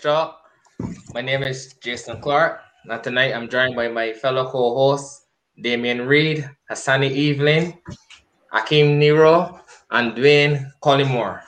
[0.00, 0.40] Talk.
[1.12, 2.60] My name is Jason Clark.
[2.86, 5.26] Now tonight I'm joined by my fellow co-hosts
[5.60, 7.74] Damien Reed, Hassani Evelyn,
[8.54, 9.60] Akeem Nero,
[9.90, 11.42] and Dwayne Collymore.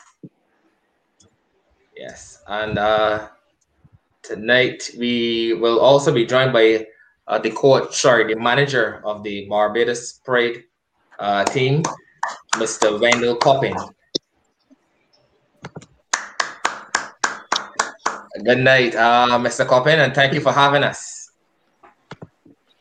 [1.96, 3.28] Yes, and uh,
[4.22, 6.86] tonight we will also be joined by
[7.28, 10.64] uh, the coach, sorry, the manager of the Barbados Pride
[11.18, 11.82] uh, team,
[12.56, 13.00] Mr.
[13.00, 13.76] Wendell Coppin.
[18.40, 19.66] Good night, uh, Mr.
[19.66, 21.30] Coppin, and thank you for having us.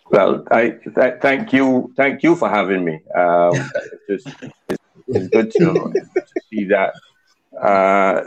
[0.10, 3.02] Well, I th- thank you, thank you for having me.
[3.16, 3.52] Um,
[4.08, 6.94] it's, just, it's, it's, good to, to see that
[7.60, 8.24] uh,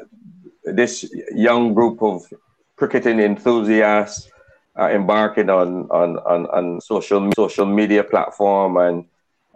[0.65, 2.23] this young group of
[2.77, 4.29] cricketing enthusiasts
[4.79, 9.05] uh, embarking on, on on on social social media platform and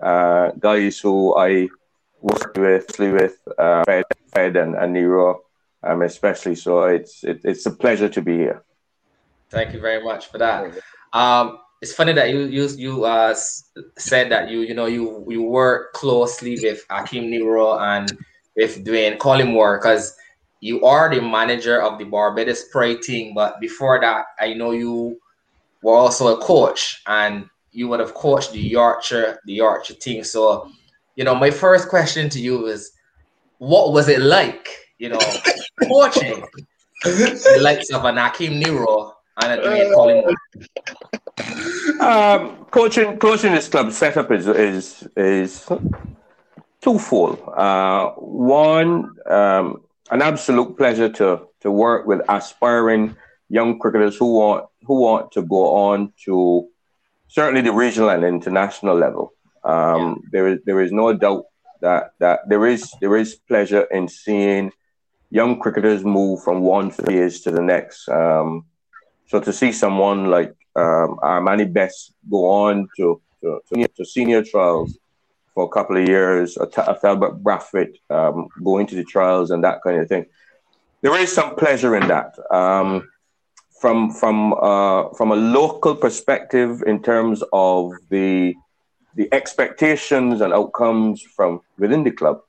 [0.00, 1.68] uh, guys who I
[2.20, 5.42] worked with with uh, Fed, Fed and, and Nero
[5.82, 6.54] um, especially.
[6.54, 8.64] So it's it, it's a pleasure to be here.
[9.50, 10.74] Thank you very much for that.
[11.12, 13.34] Um, it's funny that you you you uh,
[13.96, 18.16] said that you you know you you work closely with Akeem Nero and
[18.56, 20.14] with Dwayne Collymore because
[20.60, 23.32] you are the manager of the Barbados Pride team.
[23.32, 25.18] But before that, I know you
[25.82, 30.24] were also a coach and you would have coached the Yorkshire the Yorkshire team.
[30.24, 30.68] So,
[31.14, 32.90] you know, my first question to you is,
[33.58, 35.18] what was it like you know,
[35.82, 36.44] coaching
[37.04, 40.34] the likes of an Akeem Nero and a Dwayne Collymore?
[42.00, 45.68] Um, coaching, coaching this club setup is is is
[46.80, 47.40] twofold.
[47.56, 53.16] Uh, one, um, an absolute pleasure to to work with aspiring
[53.48, 56.68] young cricketers who want who want to go on to
[57.28, 59.32] certainly the regional and international level.
[59.64, 60.14] Um, yeah.
[60.32, 61.44] There is there is no doubt
[61.80, 64.72] that that there is there is pleasure in seeing
[65.30, 68.08] young cricketers move from one phase to the next.
[68.08, 68.66] Um,
[69.26, 74.42] so to see someone like um, Armani Best go on to, to, to, to, senior
[74.42, 74.98] trials
[75.54, 79.50] for a couple of years, a, T- a Thalbert Brathwaite um, go into the trials
[79.50, 80.26] and that kind of thing.
[81.02, 82.34] There is some pleasure in that.
[82.50, 83.08] Um,
[83.80, 88.54] from from uh, from a local perspective, in terms of the
[89.14, 92.40] the expectations and outcomes from within the club,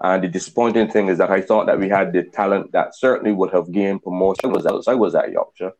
[0.00, 3.32] and the disappointing thing is that I thought that we had the talent that certainly
[3.32, 4.52] would have gained promotion.
[4.52, 5.72] Was else I was at Yorkshire,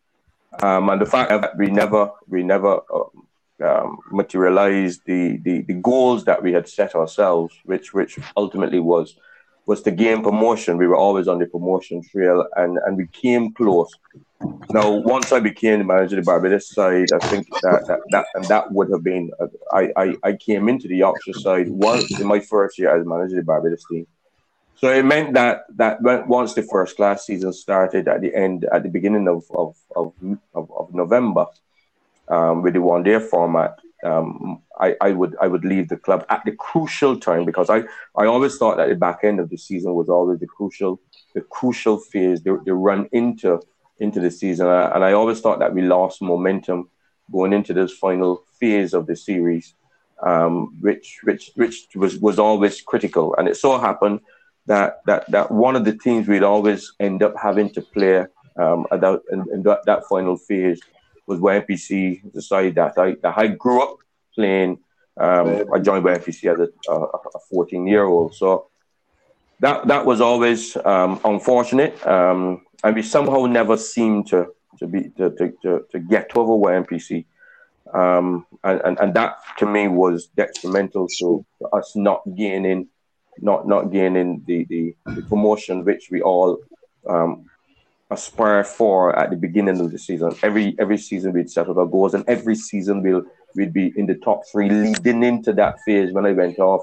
[0.63, 2.81] um, and the fact that we never we never
[3.65, 9.17] um, materialized the, the the goals that we had set ourselves, which which ultimately was
[9.67, 10.79] was to gain promotion.
[10.79, 13.95] We were always on the promotion trail, and and we came close.
[14.71, 18.27] Now, once I became the manager of the Barbados side, I think that that, that
[18.35, 19.31] and that would have been.
[19.41, 23.07] Uh, I, I I came into the Yorkshire side once in my first year as
[23.07, 24.07] manager of the Barbados team.
[24.77, 28.83] So it meant that that once the first class season started at the end at
[28.83, 30.13] the beginning of of of,
[30.55, 31.47] of, of November,
[32.29, 36.25] um, with the one day format, um, I, I would I would leave the club
[36.29, 37.85] at the crucial time because I,
[38.15, 41.01] I always thought that the back end of the season was always the crucial
[41.35, 43.61] the crucial phase the, the run into
[44.01, 44.67] into the season.
[44.67, 46.91] And I always thought that we lost momentum
[47.31, 49.75] going into this final phase of the series
[50.23, 53.35] um, which which which was, was always critical.
[53.37, 54.21] And it so happened
[54.67, 58.27] that that that one of the teams we'd always end up having to play
[58.57, 60.81] um, that, in, that, that final phase
[61.27, 63.99] was YMPC, the side that I that I grew up
[64.35, 64.81] playing.
[65.17, 68.69] Um, I joined YMPC as a, a 14 year old, so
[69.61, 74.47] that that was always um, unfortunate, um, and we somehow never seemed to
[74.79, 77.25] to be to to, to, to get over YMPC.
[77.95, 82.89] Um, and, and, and that to me was detrimental to, to us not gaining
[83.41, 86.59] not not gaining the, the, the promotion which we all
[87.09, 87.49] um,
[88.11, 90.35] aspire for at the beginning of the season.
[90.43, 93.25] Every every season we'd set our goals, and every season we'll
[93.55, 96.83] we'd be in the top three leading into that phase when I went off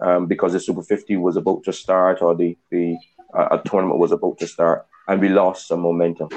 [0.00, 2.96] um, because the Super 50 was about to start or the the
[3.34, 6.28] uh, tournament was about to start, and we lost some momentum.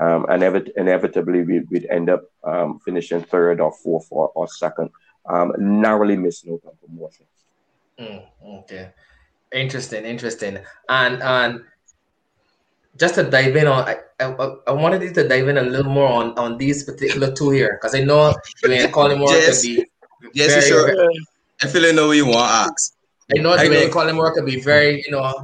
[0.00, 4.46] Um, and ev- inevitably we, would end up um, finishing third or fourth or, or
[4.46, 4.90] second,
[5.28, 7.26] um, narrowly missing out on promotion.
[7.98, 8.22] Mm,
[8.60, 8.90] okay,
[9.52, 10.58] interesting, interesting,
[10.88, 11.64] and and
[12.96, 14.26] just to dive in on, I, I,
[14.66, 17.78] I, wanted you to dive in a little more on, on these particular two here
[17.80, 18.34] because I know
[18.64, 19.62] Dwayne Collymore yes.
[19.62, 19.86] could be.
[20.34, 20.86] Yes, very, sure.
[20.86, 21.26] Very,
[21.62, 22.94] I feel I know what you want to ask.
[23.36, 25.40] I know Dwayne Collymore could be very, you know,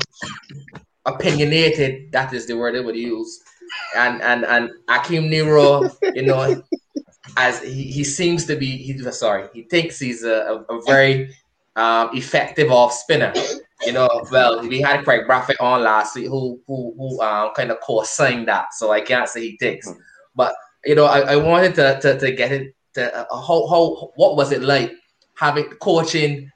[1.07, 2.13] opinionated.
[2.13, 3.43] That is the word I would use.
[3.97, 6.63] And and and Akeem Nero, you know,
[7.37, 11.35] as he, he seems to be, he sorry, he thinks he's a, a, a very
[11.77, 13.33] um, effective off spinner.
[13.85, 17.71] you know, well, we had Kraigg Brathwaite on last week who who who um kind
[17.71, 19.89] of co-signed that, so I can't say he thinks.
[19.89, 19.99] Hmm.
[20.35, 20.55] But
[20.85, 24.37] you know, I, I wanted to, to to get it to uh, how how what
[24.37, 24.93] was it like
[25.37, 26.51] having coaching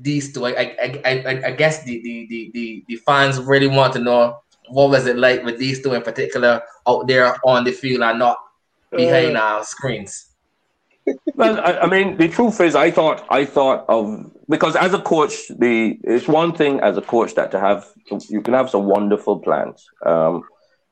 [0.00, 0.46] these two?
[0.46, 4.38] I I, I, I guess the, the the the the fans really want to know
[4.68, 8.18] what was it like with these two in particular out there on the field and
[8.18, 8.38] not
[8.92, 10.30] behind uh, our screens
[11.34, 15.00] well, I, I, mean, the truth is, I thought, I thought of because as a
[15.00, 17.86] coach, the it's one thing as a coach that to have
[18.28, 20.42] you can have some wonderful plans, um,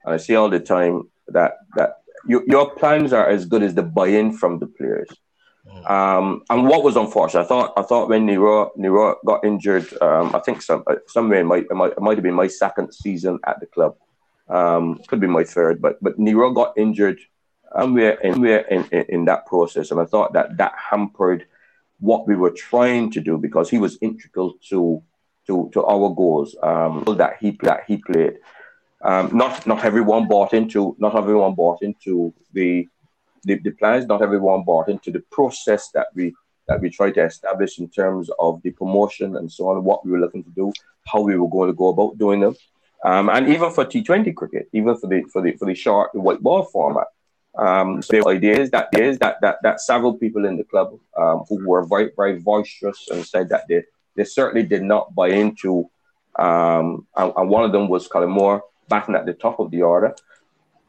[0.04, 3.74] and I see all the time that that you, your plans are as good as
[3.74, 5.08] the buy-in from the players.
[5.68, 5.90] Mm.
[5.90, 10.34] Um, and what was unfortunate, I thought, I thought when Nero Nero got injured, um,
[10.34, 12.92] I think some uh, somewhere it might, it might it might have been my second
[12.92, 13.96] season at the club,
[14.48, 17.18] um, could be my third, but but Nero got injured
[17.74, 19.90] and we're in in, in, in, that process.
[19.90, 21.46] And i thought that that hampered
[22.00, 25.02] what we were trying to do because he was integral to
[25.46, 28.38] to to our goals um that he that he played.
[29.02, 32.88] Um not not everyone bought into not everyone bought into the
[33.44, 36.34] the, the plans not everyone bought into the process that we
[36.66, 40.12] that we tried to establish in terms of the promotion and so on what we
[40.12, 40.72] were looking to do
[41.06, 42.54] how we were going to go about doing them.
[43.04, 46.40] Um, and even for T20 cricket, even for the for the for the short white
[46.40, 47.06] ball format,
[47.56, 50.64] um, so the idea is that there is that that that several people in the
[50.64, 53.84] club um, who were very very boisterous and said that they
[54.16, 55.88] they certainly did not buy into,
[56.40, 60.16] um, and, and one of them was Collymore batting at the top of the order,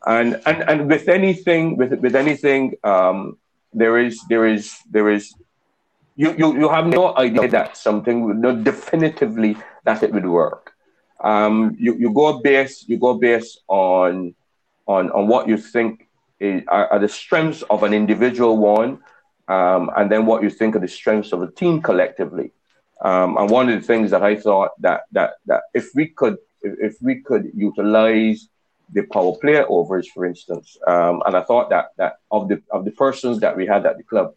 [0.05, 3.37] and and and with anything with with anything, um,
[3.73, 5.33] there is there is there is.
[6.15, 9.55] You, you, you have no idea that something would definitively
[9.85, 10.73] that it would work.
[11.21, 14.35] Um, you, you go base you go based on
[14.85, 16.09] on on what you think
[16.39, 18.99] is, are, are, the strengths of an individual one,
[19.47, 22.51] um, and then what you think are the strengths of a team collectively.
[23.01, 26.37] Um, and one of the things that I thought that that that if we could
[26.61, 28.49] if we could utilize
[28.93, 32.85] the power play overs, for instance, um, and I thought that that of the of
[32.85, 34.33] the persons that we had at the club,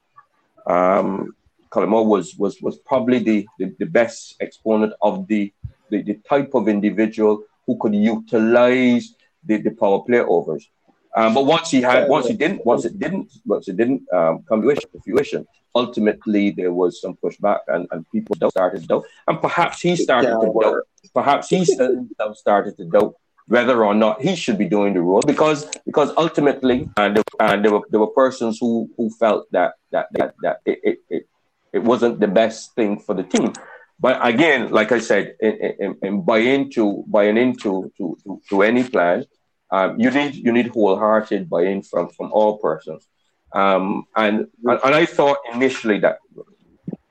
[0.67, 1.35] um,
[1.71, 5.53] Collymore was was was probably the, the, the best exponent of the,
[5.91, 9.15] the the type of individual who could utilize
[9.45, 10.69] the, the power play overs.
[11.15, 14.43] Um, but once he had, once he didn't, once it didn't, once it didn't um,
[14.49, 19.05] come to fruition, ultimately there was some pushback and, and people started to doubt.
[19.29, 20.83] And perhaps he started to doubt,
[21.13, 21.65] perhaps he
[22.35, 23.15] started to doubt
[23.47, 27.65] whether or not he should be doing the role because because ultimately and there, and
[27.65, 31.29] there were there were persons who who felt that that that, that it, it, it,
[31.73, 33.53] it wasn't the best thing for the team.
[33.99, 38.63] But again, like I said, in, in, in buy into buying into to, to, to
[38.63, 39.27] any plan,
[39.71, 43.09] um, you need you need wholehearted buy-in from from all persons.
[43.55, 46.19] Um, and, and, and I thought initially that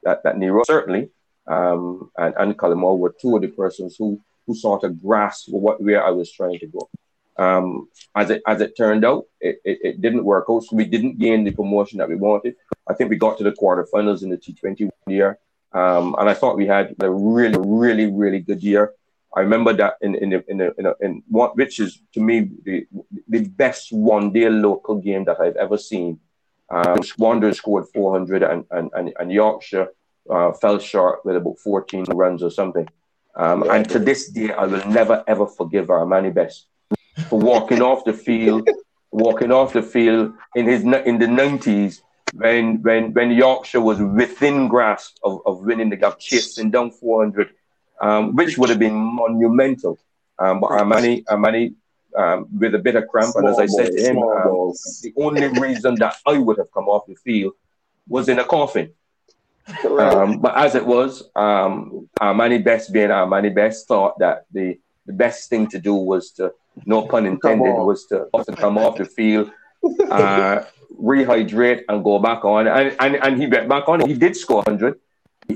[0.03, 1.09] that that Nero certainly
[1.47, 5.81] um, and and Collymore were two of the persons who who sort of grasped what
[5.81, 6.89] where I was trying to go.
[7.37, 10.63] Um, as it as it turned out, it, it, it, didn't work out.
[10.63, 12.55] So we didn't gain the promotion that we wanted.
[12.87, 15.39] I think we got to the quarterfinals in the T20 year,
[15.71, 18.93] um, and I thought we had a really, really, really good year.
[19.35, 22.85] I remember that in in in in, in, in what which is to me the
[23.29, 26.19] the best one day local game that I've ever seen.
[26.69, 29.89] Um, scored 400 and and, and, and Yorkshire
[30.29, 32.87] uh, fell short with about 14 runs or something.
[33.35, 36.67] Um, and to this day, I will never ever forgive Armani Best
[37.29, 38.67] for walking off the field,
[39.11, 42.01] walking off the field in his in the 90s
[42.33, 47.49] when when when Yorkshire was within grasp of, of winning the gap, chasing down 400
[48.01, 49.97] um, which would have been monumental.
[50.39, 51.75] Um, but Armani, Armani
[52.17, 55.13] um, with a bit of cramp, small and as I said to him, um, the
[55.17, 57.53] only reason that I would have come off the field
[58.07, 58.91] was in a coffin.
[59.99, 64.79] Um, but as it was, um, Armani Best being our Armani Best thought that the,
[65.05, 66.53] the best thing to do was to,
[66.85, 69.51] no pun intended, was to, to come off the field,
[70.09, 70.63] uh,
[71.01, 72.67] rehydrate, and go back on.
[72.67, 74.07] And, and, and he went back on.
[74.07, 74.99] He did score 100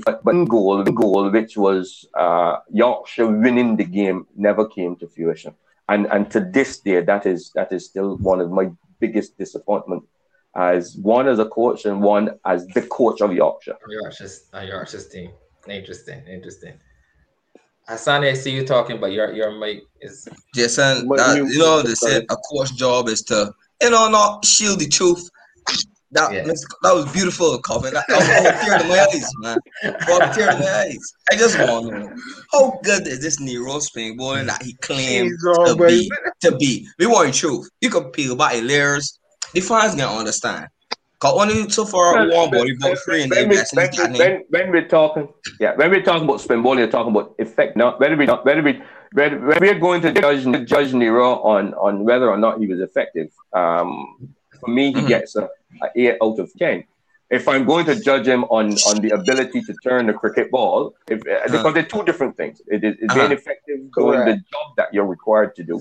[0.04, 5.54] but, one goal, goal which was uh, Yorkshire winning the game, never came to fruition.
[5.88, 10.02] And and to this day, that is that is still one of my biggest disappointment
[10.56, 13.76] as one as a coach and one as the coach of Yorkshire.
[13.88, 15.30] Yorkshire's uh, Yorkshire's team.
[15.68, 16.74] Interesting, interesting.
[17.88, 20.28] Hassan, I see you talking, but your your mic is.
[20.54, 24.80] Jason, that, you know, they said a coach job is to you know not shield
[24.80, 25.30] the truth,
[26.12, 26.44] that, yeah.
[26.44, 27.92] that was beautiful, Calvin.
[27.92, 29.58] That, that was tear in my eyes, man.
[30.06, 31.12] Brought tear in my eyes.
[31.30, 32.16] I just want to know
[32.52, 36.10] how good is this Nero spring boy that he claimed to be,
[36.40, 36.88] to be.
[36.98, 37.68] We want the truth.
[37.80, 39.18] You can peel back layers.
[39.52, 40.68] The fans gonna understand.
[41.18, 44.86] Cause only so far one body about three in when, the when, when, when, we're
[44.86, 47.74] talking, yeah, when we're talking about spin ball, you're talking about effect.
[47.74, 52.28] Not whether we, whether we, whether, we're going to judge judge Nero on on whether
[52.28, 53.30] or not he was effective.
[53.54, 55.06] Um, for me, he mm-hmm.
[55.06, 55.48] gets a,
[55.82, 56.84] a eight out of ten.
[57.30, 60.94] If I'm going to judge him on on the ability to turn the cricket ball,
[61.08, 62.60] if, uh, because they're two different things.
[62.66, 63.14] It is uh-huh.
[63.14, 65.80] being effective doing the job that you're required to do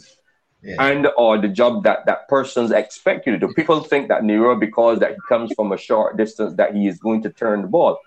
[0.66, 0.76] yeah.
[0.80, 3.54] and or the job that that person's expect you to do.
[3.54, 6.98] People think that Nero, because that he comes from a short distance, that he is
[6.98, 8.00] going to turn the ball.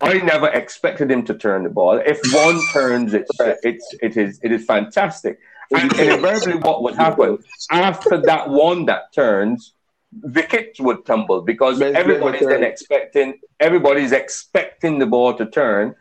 [0.00, 2.00] I never expected him to turn the ball.
[2.04, 3.30] If one turns, it's
[3.62, 5.38] it's it is it is fantastic.
[5.72, 7.38] And, and invariably, what would happen
[7.70, 9.74] after that one that turns,
[10.22, 15.94] wickets would tumble because everybody's then expecting everybody's expecting the ball to turn,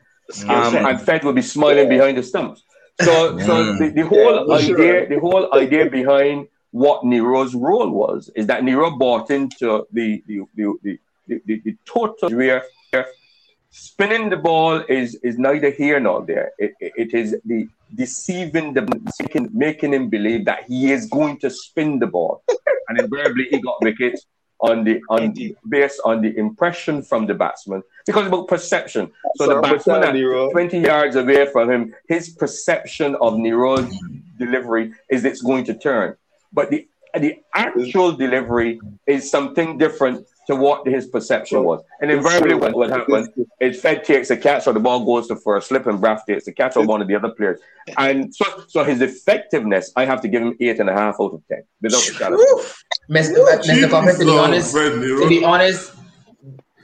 [0.48, 2.64] um, and Fed will be smiling behind the stumps.
[3.02, 3.46] So, yeah.
[3.46, 3.80] so mm.
[3.80, 5.06] the, the whole yeah, idea, sure.
[5.08, 10.44] the whole idea behind what Nero's role was is that Nero bought into the the
[10.56, 12.64] the, the, the, the, the total where
[13.72, 16.52] spinning the ball is is neither here nor there.
[16.58, 18.82] It, it, it is the deceiving the
[19.20, 22.44] making, making him believe that he is going to spin the ball,
[22.88, 24.26] and invariably he got wickets
[24.62, 29.12] on the on the, based on the impression from the batsman because about perception.
[29.36, 33.94] So the batsman at 20 yards away from him, his perception of Nero's
[34.38, 36.16] delivery is it's going to turn.
[36.52, 36.88] But the
[37.20, 41.84] the actual delivery is something different to what his perception was.
[42.02, 43.30] And invariably, what, what happens
[43.62, 46.48] is Fed takes a catch or the ball goes to first slip and Braff takes
[46.48, 47.60] a catch or one of the other players.
[48.00, 51.34] And so, so his effectiveness, I have to give him eight and a half out
[51.36, 52.38] of ten without a shadow.
[53.12, 53.46] Mr.
[53.46, 53.90] Mr.
[53.92, 55.94] Coppin, to be honest, to be honest,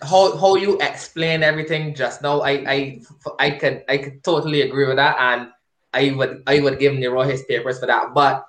[0.03, 3.01] how how you explain everything just now, I I
[3.39, 5.49] I could I could totally agree with that, and
[5.91, 8.13] I would I would give Nero his papers for that.
[8.13, 8.45] But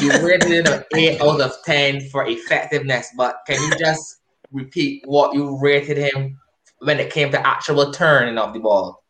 [0.00, 3.10] you rated it an eight out of ten for effectiveness.
[3.16, 4.17] But can you just
[4.52, 6.38] repeat what you rated him
[6.80, 9.02] when it came to actual turning of the ball.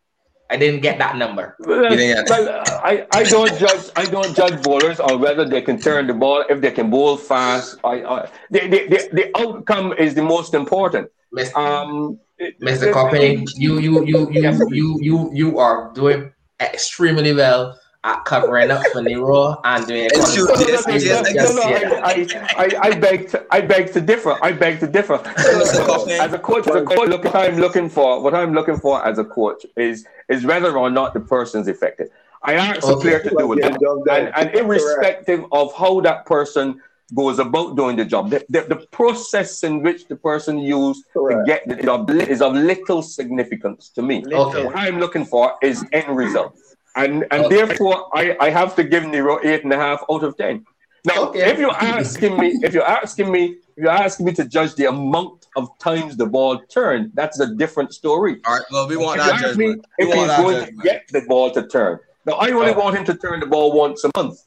[0.51, 1.55] I didn't get that number.
[1.59, 6.07] Well, well, I, I don't judge I don't judge bowlers on whether they can turn
[6.07, 7.77] the ball if they can bowl fast.
[7.83, 11.09] I, I the, the, the, the outcome is the most important.
[11.35, 11.55] Mr.
[11.55, 12.19] Um,
[12.63, 12.91] Mr.
[12.91, 18.85] Coppin, you you you you you you you are doing extremely well at covering up
[18.93, 20.13] for Nero and doing it.
[22.57, 24.37] I, I, beg to, I beg to differ.
[24.41, 25.15] I beg to differ.
[25.15, 29.05] as a coach, as a coach, look, what I'm looking for, what I'm looking for
[29.05, 32.09] as a coach is is whether or not the person's effective.
[32.43, 32.93] I ask okay.
[32.93, 33.77] a player to do it, and,
[34.09, 36.81] and, and irrespective of how that person
[37.13, 38.29] goes about doing the job.
[38.29, 41.39] The, the, the, process in which the person used Correct.
[41.39, 44.23] to get the job is of little significance to me.
[44.31, 44.63] Okay.
[44.63, 46.55] What I'm looking for is end result
[47.05, 47.55] and and okay.
[47.55, 50.65] therefore I, I have to give Nero eight and a half out of ten.
[51.05, 51.49] Now, okay.
[51.51, 54.85] if you're asking me, if you're asking me, if you're asking me to judge the
[54.85, 58.41] amount of times the ball turned, that's a different story.
[58.45, 58.65] All right.
[58.69, 59.77] Well, we want that judgment.
[59.77, 60.77] Me if he's going judgment.
[60.77, 61.99] to get the ball to turn.
[62.25, 62.79] Now, I only oh.
[62.79, 64.41] want him to turn the ball once a month,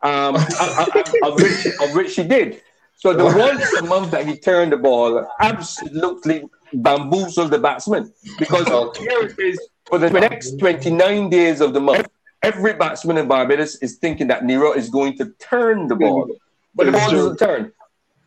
[0.00, 0.34] um,
[1.22, 2.62] of, which, of which he did.
[2.96, 8.66] So the once a month that he turned the ball absolutely bamboozled the batsman because
[8.96, 9.58] here it is
[9.92, 12.08] for the next 29 days of the month,
[12.42, 16.34] every batsman in Barbados is thinking that Nero is going to turn the ball,
[16.74, 17.18] but the ball true.
[17.18, 17.72] doesn't turn.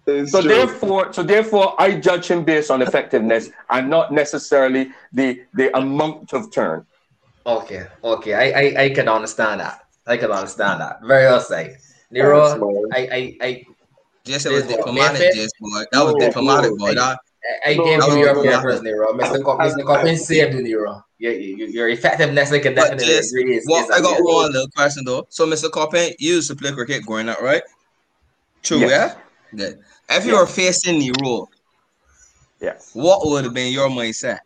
[0.06, 0.50] It's so true.
[0.54, 6.34] therefore, so therefore, I judge him based on effectiveness and not necessarily the the amount
[6.34, 6.86] of turn.
[7.48, 9.88] Okay, okay, I I, I can understand that.
[10.06, 11.02] I can understand that.
[11.02, 11.78] Very well said,
[12.12, 12.46] Nero.
[12.94, 13.66] I I I.
[14.26, 15.82] Yes, it was diplomatic, yes, boy.
[15.92, 16.94] That was diplomatic, boy.
[16.94, 17.18] That,
[17.66, 19.14] I, I gave you your papers, Nero.
[19.14, 19.44] Mr.
[19.44, 19.86] Cop, Mr.
[19.86, 23.58] Coppin saved you, Nero your, your effectiveness like can definitely just, agree.
[23.58, 25.26] Is, well, is I got one little question though.
[25.30, 25.72] So, Mr.
[25.72, 27.64] Coppin, you used to play cricket growing up, right?
[28.64, 29.16] True, yes.
[29.54, 29.58] yeah.
[29.58, 29.80] Good.
[30.10, 31.50] If you were facing the role,
[32.60, 34.40] yeah, what would have been your mindset?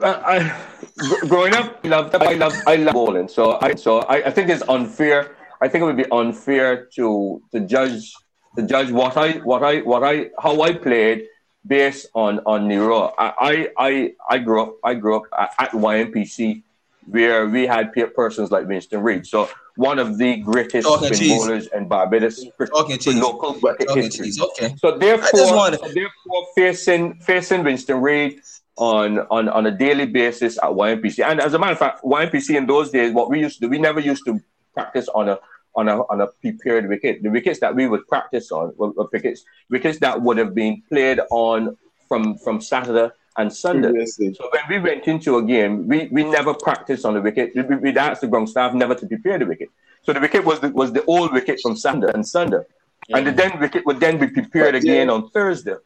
[0.00, 3.28] Uh, I, growing up, I love, I love, I love bowling.
[3.28, 5.36] So, I, so I, I think it's unfair.
[5.60, 8.12] I think it would be unfair to to judge
[8.56, 11.26] to judge what I, what I, what I, how I played
[11.66, 13.14] based on on Nero.
[13.18, 15.24] I I I grew up I grew up
[15.58, 16.62] at, YMPC
[17.06, 19.26] where we had persons like Winston Reid.
[19.26, 24.26] So one of the greatest spin bowlers in Barbados Talking for local Talking history.
[24.26, 24.40] Cheese.
[24.40, 24.74] Okay.
[24.78, 25.80] So therefore, wanted...
[25.80, 28.40] so therefore facing facing Winston Reid
[28.76, 31.24] on, on on a daily basis at YMPC.
[31.24, 33.68] And as a matter of fact, YMPC in those days, what we used to do,
[33.68, 34.40] we never used to
[34.74, 35.38] practice on a
[35.74, 37.22] on a on a prepared wicket.
[37.22, 40.82] The wickets that we would practice on were, were wickets wickets that would have been
[40.88, 41.76] played on
[42.08, 44.04] from from Saturday and Sunday.
[44.04, 47.52] So when we went into a game, we, we never practiced on the wicket.
[47.54, 49.70] We, we'd ask the ground staff never to prepare the wicket.
[50.02, 52.60] So the wicket was the, was the old wicket from Saturday and Sunday.
[53.08, 53.18] Yeah.
[53.18, 55.14] And the then wicket would then be prepared but, again yeah.
[55.14, 55.76] on Thursday,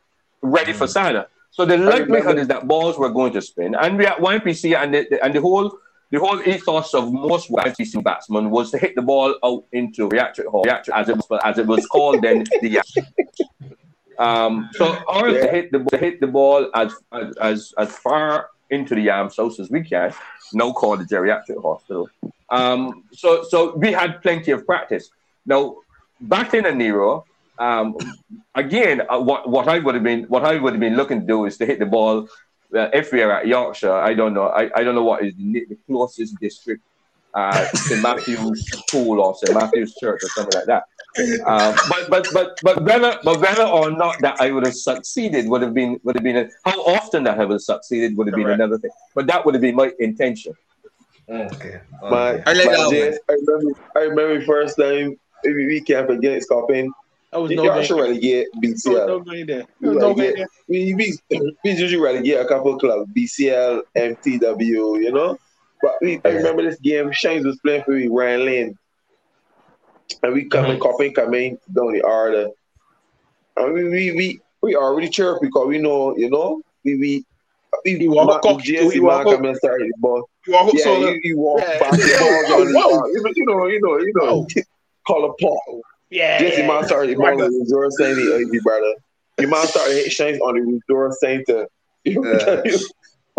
[0.43, 0.77] ready mm.
[0.77, 1.27] for Saturday.
[1.51, 4.93] So the likelihood is that balls were going to spin, and we at YPC and
[4.93, 5.79] the, and the whole
[6.11, 10.49] the whole ethos of most YPC batsmen was to hit the ball out into reactor
[10.49, 12.45] hall, reactor as it was as it was called then.
[12.63, 12.81] The
[14.19, 15.47] um, so ours yeah.
[15.47, 16.93] to hit the to hit the ball as
[17.41, 20.13] as as far into the arm south as we can.
[20.53, 22.09] No call the geriatric hospital.
[22.49, 25.11] Um, so so we had plenty of practice.
[25.45, 25.77] Now
[26.21, 27.27] back in a Nero,
[27.59, 27.97] um,
[28.55, 31.27] again, uh, what what I would have been what I would have been looking to
[31.27, 32.29] do is to hit the ball.
[32.75, 34.49] Uh, if we are at Yorkshire, I don't know.
[34.49, 36.83] I, I don't know what is the, the closest district,
[37.35, 40.85] uh, St Matthew's School or St Matthew's Church or something like that.
[41.47, 45.49] Um, but but but but whether but whether or not that I would have succeeded
[45.49, 48.27] would have been would have been a, how often that I would have succeeded would
[48.27, 48.91] have been another thing.
[49.15, 50.55] But that would have been my intention.
[51.29, 51.81] Okay.
[52.03, 56.93] My, I, like my James, I remember I remember first time we can't forget Scorpion
[57.37, 59.07] I was no Y'all should relegate BCL.
[59.07, 59.67] No, no there.
[59.83, 60.47] No we,
[60.95, 61.19] we, we,
[61.63, 65.37] we usually relegate a couple of clubs, BCL, MTW, you know.
[65.83, 66.21] But we, yeah.
[66.25, 68.79] I remember this game, Shines was playing for me, Ryan Lane.
[70.23, 70.81] And we come mm-hmm.
[70.81, 72.49] copying, coming down the order.
[73.59, 77.25] And we, we, we, we already chirp because we know, you know, we, we,
[77.85, 80.27] we, we walk up, JC man come and start the ball.
[80.47, 81.81] You walk yeah, so you, you walk yeah.
[81.81, 83.13] back the ball.
[83.13, 84.47] You know, you know, you know,
[85.07, 85.83] call a Paul.
[86.11, 86.39] Yeah.
[86.39, 86.67] Jesse yeah.
[86.69, 88.95] man started right the resort saying the brother.
[89.39, 91.69] Your man started hit Shanks on the resort saying to
[92.05, 92.63] you know,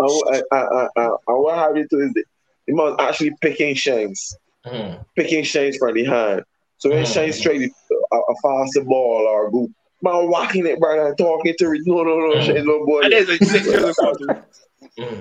[0.00, 2.24] I, I, I, I, I what happened to is the
[2.68, 4.34] man actually picking Shanks.
[4.66, 5.04] Mm.
[5.16, 6.42] Picking Shanks from behind.
[6.76, 7.12] So when mm.
[7.12, 7.72] Shanks straight
[8.12, 9.68] a, a fast ball or go
[10.00, 12.42] man walking it brother talking to no no no mm.
[12.44, 13.02] Shanks no boy.
[13.02, 13.66] That is a six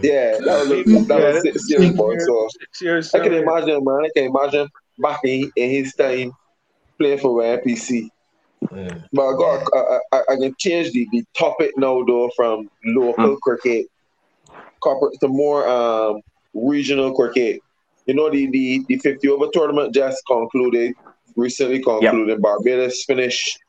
[0.04, 2.18] Yeah, that was a that was six years boy.
[2.20, 2.50] So
[3.18, 4.68] I can imagine man, I can imagine
[5.00, 6.34] back in, in his time
[6.98, 8.10] playing for YPC.
[8.66, 9.04] Mm.
[9.14, 13.36] But I got I, I, I, can change the, the topic now though from local
[13.36, 13.40] mm.
[13.42, 13.86] cricket
[14.80, 16.22] corporate to more um,
[16.54, 17.62] regional cricket.
[18.08, 20.96] You know the, the the 50 over tournament just concluded
[21.36, 22.30] recently concluded.
[22.30, 22.40] Yep.
[22.40, 23.60] Barbados finished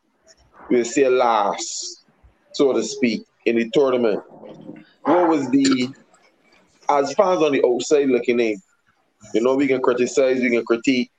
[0.71, 2.05] we'll say last,
[2.53, 4.23] so to speak, in the tournament.
[5.03, 5.88] What was the
[6.91, 8.61] as fans on the outside looking in?
[9.35, 11.11] You know, we can criticize, we can critique,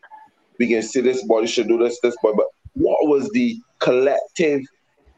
[0.60, 2.34] we can see this boy should do this, this boy.
[2.34, 4.62] But what was the collective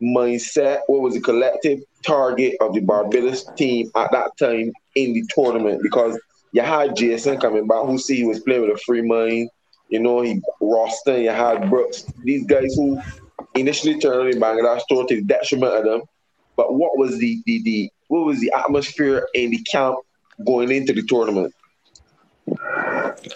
[0.01, 0.81] mindset?
[0.87, 5.81] What was the collective target of the Barbados team at that time in the tournament?
[5.83, 6.17] Because
[6.53, 9.49] you had Jason coming back, who see he was playing with a free mind.
[9.89, 13.01] You know, he Roston, you had Brooks, these guys who
[13.55, 16.01] initially turned in Bangladesh to the detriment of them.
[16.55, 19.97] But what was the, the the what was the atmosphere in the camp
[20.45, 21.53] going into the tournament?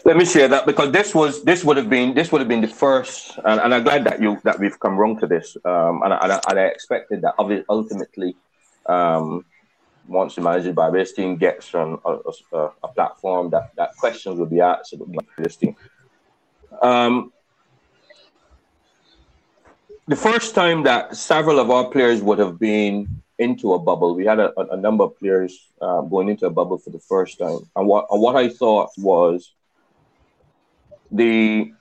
[0.03, 2.61] Let me share that because this was this would have been this would have been
[2.61, 6.01] the first, and, and I'm glad that you that we've come wrong to this, um,
[6.03, 7.35] and, I, and I expected that
[7.69, 8.35] ultimately,
[8.85, 9.45] um,
[10.07, 12.17] once the manager by this team gets on a,
[12.53, 15.75] a, a, platform that that questions will be answered by this team.
[16.81, 17.31] Um,
[20.07, 24.15] the first time that several of our players would have been into a bubble.
[24.15, 27.39] We had a, a number of players uh, going into a bubble for the first
[27.39, 29.53] time, and what and what I thought was
[31.11, 31.73] the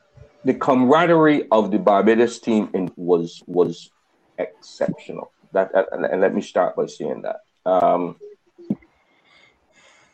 [0.44, 3.90] the camaraderie of the Barbados team in, was was
[4.38, 5.32] exceptional.
[5.52, 7.40] That and, and, let me start by saying that.
[7.64, 8.16] Um,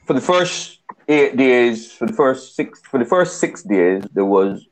[0.04, 4.24] for the first eight days, for the first six, for the first six days, there
[4.24, 4.66] was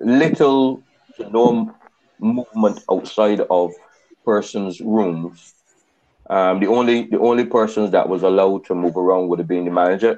[0.00, 0.82] little
[1.16, 1.74] to no
[2.18, 3.72] movement outside of
[4.24, 5.54] persons' rooms
[6.30, 9.64] um, the only the only persons that was allowed to move around would have been
[9.64, 10.16] the manager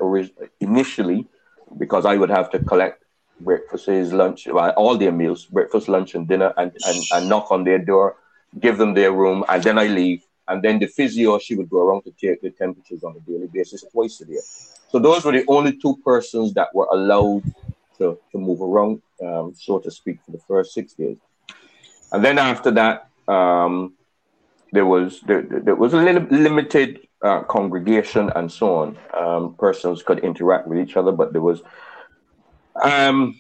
[0.61, 1.27] initially,
[1.79, 3.05] because I would have to collect
[3.41, 7.65] breakfast, lunch, well, all their meals, breakfast, lunch, and dinner, and, and, and knock on
[7.65, 8.17] their door,
[8.59, 10.23] give them their room, and then I leave.
[10.49, 13.49] And then the physio, she would go around to take the temperatures on a daily
[13.49, 14.39] basis twice a day.
[14.89, 17.43] So those were the only two persons that were allowed
[17.99, 21.17] to, to move around, um, so to speak, for the first six days.
[22.13, 23.95] And then after that, um,
[24.73, 28.99] there was there, there was a little limited uh, congregation and so on.
[29.15, 31.63] Um, persons could interact with each other, but there was
[32.83, 33.39] um,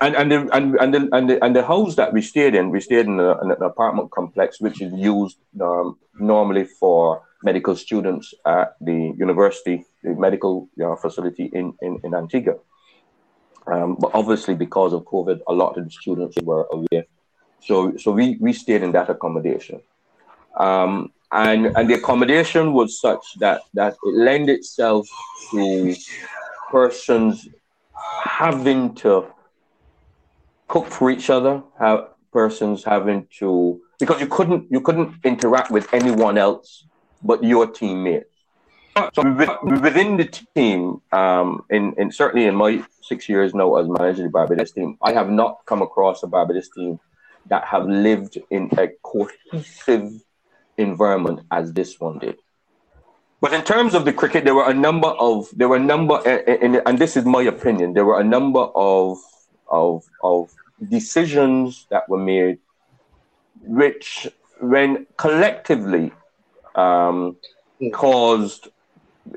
[0.00, 2.70] and and the, and and the, and the, and the house that we stayed in,
[2.70, 7.76] we stayed in, a, in an apartment complex which is used um, normally for medical
[7.76, 12.56] students at the university, the medical you know, facility in, in, in Antigua.
[13.66, 17.06] Um, but obviously, because of COVID, a lot of the students were away.
[17.60, 19.80] So, so we, we stayed in that accommodation.
[20.58, 25.08] Um, and, and the accommodation was such that, that it lent itself
[25.50, 25.94] to
[26.70, 27.48] persons
[28.24, 29.26] having to
[30.68, 35.92] cook for each other, have persons having to because you couldn't you couldn't interact with
[35.94, 36.86] anyone else
[37.22, 38.30] but your teammates.
[39.14, 44.24] So within the team, um, in, in certainly in my six years now as manager
[44.24, 47.00] of the Barbados team, I have not come across a Barbados team
[47.46, 50.12] that have lived in a cohesive
[50.78, 52.36] environment as this one did.
[53.44, 56.16] But in terms of the cricket, there were a number of there were a number,
[56.26, 57.92] and, and this is my opinion.
[57.92, 59.18] There were a number of
[59.68, 60.50] of of
[60.88, 62.60] decisions that were made,
[63.60, 64.26] which,
[64.62, 66.10] when collectively,
[66.74, 67.36] um,
[67.92, 68.68] caused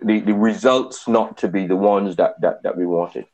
[0.02, 3.26] the, the results not to be the ones that that, that we wanted.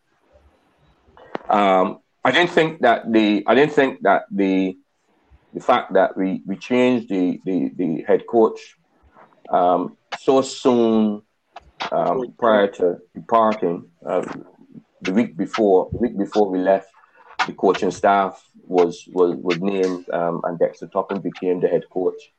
[1.50, 4.76] Um, I didn't think that the I didn't think that the
[5.54, 8.76] the fact that we, we changed the, the, the head coach
[9.50, 11.22] um, so soon
[11.92, 14.26] um, prior to departing uh,
[15.02, 16.90] the week before the week before we left
[17.46, 22.32] the coaching staff was was, was named um, and Dexter Toppin became the head coach.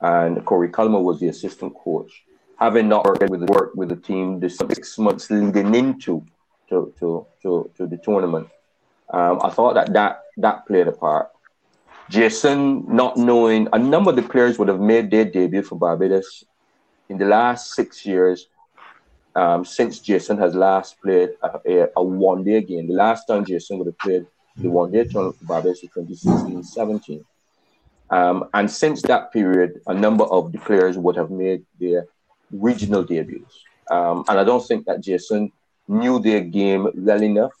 [0.00, 2.22] And Corey Collymore was the assistant coach.
[2.58, 6.24] Having not worked with the work with the team the six months leading into
[6.68, 8.48] to, to, to, to the tournament
[9.10, 11.30] um, I thought that, that that played a part.
[12.10, 16.44] Jason, not knowing a number of the players would have made their debut for Barbados
[17.08, 18.48] in the last six years
[19.34, 22.88] um, since Jason has last played a, a, a one day game.
[22.88, 26.62] The last time Jason would have played the one day tournament for Barbados in 2016
[26.62, 27.24] 17.
[28.10, 32.06] Um, and since that period, a number of the players would have made their
[32.50, 33.62] regional debuts.
[33.90, 35.52] Um, and I don't think that Jason
[35.86, 37.52] knew their game well enough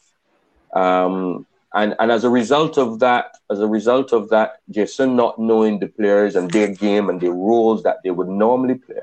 [0.72, 5.38] um, and and as a result of that, as a result of that, Jason not
[5.38, 9.00] knowing the players and their game and their roles that they would normally play,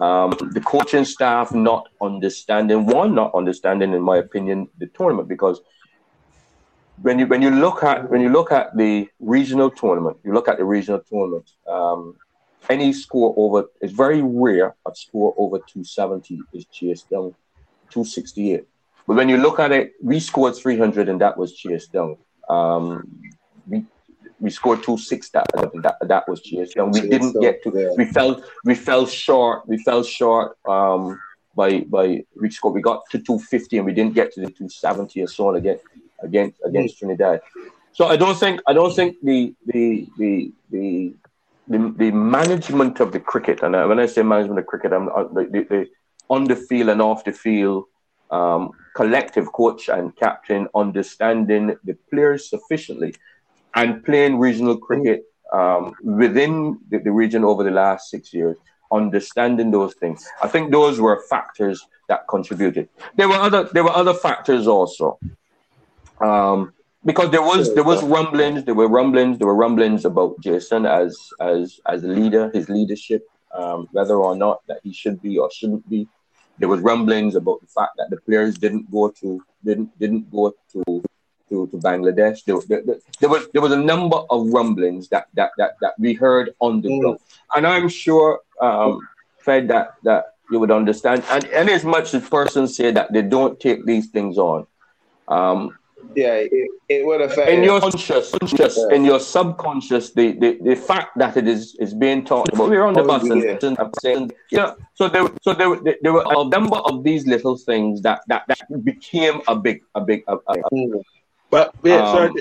[0.00, 5.60] um, the coaching staff not understanding one, not understanding, in my opinion, the tournament because
[7.02, 10.48] when you when you look at when you look at the regional tournament, you look
[10.48, 11.50] at the regional tournament.
[11.68, 12.16] Um,
[12.68, 17.34] any score over it's very rare a score over 270 is chased down
[17.88, 18.66] 268
[19.10, 22.16] but when you look at it, we scored 300 and that was chased down.
[22.48, 23.20] Um,
[23.66, 23.84] we
[24.40, 26.90] we scored two six that that, that was chased down.
[26.90, 27.72] We didn't get to.
[27.74, 27.90] Yeah.
[27.96, 29.68] We fell we fell short.
[29.68, 30.56] We fell short.
[30.66, 31.20] Um,
[31.54, 32.74] by by we scored.
[32.74, 35.84] We got to 250 and we didn't get to the 270 or so on against
[36.22, 37.40] against against Trinidad.
[37.92, 41.14] So I don't think I don't think the the the the
[41.68, 45.24] the, the management of the cricket, and when I say management of cricket, I'm uh,
[45.24, 45.88] the, the, the
[46.28, 47.84] on the field and off the field
[48.30, 53.14] um, collective coach and captain understanding the players sufficiently
[53.74, 58.56] and playing regional cricket um, within the, the, region over the last six years,
[58.92, 60.26] understanding those things.
[60.42, 62.88] I think those were factors that contributed.
[63.16, 65.18] There were other there were other factors also.
[66.20, 66.72] Um,
[67.04, 71.18] because there was there was rumblings, there were rumblings, there were rumblings about Jason as
[71.40, 75.50] as as a leader, his leadership, um, whether or not that he should be or
[75.50, 76.06] shouldn't be
[76.60, 80.54] there was rumblings about the fact that the players didn't go to didn't didn't go
[80.72, 81.02] to
[81.50, 82.44] to, to Bangladesh.
[82.44, 86.14] There, there, there, was there was a number of rumblings that that that, that we
[86.14, 87.00] heard on the mm.
[87.00, 87.18] ground,
[87.54, 89.06] and I'm sure um,
[89.38, 91.22] Fed that that you would understand.
[91.30, 94.66] And, and as much as persons say that they don't take these things on,
[95.28, 95.76] um,
[96.14, 98.96] yeah, it, it would affect in your conscious, conscious yeah.
[98.96, 102.68] in your subconscious, the, the, the fact that it is is being talked about.
[102.68, 103.58] We're on the bus yeah.
[103.62, 104.74] and, and saying, yeah.
[104.94, 108.44] So there, so there, there, there, were a number of these little things that that,
[108.48, 110.24] that became a big, a big.
[110.26, 111.02] A, a, mm.
[111.50, 112.34] But yeah, um,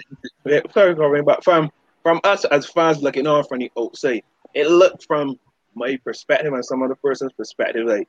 [0.44, 1.72] sorry, sorry, Corinne, but from
[2.04, 5.40] from us as fans looking on from the outside, it looked from
[5.76, 8.08] my perspective and some other person's perspective like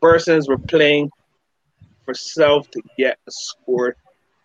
[0.00, 1.10] persons were playing
[2.04, 3.96] for self to get a score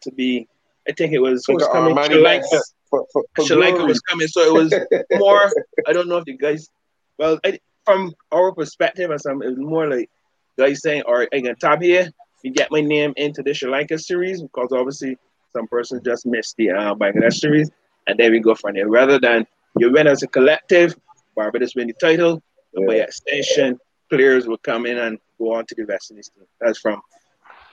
[0.02, 0.48] to be.
[0.88, 1.96] I think it was, was coming.
[2.06, 4.74] Sri Lanka, for, for, for Sri Lanka was coming, so it was
[5.14, 5.52] more.
[5.88, 6.70] I don't know if the guys.
[7.18, 10.10] Well, I, from our perspective, and some it was more like
[10.58, 12.12] guys saying, "All right, I can top here.
[12.44, 15.18] You get my name into the Sri Lanka series because obviously
[15.56, 17.70] some person just missed the uh, Bangladesh series,
[18.08, 18.90] and then we go from there.
[18.90, 19.48] Rather than
[19.80, 20.96] you win as a collective,
[21.36, 22.42] Barbados win the title,
[22.74, 22.88] yeah.
[22.88, 26.46] by extension, players will come in and go on to the West Indies team.
[26.60, 27.02] That's from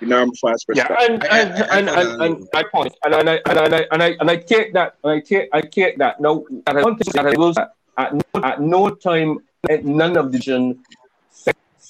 [0.00, 0.96] the normal fans perspective.
[0.98, 4.08] Yeah, and and, and, and, and, I point and, and I and I and I
[4.20, 6.20] and I take that and I take I take that.
[6.20, 6.46] No,
[6.88, 7.54] one thing that I will
[7.98, 9.38] at no, at no time
[9.82, 10.82] none of the vision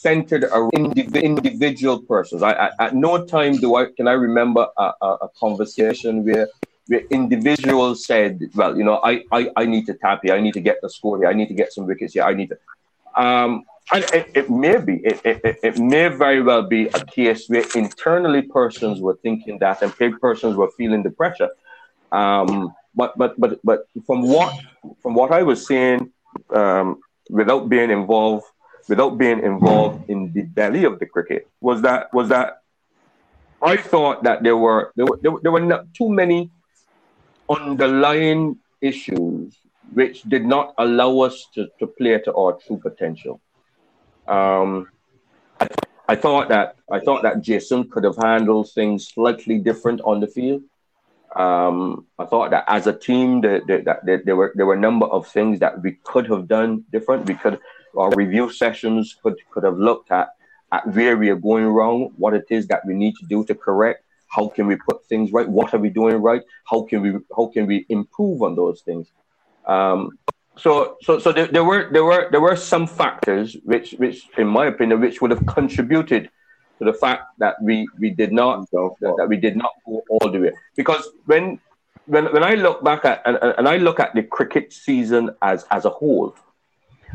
[0.02, 2.42] centered around individual persons.
[2.42, 6.48] I, at, at no time do I can I remember a, a, a conversation where
[6.88, 10.34] where individuals said, "Well, you know, I, I I need to tap here.
[10.34, 11.28] I need to get the score here.
[11.28, 12.24] I need to get some wickets here.
[12.24, 12.58] I need to."
[13.22, 17.48] Um, and it, it may be, it, it, it may very well be a case
[17.48, 21.50] where internally persons were thinking that and big persons were feeling the pressure.
[22.10, 24.54] Um, but but but but from what
[25.02, 26.10] from what I was seeing,
[26.50, 28.46] um, without being involved,
[28.88, 32.62] without being involved in the belly of the cricket, was that was that
[33.62, 36.50] I thought that there were there were there were, there were not too many
[37.48, 39.56] underlying issues
[39.92, 43.40] which did not allow us to, to play to our true potential.
[44.26, 44.88] Um,
[45.60, 45.68] I,
[46.08, 50.26] I thought that I thought that Jason could have handled things slightly different on the
[50.26, 50.62] field.
[51.36, 54.80] Um, I thought that as a team, that the, the, there were there were a
[54.80, 57.26] number of things that we could have done different.
[57.26, 57.58] We could
[57.96, 60.28] our review sessions could could have looked at
[60.72, 63.54] at where we are going wrong, what it is that we need to do to
[63.54, 64.04] correct.
[64.28, 65.46] How can we put things right?
[65.46, 66.42] What are we doing right?
[66.64, 69.08] How can we how can we improve on those things?
[69.66, 70.18] Um,
[70.56, 74.46] so so so there, there were there were there were some factors which which in
[74.46, 76.30] my opinion which would have contributed
[76.78, 80.30] to the fact that we we did not that, that we did not go all
[80.30, 81.58] the way because when
[82.06, 85.64] when when I look back at and, and I look at the cricket season as
[85.70, 86.34] as a whole,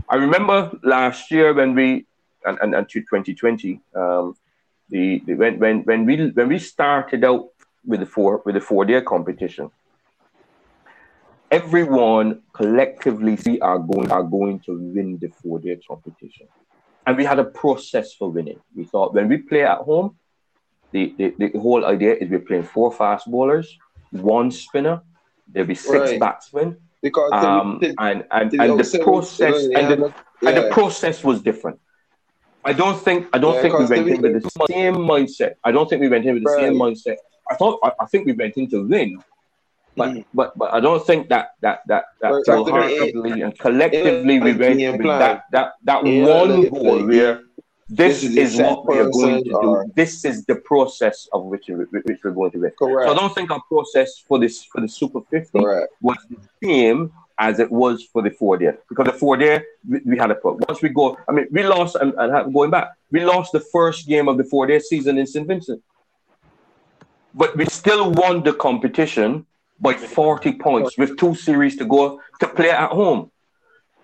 [0.10, 2.06] I remember last year when we
[2.46, 4.36] and, and, and to 2020, um,
[4.90, 7.50] the, the when when when we when we started out
[7.86, 9.70] with the four with the four day competition,
[11.52, 16.48] everyone collectively see are going are going to win the four day competition.
[17.06, 18.60] And we had a process for winning.
[18.76, 20.18] We thought when we play at home,
[20.92, 23.78] the, the, the whole idea is we're playing four fast bowlers,
[24.12, 25.02] one spinner,
[25.48, 26.20] there'll be six right.
[26.20, 26.78] batsmen.
[27.02, 30.50] Because um, the, and and, and the process and the, yeah.
[30.50, 31.80] and the process was different.
[32.66, 35.54] I don't think I don't yeah, think we went in with the same mindset.
[35.64, 36.66] I don't think we went in with the right.
[36.66, 37.18] same mindset.
[37.50, 39.22] I thought I, I think we went in to win,
[39.96, 40.26] but mm.
[40.34, 45.08] but but I don't think that that that that wholeheartedly and collectively we went with
[45.08, 47.47] that that that yeah, one goal where
[47.90, 49.92] this, this is, is what we are going to do.
[49.96, 52.72] This is the process of which, which we're going to win.
[52.78, 53.08] Correct.
[53.08, 55.94] So I don't think our process for this for the Super 50 Correct.
[56.02, 60.02] was the same as it was for the four day because the four day we,
[60.06, 60.64] we, had a problem.
[60.68, 64.08] Once we go, I mean, we lost and, and going back, we lost the first
[64.08, 65.48] game of the four day season in St.
[65.48, 65.82] Vincent,
[67.34, 69.46] but we still won the competition
[69.80, 73.32] by 40 points with two series to go to play at home.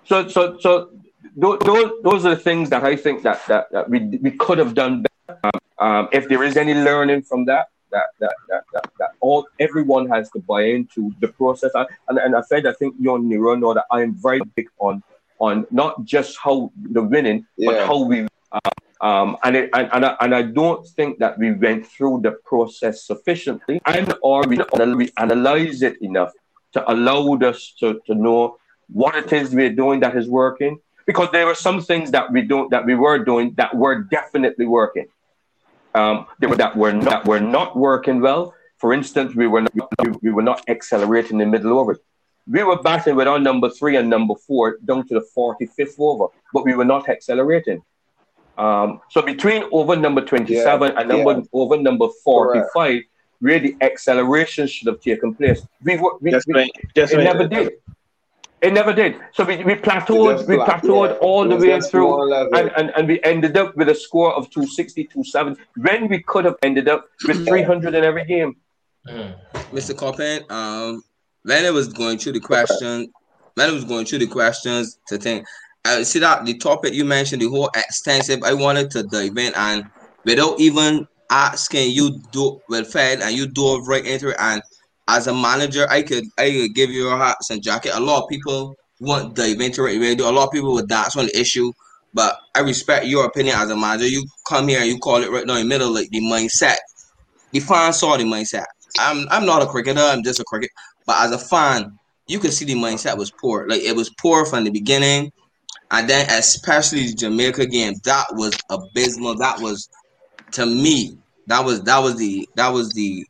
[0.05, 0.91] So, so, so
[1.35, 1.59] those,
[2.03, 5.03] those are the things that I think that, that, that we, we could have done
[5.03, 5.39] better.
[5.43, 9.47] Um, um, if there is any learning from that, that, that, that, that, that all
[9.59, 11.71] everyone has to buy into the process.
[11.75, 14.67] And, and I said, I think you and Nero know that I am very big
[14.79, 15.03] on
[15.39, 17.71] on not just how the winning, yeah.
[17.71, 18.59] but how we uh,
[19.01, 22.31] um, and, it, and, and, I, and I don't think that we went through the
[22.45, 24.57] process sufficiently and or we,
[24.95, 26.31] we analyze it enough
[26.71, 28.57] to allow us to, to know
[28.87, 30.79] what it is we're doing that is working.
[31.05, 34.65] Because there were some things that we don't that we were doing that were definitely
[34.65, 35.07] working.
[35.95, 38.53] Um, they were that were not were not working well.
[38.77, 41.99] For instance, we were not, we were not accelerating the middle overs.
[42.45, 46.27] We were batting with our number three and number four down to the 45th over,
[46.53, 47.81] but we were not accelerating.
[48.57, 50.57] Um, so between over number 27
[50.91, 51.43] yeah, and number yeah.
[51.53, 53.07] over number 45, Correct.
[53.39, 56.71] where the acceleration should have taken place, we, were, we, we right.
[56.95, 57.23] it right.
[57.23, 57.73] never did.
[58.63, 59.19] It never did.
[59.33, 61.17] So we, we plateaued, we plateaued yeah.
[61.17, 65.03] all the way through, and, and, and we ended up with a score of 260,
[65.03, 68.55] 270, when we could have ended up with 300 in every game.
[69.05, 69.37] Mm.
[69.73, 69.97] Mr.
[69.97, 71.03] Coppin, um,
[71.41, 73.11] when it was going through the question,
[73.55, 75.45] when it was going through the questions to think,
[75.83, 79.53] I see that the topic you mentioned, the whole extensive, I wanted to dive in
[79.57, 79.89] and
[80.23, 84.37] without even asking you do well fed and you dove right into it.
[84.39, 84.61] And
[85.07, 87.91] as a manager, I could I could give you a hats and jacket.
[87.93, 89.55] A lot of people want the.
[89.77, 90.27] Really do.
[90.27, 91.71] A lot of people with that's one issue.
[92.13, 94.07] But I respect your opinion as a manager.
[94.07, 96.77] You come here and you call it right now in the middle, like the mindset.
[97.51, 98.65] The fan saw the mindset.
[98.99, 100.69] I'm I'm not a cricketer, I'm just a cricket.
[101.05, 103.67] But as a fan, you could see the mindset was poor.
[103.67, 105.31] Like it was poor from the beginning.
[105.91, 109.35] And then especially the Jamaica game, that was abysmal.
[109.35, 109.89] That was
[110.51, 113.25] to me, that was that was the that was the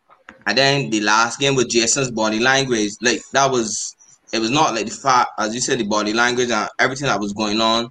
[0.46, 3.96] and then the last game with Jason's body language, like that was
[4.32, 7.20] it was not like the fact as you said, the body language and everything that
[7.20, 7.90] was going on.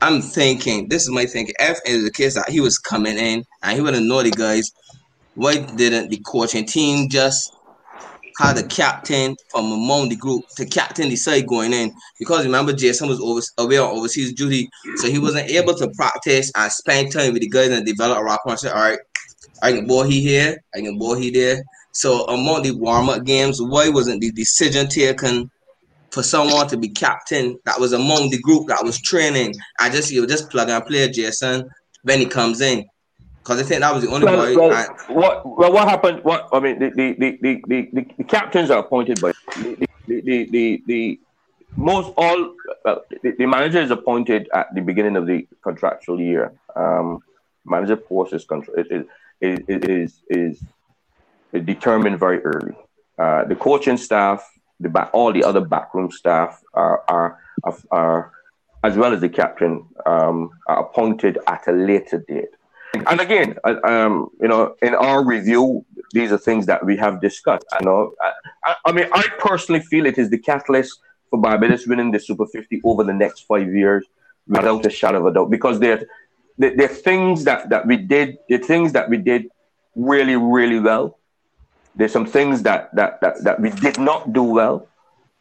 [0.00, 1.54] I'm thinking, this is my thinking.
[1.58, 4.22] If it is the case that he was coming in and he would have know
[4.22, 4.70] the guys,
[5.34, 7.52] why didn't the coaching team just
[8.38, 12.72] had the captain from among the group to captain the side going in because remember
[12.72, 17.12] Jason was over, away on overseas duty, so he wasn't able to practice and spend
[17.12, 18.52] time with the guys and develop a rapport.
[18.52, 18.98] And say, all right,
[19.62, 21.62] I can ball he here, I can ball he there.
[21.92, 25.50] So among the warm up games, why wasn't the decision taken
[26.10, 29.54] for someone to be captain that was among the group that was training?
[29.80, 31.68] I just you just plug and play Jason
[32.02, 32.86] when he comes in.
[33.38, 34.56] Because I think that was the only well, boy.
[34.56, 36.22] Well, I, what well, what happened?
[36.22, 40.20] What I mean, the the the the, the, the captains are appointed by the the
[40.20, 41.20] the, the, the
[41.76, 46.52] most all well, the, the, manager is appointed at the beginning of the contractual year.
[46.76, 47.22] Um,
[47.64, 49.06] manager post is, is,
[49.40, 50.62] is, is,
[51.52, 52.74] is determined very early.
[53.18, 54.48] Uh, the coaching staff,
[54.80, 58.32] the back, all the other backroom staff are, are, are, are
[58.84, 62.50] as well as the captain, um, are appointed at a later date.
[62.94, 67.66] And again, um, you know, in our review, these are things that we have discussed.
[67.72, 68.14] I know.
[68.64, 72.46] I, I mean, I personally feel it is the catalyst for Barbados winning the Super
[72.46, 74.06] 50 over the next five years,
[74.46, 76.06] without a shadow of a doubt, because they're
[76.58, 79.48] the, things that, that we did, the things that we did
[79.94, 81.18] really, really well.
[81.94, 84.86] There's some things that that that, that we did not do well.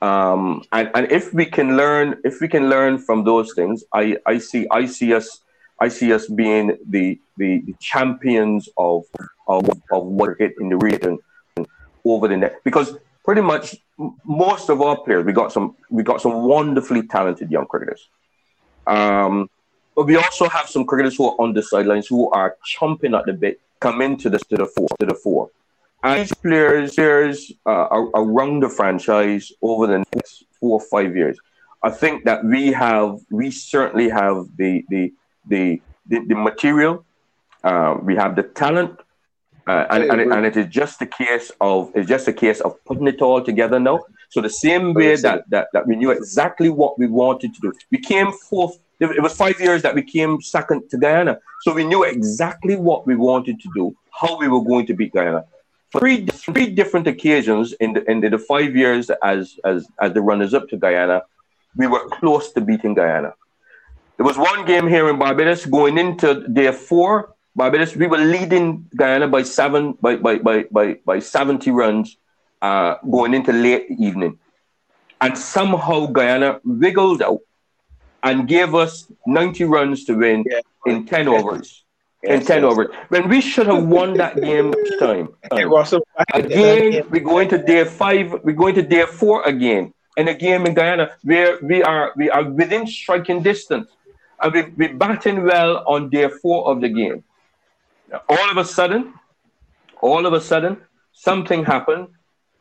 [0.01, 4.17] Um, and, and if we can learn, if we can learn from those things, I,
[4.25, 5.41] I see I see us
[5.79, 9.03] I see us being the the, the champions of
[9.47, 10.03] of of
[10.39, 11.19] in the region
[12.03, 13.75] over the next because pretty much
[14.23, 18.09] most of our players we got some we got some wonderfully talented young cricketers.
[18.87, 19.49] Um,
[19.97, 23.25] but we also have some cricketers who are on the sidelines who are chomping at
[23.25, 25.49] the bit, come into the to the four to the four.
[26.03, 31.39] And these players, players uh, around the franchise over the next four or five years,
[31.81, 35.13] I think that we have, we certainly have the the
[35.47, 37.03] the the, the material,
[37.63, 38.99] uh, we have the talent,
[39.67, 42.61] uh, and, and, it, and it is just a case of it's just a case
[42.61, 44.01] of putting it all together now.
[44.29, 47.73] So the same way that, that that we knew exactly what we wanted to do,
[47.89, 51.39] we came fourth it was five years that we came second to Guyana.
[51.61, 55.13] So we knew exactly what we wanted to do, how we were going to beat
[55.13, 55.45] Guyana.
[55.97, 60.53] Three, three different occasions in the, in the five years as, as, as the runners
[60.53, 61.23] up to Guyana,
[61.75, 63.33] we were close to beating Guyana.
[64.17, 67.35] There was one game here in Barbados going into day four.
[67.55, 72.17] Barbados, we were leading Guyana by seven by by by by, by 70 runs
[72.61, 74.39] uh, going into late evening.
[75.21, 77.41] And somehow Guyana wiggled out
[78.23, 80.59] and gave us 90 runs to win yeah.
[80.85, 81.83] in 10 overs.
[82.23, 82.71] Yes, in 10 yes.
[82.71, 82.87] overs.
[83.09, 85.29] When we should have won that game time.
[85.51, 86.01] Um,
[86.33, 89.93] again, we go into day five, we go into day four again.
[90.17, 93.91] In a game in Guyana where we are we are within striking distance.
[94.41, 97.23] And we, we're batting well on day four of the game.
[98.27, 99.13] All of a sudden,
[100.01, 100.77] all of a sudden,
[101.13, 102.07] something happened.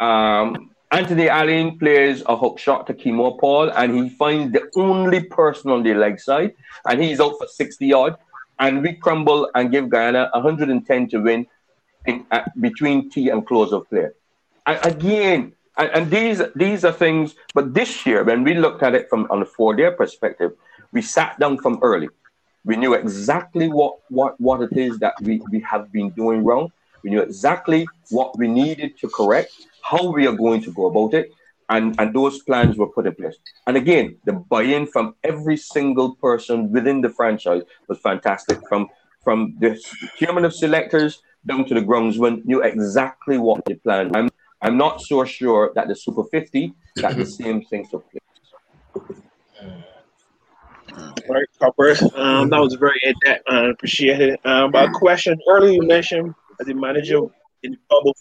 [0.01, 5.23] Um, Anthony Alleyne plays a hook shot to Keemo Paul, and he finds the only
[5.23, 6.55] person on the leg side,
[6.89, 8.17] and he's out for 60 odd.
[8.59, 11.47] And we crumble and give Guyana 110 to win
[12.07, 12.25] in,
[12.59, 14.09] between tee and close of play.
[14.65, 18.95] And again, and, and, these these are things, but this year, when we looked at
[18.95, 20.53] it from on a four-day perspective,
[20.93, 22.09] we sat down from early.
[22.65, 26.73] We knew exactly what, what, what it is that we, we have been doing wrong.
[27.03, 29.53] We knew exactly what we needed to correct
[29.91, 31.33] how we are going to go about it,
[31.69, 33.37] and, and those plans were put in place.
[33.67, 38.59] And again, the buy-in from every single person within the franchise was fantastic.
[38.69, 38.89] From
[39.23, 39.77] from the
[40.17, 44.17] chairman of selectors down to the groundsman, knew exactly what they planned.
[44.17, 44.29] I'm
[44.63, 48.23] I'm not so sure that the Super 50 that the same thing took place.
[51.29, 51.97] All right, Copper.
[52.15, 53.43] Um, that was very in-depth.
[53.49, 54.41] I appreciate it.
[54.47, 57.21] Um, but a question earlier you mentioned as a manager
[57.65, 58.15] in the bubble,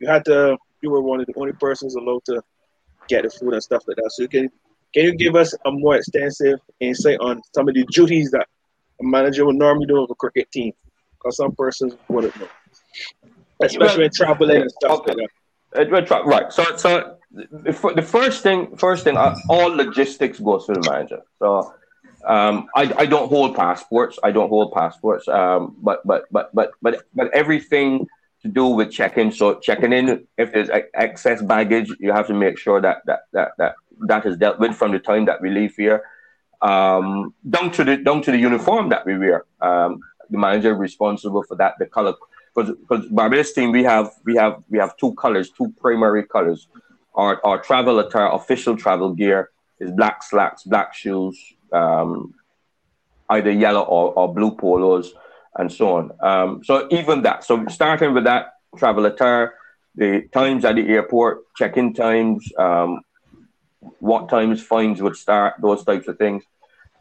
[0.00, 2.42] you had to you were one of the only persons allowed to
[3.08, 4.10] get the food and stuff like that.
[4.12, 4.50] So can
[4.94, 8.46] can you give us a more extensive insight on some of the duties that
[9.00, 10.72] a manager would normally do with a cricket team?
[11.18, 12.48] Because some persons wouldn't know,
[13.62, 15.14] especially well, traveling and stuff okay.
[15.14, 16.26] like that.
[16.26, 16.52] Right.
[16.52, 21.22] So so the first thing first thing uh, all logistics goes to the manager.
[21.38, 21.74] So.
[22.24, 24.16] Um, I, I don't hold passports.
[24.22, 25.26] I don't hold passports.
[25.26, 28.06] Um, but but but but but but everything
[28.42, 29.30] to do with checking.
[29.30, 33.52] So checking in, if there's excess baggage, you have to make sure that that that
[33.58, 33.74] that
[34.08, 36.02] that is dealt with from the time that we leave here,
[36.60, 39.44] um, down to the down to the uniform that we wear.
[39.60, 42.14] Um, the manager responsible for that, the color.
[42.54, 46.68] Because because Barbados team, we have we have we have two colors, two primary colors.
[47.14, 51.38] Our our travel attire, official travel gear is black slacks, black shoes,
[51.72, 52.34] um,
[53.30, 55.14] either yellow or, or blue polos
[55.56, 56.12] and so on.
[56.20, 57.44] Um, so even that.
[57.44, 59.54] So starting with that travel attire,
[59.94, 63.02] the times at the airport, check-in times, um,
[63.98, 66.44] what times fines would start, those types of things.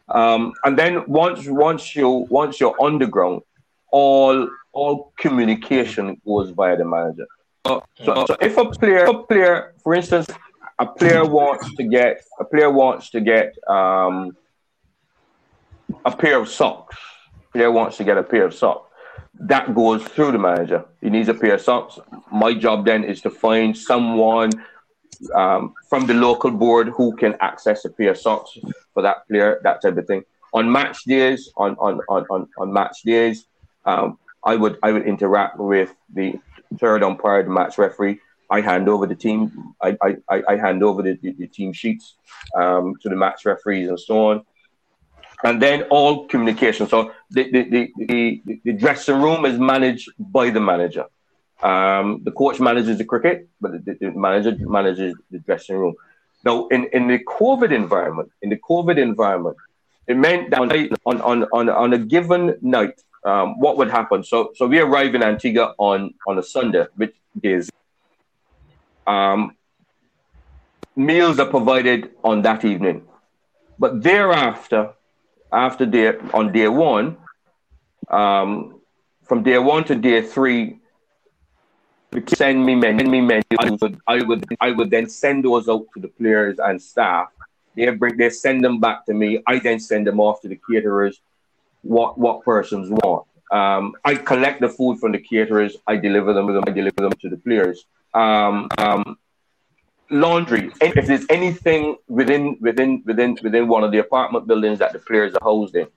[0.10, 3.44] Um, and then once once you once you're on the ground,
[3.92, 7.28] all all communication goes via the manager.
[7.66, 10.28] So, so, so if a player, a player, for instance,
[10.80, 14.36] a player wants to get a player wants to get um,
[16.04, 16.98] a pair of socks
[17.52, 18.88] player wants to get a pair of socks.
[19.40, 20.86] that goes through the manager.
[21.02, 22.00] He needs a pair of socks.
[22.32, 24.52] My job then is to find someone
[25.34, 28.58] um, from the local board who can access a pair of socks
[28.94, 30.24] for that player, that type of thing.
[30.54, 33.46] On match days, on on on on, on match days,
[33.86, 36.40] um, I would I would interact with the
[36.78, 38.20] third umpire, the match referee.
[38.50, 39.74] I hand over the team.
[39.82, 39.98] I
[40.30, 42.16] I, I hand over the, the, the team sheets
[42.56, 44.46] um, to the match referees and so on
[45.44, 46.88] and then all communication.
[46.88, 51.06] So the the, the, the, dressing room is managed by the manager.
[51.62, 55.96] Um, the coach manages the cricket, but the, the, manager manages the dressing room.
[56.44, 59.58] Now, in, in the COVID environment, in the COVID environment,
[60.08, 64.24] it meant that on on on, on a given night, um, what would happen?
[64.24, 67.72] So so we arrive in Antigua on on a Sunday, which is
[69.06, 69.56] um,
[70.96, 73.04] meals are provided on that evening,
[73.78, 74.94] but thereafter
[75.52, 77.18] after day on day one,
[78.10, 78.80] um,
[79.24, 80.80] from day one to day three,
[82.28, 83.44] send me menu, me menu.
[83.60, 87.30] I would, I would, I would then send those out to the players and staff.
[87.76, 89.42] They bring, they send them back to me.
[89.48, 91.22] I then send them off to the caterers.
[91.84, 93.26] What what persons want.
[93.52, 95.78] Um, I collect the food from the caterers.
[95.88, 96.50] I deliver them.
[96.66, 97.86] I deliver them to the players.
[98.14, 99.18] Um, um,
[100.12, 100.72] laundry.
[100.82, 105.34] If there's anything within within within within one of the apartment buildings that the players
[105.36, 105.88] are housed in,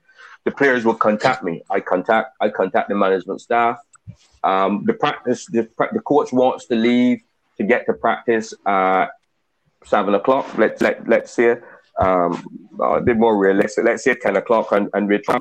[0.44, 1.62] the players will contact me.
[1.70, 3.78] I contact I contact the management staff.
[4.42, 7.22] Um, the practice the, the coach wants to leave
[7.58, 9.06] to get to practice at
[9.84, 10.56] seven o'clock.
[10.56, 11.58] Let's let let's say
[11.98, 12.44] um,
[12.80, 13.84] a bit more realistic.
[13.84, 15.38] Let's say ten o'clock, and and we try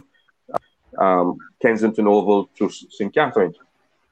[0.97, 3.57] um, Kensington Oval to St Catharines.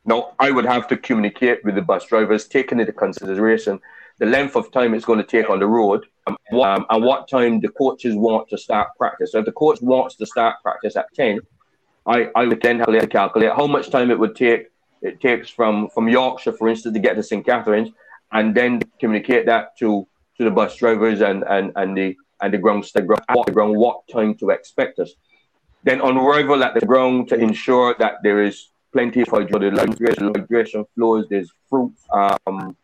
[0.03, 3.79] Now, I would have to communicate with the bus drivers, taking into consideration
[4.21, 7.27] the length of time it's going to take on the road, um, um, and what
[7.27, 9.31] time the coaches want to start practice.
[9.31, 11.39] So if the coach wants to start practice at 10,
[12.05, 14.67] I, I would then have to calculate how much time it would take.
[15.01, 17.43] It takes from, from Yorkshire, for instance, to get to St.
[17.43, 17.89] Catharines,
[18.31, 20.07] and then communicate that to,
[20.37, 23.75] to the bus drivers and, and, and the and the ground, the ground, the ground
[23.77, 25.11] what time to expect us.
[25.83, 30.85] Then on arrival at the ground to ensure that there is plenty of hydration, hydration
[30.95, 32.75] flows, there's fruit, um,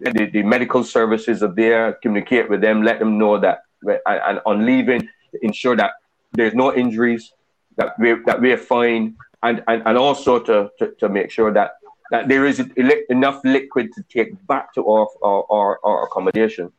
[0.00, 3.60] the, the medical services are there, communicate with them, let them know that,
[4.06, 5.08] and on leaving,
[5.42, 5.92] ensure that
[6.32, 7.32] there's no injuries,
[7.76, 11.72] that we're, that we're fine, and, and, and also to, to, to make sure that,
[12.10, 12.62] that there is
[13.10, 16.72] enough liquid to take back to our, our, our, our accommodation.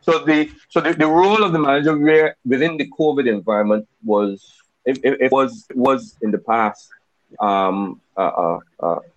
[0.00, 1.96] So the so the, the role of the manager
[2.44, 4.44] within the COVID environment was
[4.84, 6.90] it, it, was was in the past
[7.40, 8.58] um, a, a,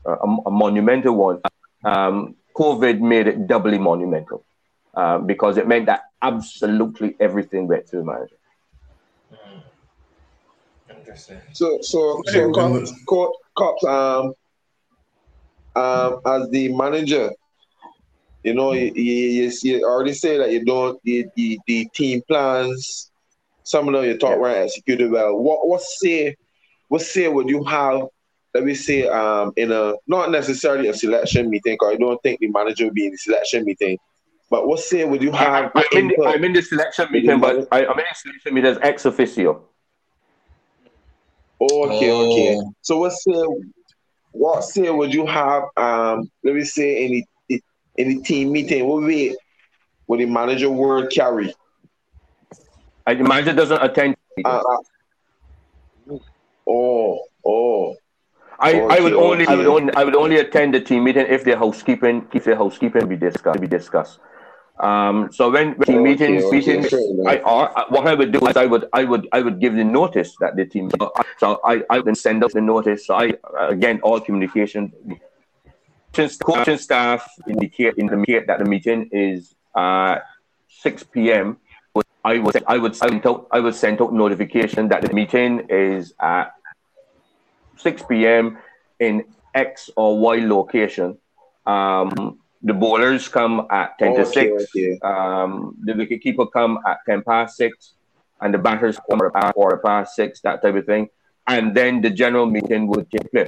[0.05, 1.41] a, a monumental one.
[1.83, 4.43] Um, COVID made it doubly monumental
[4.95, 8.35] uh, because it meant that absolutely everything went through the manager.
[10.89, 11.39] Interesting.
[11.53, 12.91] So, so, so, cops,
[13.55, 14.33] cops, um,
[15.75, 17.29] um, as the manager,
[18.43, 23.11] you know, you, you, you already say that you don't, the, the, the team plans,
[23.63, 24.47] some of them you talk yeah.
[24.47, 25.37] right executed well.
[25.37, 26.35] What, what say,
[26.87, 28.07] what say would you have
[28.57, 32.39] let me say, um, in a not necessarily a selection meeting, because I don't think
[32.39, 33.99] the manager will be in the selection meeting.
[34.49, 35.71] But what say would you have?
[35.75, 38.55] I, am in, the, I'm in the selection meeting, but I, am in the selection
[38.55, 39.61] meeting as ex officio.
[41.61, 42.31] Okay, oh.
[42.31, 42.59] okay.
[42.81, 43.45] So what say?
[44.31, 45.65] What say would you have?
[45.77, 47.11] Um, let me say in
[47.47, 47.61] the
[47.97, 49.35] in the team meeting, what way
[50.07, 51.53] would the manager word carry?
[53.05, 54.15] The manager doesn't attend.
[54.43, 54.63] Uh,
[56.09, 56.17] uh,
[56.67, 57.95] oh, oh.
[58.59, 61.43] I, I would only I would only I would only attend the team meeting if
[61.43, 64.19] their housekeeping if their housekeeping be discussed be discussed.
[64.79, 66.93] Um, so when, when team meetings okay, meetings,
[67.25, 69.83] I, or, what I would do is I would I would I would give the
[69.83, 70.91] notice that the team.
[71.37, 73.07] So I I would send out the notice.
[73.07, 74.93] So I again all communication.
[76.43, 80.17] Coaching staff indicate indicate that the meeting is uh
[80.81, 81.57] 6 p.m.
[82.23, 86.13] I would I would send out I would send out notification that the meeting is
[86.19, 86.56] at
[87.77, 88.57] 6 p.m.
[88.99, 89.23] in
[89.53, 91.17] X or Y location.
[91.65, 94.63] Um, the bowlers come at 10 okay, to 6.
[94.75, 94.99] Okay.
[94.99, 97.93] Um, the wicketkeeper come at 10 past 6.
[98.41, 101.09] And the batters come at quarter past 6, that type of thing.
[101.47, 103.47] And then the general meeting would take place.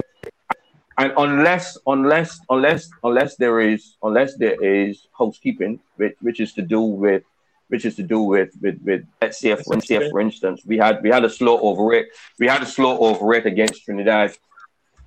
[0.98, 6.62] And unless, unless, unless, unless there is, unless there is housekeeping, which, which is to
[6.62, 7.22] do with
[7.70, 10.62] which is to do with with with let's say for, let's say for instance.
[10.66, 12.08] We had we had a slow over it.
[12.38, 14.36] We had a slow over it against Trinidad.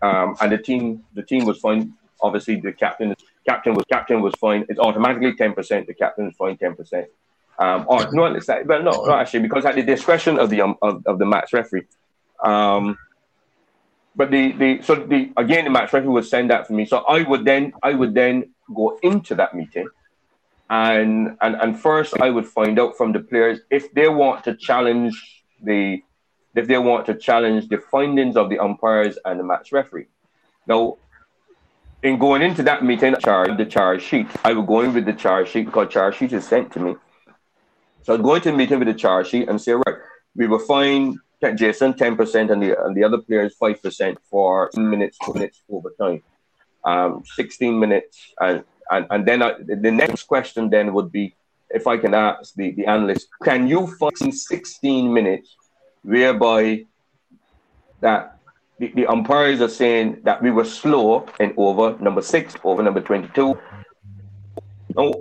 [0.02, 1.94] Um, and the team the team was fine.
[2.22, 3.16] Obviously the captain
[3.48, 4.66] captain was captain was fine.
[4.70, 7.06] It's automatically 10% the captain is fine 10%
[7.60, 10.62] um, or no it's that, but no not actually because at the discretion of the
[10.62, 11.86] um, of, of the match referee.
[12.44, 12.98] Um,
[14.16, 16.86] but the the so the again the match referee would send that for me.
[16.86, 19.88] So I would then I would then go into that meeting,
[20.70, 24.56] and and and first I would find out from the players if they want to
[24.56, 25.14] challenge
[25.62, 26.02] the
[26.56, 30.08] if they want to challenge the findings of the umpires and the match referee.
[30.68, 30.98] Now,
[32.04, 34.28] in going into that meeting, charge the charge sheet.
[34.44, 36.96] I would go in with the charge sheet because charge sheet is sent to me.
[38.04, 39.96] So I'd go into the meeting with the charge sheet and say, right,
[40.36, 41.18] we will find
[41.56, 46.22] Jason 10% and the and the other players 5% for minutes, minutes overtime.
[46.86, 48.34] Um, 16 minutes.
[48.40, 51.36] And, and, and then I, the next question then would be
[51.70, 55.56] if I can ask the, the analyst, can you find 16 minutes
[56.04, 56.86] whereby
[58.02, 58.40] that
[58.80, 63.02] the, the umpires are saying that we were slow in over number six, over number
[63.02, 63.58] 22.
[64.96, 65.14] Now,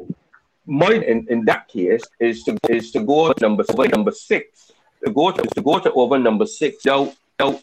[0.66, 4.72] my in, in that case is to is to go to number number six
[5.04, 6.84] to go to, to go to over number six.
[6.84, 7.60] Now, now,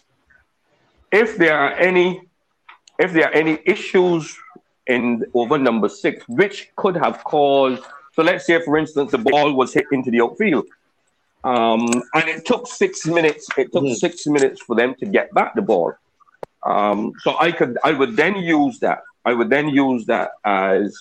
[1.12, 2.22] if there are any,
[2.97, 4.36] if there are any issues
[4.89, 7.83] in over number six, which could have caused.
[8.13, 10.67] So let's say, for instance, the ball was hit into the outfield,
[11.43, 13.47] um, and it took six minutes.
[13.57, 13.95] It took mm.
[13.95, 15.93] six minutes for them to get back the ball.
[16.65, 19.03] Um, so I could, I would then use that.
[19.23, 20.97] I would then use that as,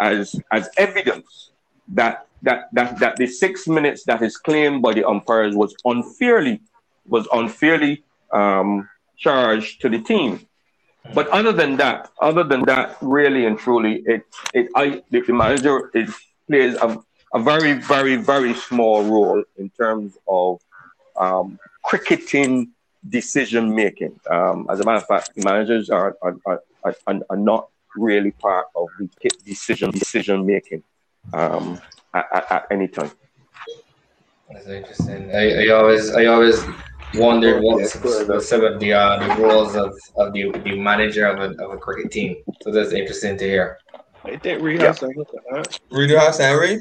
[0.00, 1.50] as, as evidence
[1.88, 6.60] that that that that the six minutes that is claimed by the umpires was unfairly
[7.06, 10.46] was unfairly um, charged to the team.
[11.14, 14.22] But other than that, other than that, really and truly, it
[14.54, 16.14] it I the, manager is
[16.46, 16.98] plays a,
[17.34, 20.60] a very very very small role in terms of
[21.16, 22.70] um, cricketing
[23.08, 24.18] decision making.
[24.30, 28.66] Um, as a matter of fact, managers are are, are, are, are not really part
[28.76, 29.08] of the
[29.44, 30.82] decision decision making.
[31.32, 31.80] Um,
[32.14, 33.10] at, at, any time.
[34.50, 35.30] That's interesting.
[35.34, 36.62] I, I always I always
[37.14, 37.92] wondered what's
[38.48, 41.76] some of the uh, the roles of, of the, the manager of a, of a
[41.76, 42.36] cricket team.
[42.62, 43.78] So that's interesting to hear.
[44.24, 45.24] I think Reed has something
[45.90, 46.78] Reed has Henry.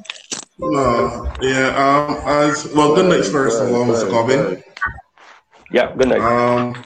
[0.59, 1.69] No, yeah.
[1.75, 4.09] Um, as well, good night first of all, Mr.
[4.09, 4.63] Coppin.
[5.71, 6.21] Yeah, good night.
[6.21, 6.83] Um,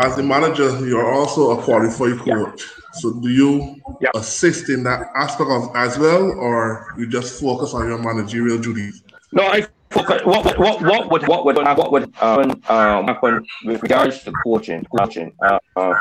[0.00, 2.62] as the manager, you're also a qualified coach.
[2.94, 4.12] So do you yep.
[4.14, 9.02] assist in that aspect of as well, or you just focus on your managerial duties?
[9.32, 10.22] No, I focus.
[10.24, 14.84] What what what would what would what would um, um, happen with regards to coaching?
[14.96, 15.32] Coaching.
[15.42, 15.94] Uh, uh,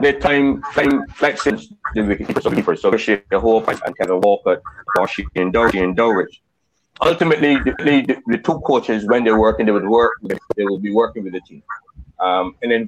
[0.00, 4.60] the time time since the wicketkeepers, so the Hope and Kevin Walker,
[4.96, 6.40] Darcy and Dory and Dowrich.
[7.00, 10.12] Ultimately, the, the, the, two coaches, when they're working, they would work.
[10.56, 11.62] They will be working with the team,
[12.20, 12.86] um, and then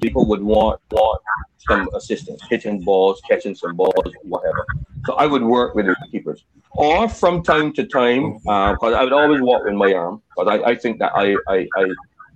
[0.00, 1.20] people would want want
[1.68, 4.64] some assistance, hitting balls, catching some balls, whatever.
[5.06, 6.44] So I would work with the keepers.
[6.76, 10.60] Or from time to time, because uh, I would always walk with my arm, because
[10.60, 11.86] I, I think that I I, I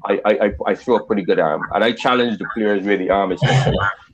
[0.04, 3.10] I, I, I throw a pretty good arm, and I challenge the players where the
[3.10, 3.40] arm is.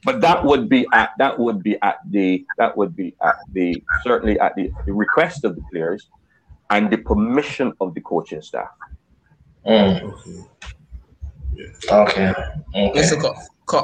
[0.05, 3.83] but that would be at that would be at the that would be at the
[4.03, 6.09] certainly at the, the request of the players
[6.71, 8.69] and the permission of the coaching staff.
[9.67, 10.47] Mm.
[11.91, 12.33] Okay.
[12.75, 13.19] okay.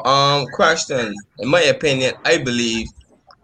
[0.05, 1.15] um, question.
[1.39, 2.89] In my opinion, I believe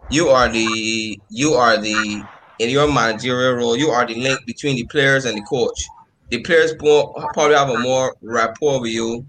[0.09, 2.23] you are the you are the
[2.59, 3.77] in your managerial role.
[3.77, 5.87] You are the link between the players and the coach.
[6.29, 9.25] The players probably have a more rapport with you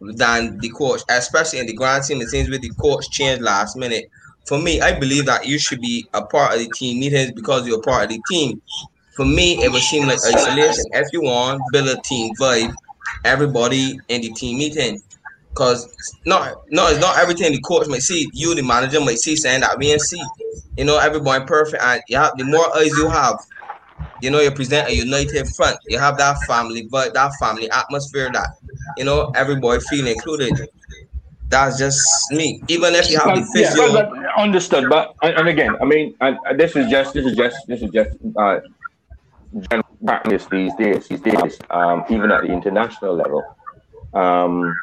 [0.00, 2.20] than the coach, especially in the grand team.
[2.20, 4.10] It seems with the coach changed last minute.
[4.46, 7.66] For me, I believe that you should be a part of the team meetings because
[7.66, 8.60] you're part of the team.
[9.16, 10.84] For me, it would seem like isolation.
[10.92, 12.74] If you want build a team vibe,
[13.24, 15.00] everybody in the team meeting.
[15.54, 18.30] Cause not no, it's not everything the coach may see.
[18.32, 20.22] You, the manager, may see saying that we ain't see.
[20.76, 23.38] You know, everybody perfect, and you have the more eyes you have,
[24.22, 25.76] you know, you present a united front.
[25.88, 28.48] You have that family, but that family atmosphere that
[28.96, 30.68] you know everybody feel included.
[31.48, 32.62] That's just me.
[32.68, 33.84] Even if you have the physio.
[33.84, 37.36] Yeah, but, but understood, but and again, I mean, and this is just this is
[37.36, 38.60] just this is just uh,
[39.68, 41.08] general practice these days.
[41.08, 43.44] These days, um, even at the international level,
[44.14, 44.74] um,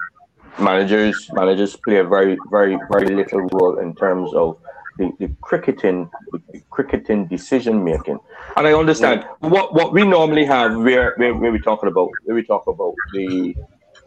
[0.57, 4.57] managers managers play a very very very little role in terms of
[4.97, 8.19] the, the cricketing the cricketing decision making.
[8.57, 12.35] And I understand what what we normally have where where, where we talking about where
[12.35, 13.55] we talk about the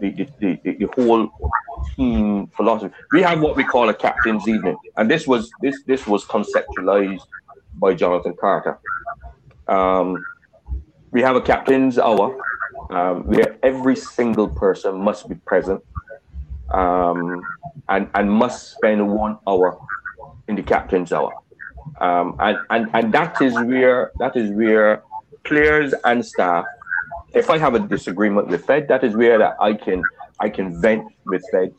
[0.01, 1.31] the, the, the, the whole
[1.97, 2.95] team philosophy.
[3.13, 7.27] We have what we call a captain's evening, and this was this this was conceptualized
[7.75, 8.79] by Jonathan Carter.
[9.69, 10.25] Um,
[11.11, 12.39] we have a captain's hour
[12.91, 15.83] um, where every single person must be present
[16.73, 17.43] um,
[17.89, 19.79] and, and must spend one hour
[20.49, 21.33] in the captain's hour.
[22.01, 25.03] Um, and, and, and that is where that is where
[25.45, 26.65] players and staff,
[27.35, 30.03] if I have a disagreement with Fed, that is where that I can
[30.41, 31.75] I can vent with Fed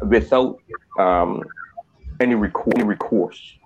[0.00, 0.58] without
[0.98, 1.42] um,
[2.20, 2.74] any recourse.
[2.76, 3.56] Any recourse.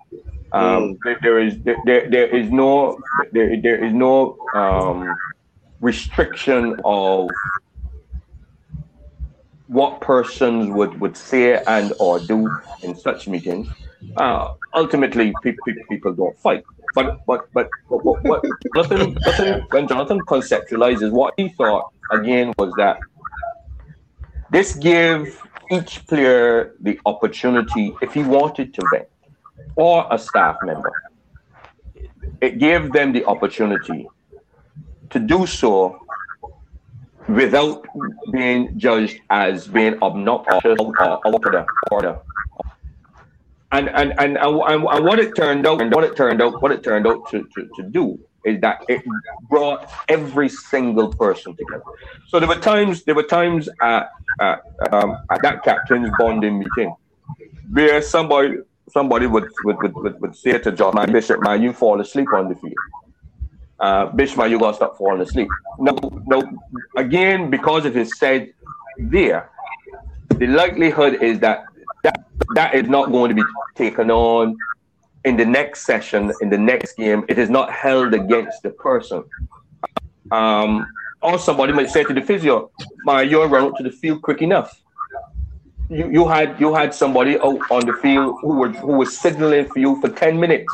[0.51, 1.21] Um, mm.
[1.21, 2.97] there is there, there is no
[3.31, 5.13] there, there is no um,
[5.81, 7.29] restriction of
[9.67, 12.49] what persons would, would say and or do
[12.83, 13.67] in such meetings.
[14.17, 16.63] Uh, ultimately, pe- pe- people don't fight.
[16.93, 18.43] But but but, but what, what
[18.73, 22.97] Jonathan, Jonathan, when Jonathan conceptualizes what he thought again was that
[24.49, 25.41] this gave
[25.71, 29.07] each player the opportunity, if he wanted to vent,
[29.75, 30.93] or a staff member,
[32.39, 34.07] it gave them the opportunity
[35.09, 36.04] to do so
[37.27, 37.85] without
[38.31, 40.93] being judged as being obnoxious or
[41.91, 42.19] order.
[43.71, 46.71] And, and, and, and, and what it turned out, and what it turned out, what
[46.71, 49.03] it turned out to, to, to do is that it
[49.49, 51.83] brought every single person together.
[52.27, 54.09] So there were times, there were times at,
[54.39, 54.61] at,
[54.91, 56.95] um, at that captain's bonding meeting
[57.71, 58.57] where somebody
[58.91, 62.27] somebody would would, would, would, would say to John, my bishop, man, you fall asleep
[62.33, 62.73] on the field.
[63.79, 65.49] Uh, bishop, man, you gotta stop falling asleep.
[65.79, 66.41] No, no.
[66.95, 68.53] Again, because it is said
[68.97, 69.49] there,
[70.29, 71.65] the likelihood is that
[72.03, 73.43] that that is not going to be
[73.75, 74.57] taken on
[75.25, 77.25] in the next session, in the next game.
[77.27, 79.23] It is not held against the person.
[80.31, 80.87] Um,
[81.21, 82.71] or somebody might say to the physio,
[83.03, 84.81] "My, you're running to the field quick enough."
[85.89, 89.65] you, you had you had somebody out on the field who was who was signaling
[89.65, 90.71] for you for 10 minutes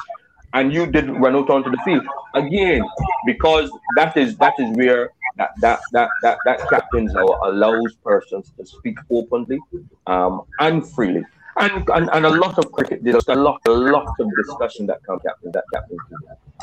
[0.54, 2.06] and you didn't run out onto the field.
[2.34, 2.84] Again
[3.26, 8.66] because that is that is where that that that that, that captains allows persons to
[8.66, 9.60] speak openly
[10.08, 11.24] um, and freely.
[11.58, 15.04] And, and and a lot of cricket there's a lot a lot of discussion that
[15.04, 15.66] comes captain that.
[15.74, 15.98] Captain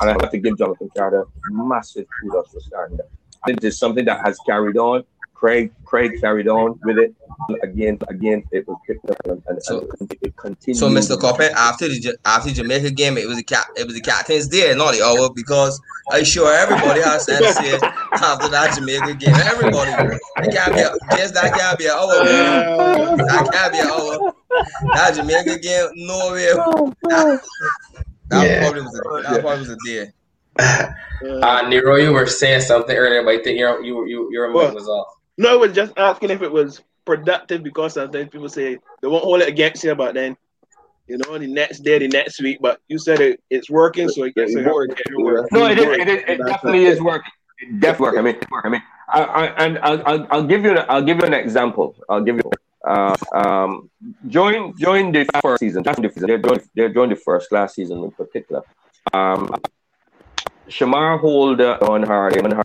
[0.00, 3.08] and I have to give Jonathan Carter massive kudos for starting that.
[3.44, 5.04] I think it's something that has carried on
[5.38, 7.14] Kraigg Kraigg carried on with it
[7.62, 7.98] again.
[8.08, 10.76] Again, it was picked up and, and, so, and it continued.
[10.76, 11.18] So, Mr.
[11.18, 13.66] Coppin, after the after the Jamaica game, it was the cat.
[13.76, 15.80] It was the captain's day, not the hour, because
[16.10, 19.34] I'm sure everybody has to say after that Jamaica game.
[19.34, 19.90] Everybody,
[20.38, 22.08] it can't be a, just that can't be an hour.
[23.28, 24.34] That can't be an hour.
[24.94, 26.52] That Jamaica game, no way.
[27.08, 27.40] That,
[28.28, 28.60] that yeah.
[28.60, 30.12] probably was a, that probably was a day.
[30.58, 34.74] Uh, Nero, you were saying something earlier, but I think your you you your mic
[34.74, 35.17] was off.
[35.38, 39.24] No, I was just asking if it was productive because sometimes people say they won't
[39.24, 40.36] hold it against you, but then
[41.06, 42.58] you know the next day, the next week.
[42.60, 44.90] But you said it, it's working, so it gets it work.
[45.52, 47.30] No, it, is, it, is, it definitely is working.
[47.60, 48.18] It definitely work.
[48.18, 48.64] I mean, work.
[48.66, 51.94] I mean, I, I, and I'll, I'll, I'll give you I'll give you an example.
[52.08, 52.50] I'll give you
[52.84, 53.90] uh, um,
[54.26, 58.02] during during the first season, during the, they're during, they're during the first class season
[58.02, 58.62] in particular.
[59.14, 59.54] Um,
[60.68, 62.64] Chemar Holder on her on her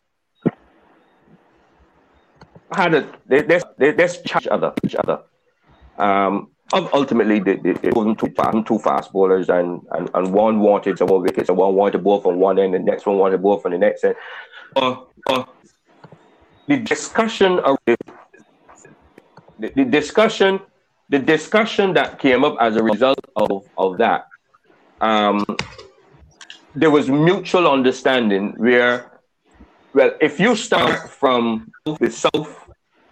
[2.75, 5.21] had a they they they, they each other each other.
[5.97, 11.21] Um, ultimately they wasn't too fast, two fast bowlers, and, and and one wanted more
[11.21, 13.71] wickets, and one wanted both on one end, and the next one wanted both on
[13.71, 14.15] the next end.
[14.75, 14.95] Uh,
[15.29, 15.43] uh,
[16.67, 17.59] the discussion
[19.59, 20.59] the, the discussion
[21.09, 24.27] the discussion that came up as a result of, of that
[25.01, 25.45] um,
[26.75, 29.19] there was mutual understanding where
[29.93, 32.62] well if you start from the south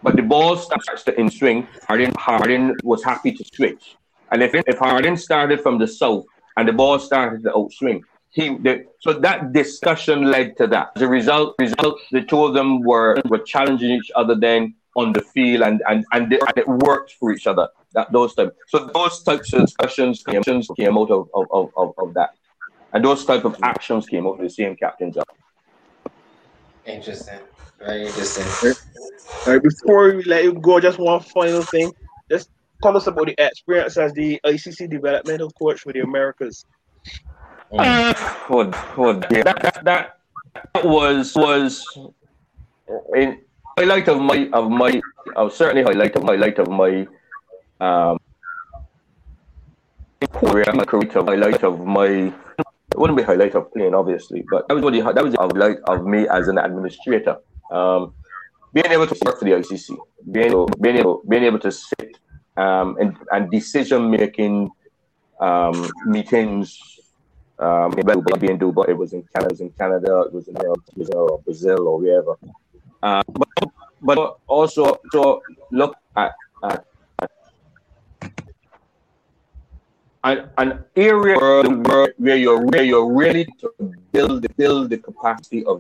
[0.03, 1.67] but the ball starts to in swing.
[1.87, 3.95] Harding, Harding was happy to switch.
[4.31, 6.25] And if, if Harding started from the south
[6.57, 10.91] and the ball started to outswing, he the, so that discussion led to that.
[10.95, 15.11] As a result, result the two of them were were challenging each other then on
[15.11, 17.67] the field and and and, they, and it worked for each other.
[17.93, 18.55] That those types.
[18.69, 22.29] So those types of discussions came, came out of, of, of, of that.
[22.93, 25.27] And those type of actions came out of the same captain's job.
[26.85, 27.39] Interesting.
[27.85, 28.73] Very interesting.
[29.47, 31.91] All right, before we let you go, just one final thing.
[32.29, 32.49] Just
[32.83, 36.65] tell us about the experience as the ICC developmental coach for the Americas.
[37.71, 38.13] Uh,
[38.49, 41.85] well, well, yeah, that, that, that was was
[43.15, 43.39] in
[43.77, 45.01] highlight of my of my
[45.35, 47.07] of certainly highlight of highlight of my
[47.79, 48.19] um
[50.33, 52.33] career, my career highlight of my
[52.91, 55.39] it wouldn't be highlight of playing obviously, but that was what the, that was the
[55.39, 57.37] highlight of me as an administrator.
[57.71, 58.13] Um,
[58.73, 59.97] being able to work for the ICC,
[60.31, 62.17] being able, being able, being able to sit
[62.57, 64.69] um, and, and decision making
[65.39, 66.79] um, meetings
[67.59, 68.05] um, it
[68.97, 71.37] was in Canada, it was in Canada, it was in, uh, it was in uh,
[71.45, 72.35] Brazil or wherever.
[73.03, 73.69] Uh, but,
[74.01, 75.39] but also to
[75.71, 76.85] look at, at,
[80.23, 83.71] an, an area where, where you're where you're ready to
[84.11, 85.79] build build the capacity of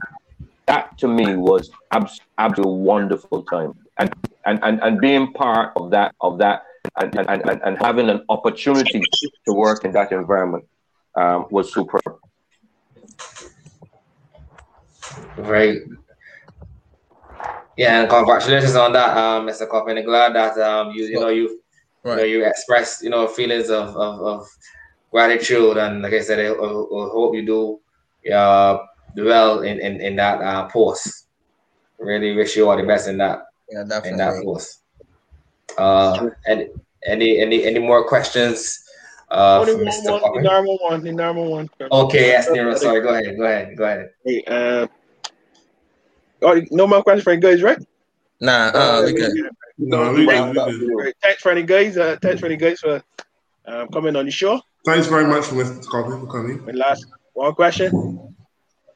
[0.67, 3.73] that to me was abs- absolutely wonderful time.
[3.97, 4.13] And
[4.45, 6.63] and, and, and being part of that of that
[6.97, 9.01] and, and, and, and having an opportunity
[9.45, 10.65] to work in that environment
[11.15, 12.17] um, was superb.
[15.37, 15.81] Very
[17.77, 19.67] yeah, and congratulations on that, um, Mr.
[19.67, 20.03] Coppin.
[20.03, 21.61] Glad that um, you you know you
[22.03, 22.11] right.
[22.11, 24.47] you, know, you express you know feelings of, of, of
[25.11, 28.85] gratitude and like I said, I, I, I hope you do uh,
[29.15, 31.27] well in, in, in that uh, post.
[31.99, 34.11] Really wish you all the best in that yeah, definitely.
[34.11, 34.79] in that post.
[35.77, 36.67] Uh, any
[37.05, 38.83] any any any more questions?
[39.29, 41.69] Uh, Only one, one, the normal one, the normal one.
[41.89, 42.75] Okay, yes, Nero.
[42.75, 44.09] Sorry, go ahead, go ahead, go ahead.
[44.25, 44.87] Hey, uh,
[46.41, 47.79] oh, no more questions for you guys, right?
[48.41, 49.31] Nah, uh, we good.
[49.77, 51.13] No, we good.
[51.21, 51.97] Thanks for any guys.
[51.97, 53.01] Uh, thanks for any guys for
[53.65, 54.61] um, coming on the show.
[54.85, 55.85] Thanks very much, Mr.
[55.85, 56.67] Coppin, for coming.
[56.67, 58.35] And last one question: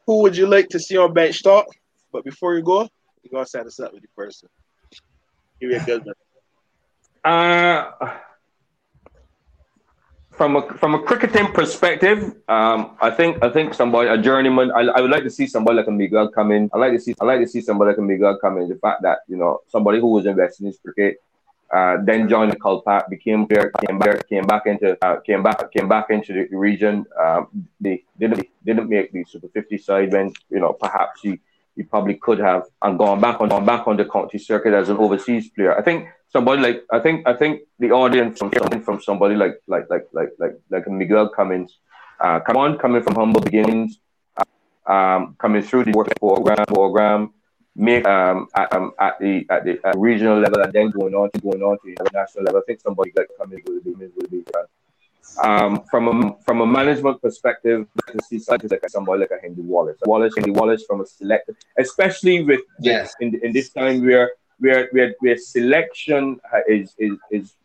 [0.08, 1.66] Who would you like to see on bench Talk?
[2.12, 2.88] But before you go,
[3.24, 4.50] you gotta set us up with the person.
[5.60, 6.16] Give me a good one.
[7.24, 7.92] Uh,
[10.32, 14.72] from a from a cricketing perspective, um, I think I think somebody a journeyman.
[14.72, 16.70] I, I would like to see somebody like a Miguel come in.
[16.74, 18.70] I like to see I like to see somebody like a Miguel come in.
[18.70, 21.22] The fact that you know somebody who was investing in cricket,
[21.74, 25.72] uh, then joined the Culpat, became there, came back, came back into uh, came back
[25.72, 27.06] came back into the region.
[27.20, 31.40] Um, they didn't didn't make the Super 50 side when you know perhaps he
[31.76, 34.90] he probably could have and gone back on gone back on the county circuit as
[34.90, 35.78] an overseas player.
[35.78, 38.52] I think somebody like I think I think the audience from
[38.82, 41.80] from somebody like like like like like like Miguel Cummins,
[42.20, 44.00] uh, come on, coming from humble beginnings,
[44.86, 47.34] um, coming through the work program program,
[47.76, 51.30] make um at, um, at the at the at regional level and then going on
[51.32, 52.62] to going on to the national level.
[52.62, 54.44] I think somebody like Cummins will be will be.
[54.56, 54.64] Uh,
[55.44, 59.42] um, from a from a management perspective, to see such as like somebody like a
[59.42, 63.14] Hendy Wallace, Wallace, Hendy Wallace from a select, especially with yes.
[63.20, 67.56] in in this time where where where, where selection is is is,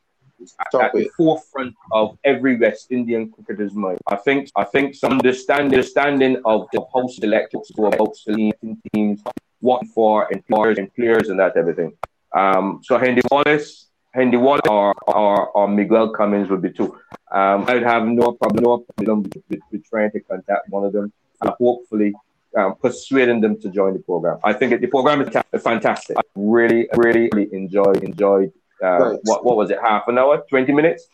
[0.59, 3.99] at, at, the forefront of every West Indian cricketer's mind.
[4.09, 9.23] I think I think some understanding understanding of the how selected to about selecting teams,
[9.61, 11.93] what for and players and players and that everything.
[12.35, 16.97] Um, so Hendy Wallace Hendy Wallace or, or, or Miguel Cummins would be two.
[17.31, 20.93] Um, I'd have no problem, no problem with, with, with trying to contact one of
[20.93, 22.13] them and hopefully
[22.57, 24.39] um, persuading them to join the program.
[24.43, 26.17] I think the program is fantastic.
[26.17, 28.53] I really, really, really enjoyed enjoyed.
[28.83, 29.79] Uh, what what was it?
[29.81, 31.07] Half an hour, twenty minutes.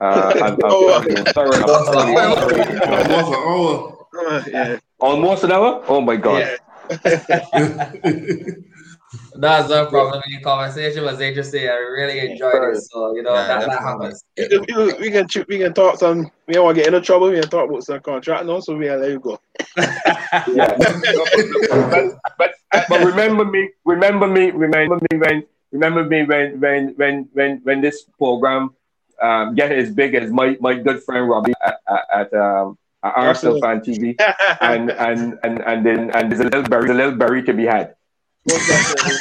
[0.00, 0.72] Uh, I've, I've,
[1.36, 1.60] I've,
[4.98, 5.84] Almost an hour.
[5.86, 6.40] Oh my god.
[6.40, 6.56] Yeah.
[9.36, 11.68] That's no problem in the conversation was interesting.
[11.68, 12.82] I really enjoyed it.
[12.82, 14.24] So you know yeah, that, that happens.
[14.36, 14.60] We can,
[15.00, 16.30] we can we can talk some.
[16.46, 17.30] We don't want to get into trouble.
[17.30, 19.38] We can talk about some contract now, so we can let you go.
[19.76, 19.94] but,
[22.38, 22.54] but,
[22.88, 23.70] but remember me.
[23.84, 24.50] Remember me.
[24.50, 25.44] Remember me when.
[25.72, 28.74] Remember me when when when when when this program
[29.20, 33.16] um, get as big as my my good friend Robbie at, at, at um at
[33.16, 34.14] Arsenal Fan TV,
[34.60, 37.64] and and and and then and there's a little berry, a little berry to be
[37.64, 37.94] had.
[38.48, 39.14] Most definitely.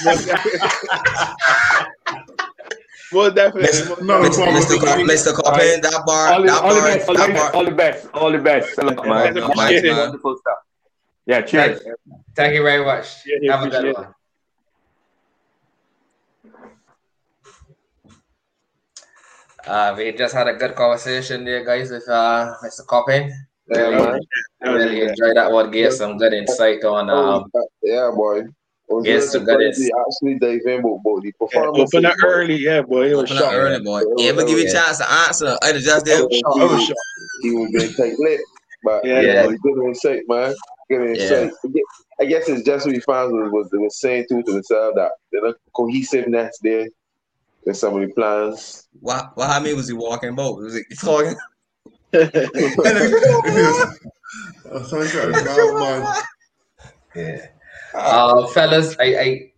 [3.14, 4.06] Most definitely.
[4.06, 4.46] No, Mr.
[4.48, 4.80] Mr.
[4.80, 5.34] Coppin, Mr.
[5.34, 7.56] Coppin, that bar, all, that all bar, the best, that all, bar.
[7.56, 8.78] all the best, all the best.
[8.78, 10.58] Man, man, wonderful stuff.
[11.26, 11.82] Yeah, cheers.
[11.82, 11.98] Thank,
[12.36, 13.26] thank you very much.
[13.26, 14.14] Yeah, Have a good one.
[19.66, 22.86] Uh, we just had a good conversation there, guys, with uh, Mr.
[22.86, 23.34] Coppin.
[23.68, 24.20] Really,
[24.62, 25.72] yeah, really enjoyed that one.
[25.72, 27.10] Gave some good insight on.
[27.10, 27.52] Um,
[27.82, 28.44] yeah, boy.
[29.02, 31.20] Yes, so that is actually Dave Embo, boy.
[31.22, 33.10] The performance yeah, open up early, yeah, boy.
[33.10, 34.04] It was open up early, boy.
[34.18, 35.58] Yeah, but give you a chance to answer.
[35.64, 36.28] I just did.
[36.30, 36.94] He, was,
[37.42, 38.42] he was getting take lit,
[38.84, 39.48] but yeah, yeah.
[39.48, 40.54] good insight, man.
[40.90, 41.52] Good insight.
[41.64, 41.82] Yeah.
[42.22, 45.56] I guess it's just what he found was, was, was saying to himself that the
[45.74, 46.88] cohesiveness there
[47.66, 48.88] in some of the plans.
[49.00, 49.32] What?
[49.36, 49.50] What?
[49.50, 50.58] How many was he walking about?
[50.58, 51.36] Was he talking?
[57.16, 57.48] Yeah.
[57.94, 59.52] Uh, fellas, I, I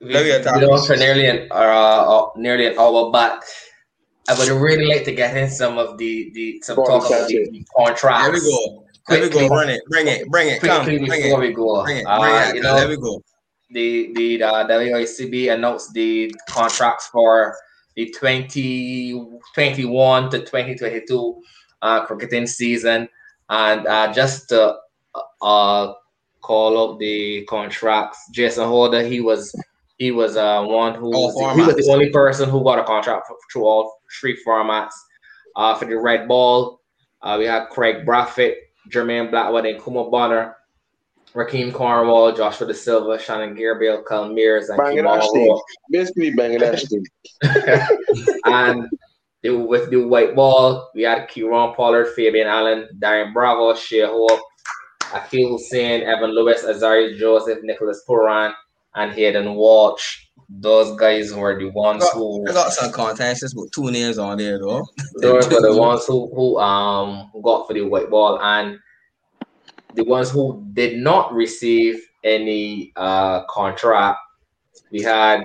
[0.00, 3.44] we, you know, for nearly an uh, uh, nearly an hour, but
[4.28, 7.48] I would really like to get in some of the the some talk about the,
[7.50, 8.24] the contracts.
[8.24, 8.84] There we go.
[9.06, 9.54] Quickly, there we go.
[9.54, 9.82] Run it.
[9.88, 10.28] Bring it.
[10.30, 10.60] Bring it.
[10.60, 10.84] Come.
[10.84, 11.48] Bring before it.
[11.48, 11.84] we go.
[11.84, 12.04] Bring it.
[12.04, 12.56] Bring uh, it.
[12.56, 13.22] You know, there we go.
[13.70, 17.56] The the uh, WICB announced the contracts for
[17.96, 21.42] the 2021 to 2022
[21.84, 23.08] uh, cricketing season,
[23.50, 24.76] and uh, just to
[25.42, 25.92] uh,
[26.40, 28.18] call up the contracts.
[28.32, 29.54] Jason Holder, he was
[29.98, 32.84] he was uh, one who was the, he was the only person who got a
[32.84, 34.94] contract for, through all three formats.
[35.56, 36.80] Uh, for the red ball,
[37.22, 38.56] uh, we had Kraigg Brathwaite,
[38.90, 40.56] Jermaine Blackwood, and Nkrumah Bonner.
[41.34, 45.60] Rahkeem Cornwall, Joshua Da Silva, Shannon Gabriel, Kyle Mayers, and Bangladesh.
[45.90, 46.86] Basically, Bangladesh
[49.50, 54.40] with the white ball, we had Kieron Pollard, Fabian Allen, Darren Bravo, Shai Hope,
[55.00, 58.54] Akeal Hosein, Evan Lewis, Alzarri Joseph, Nicholas Pooran,
[58.94, 60.26] and Hayden Walsh.
[60.48, 64.18] Those guys were the ones I got, who I got some contacts, with two names
[64.18, 64.86] on there though.
[65.16, 68.78] those were the ones who who um got for the white ball and
[69.94, 74.18] the ones who did not receive any uh contract.
[74.90, 75.44] We had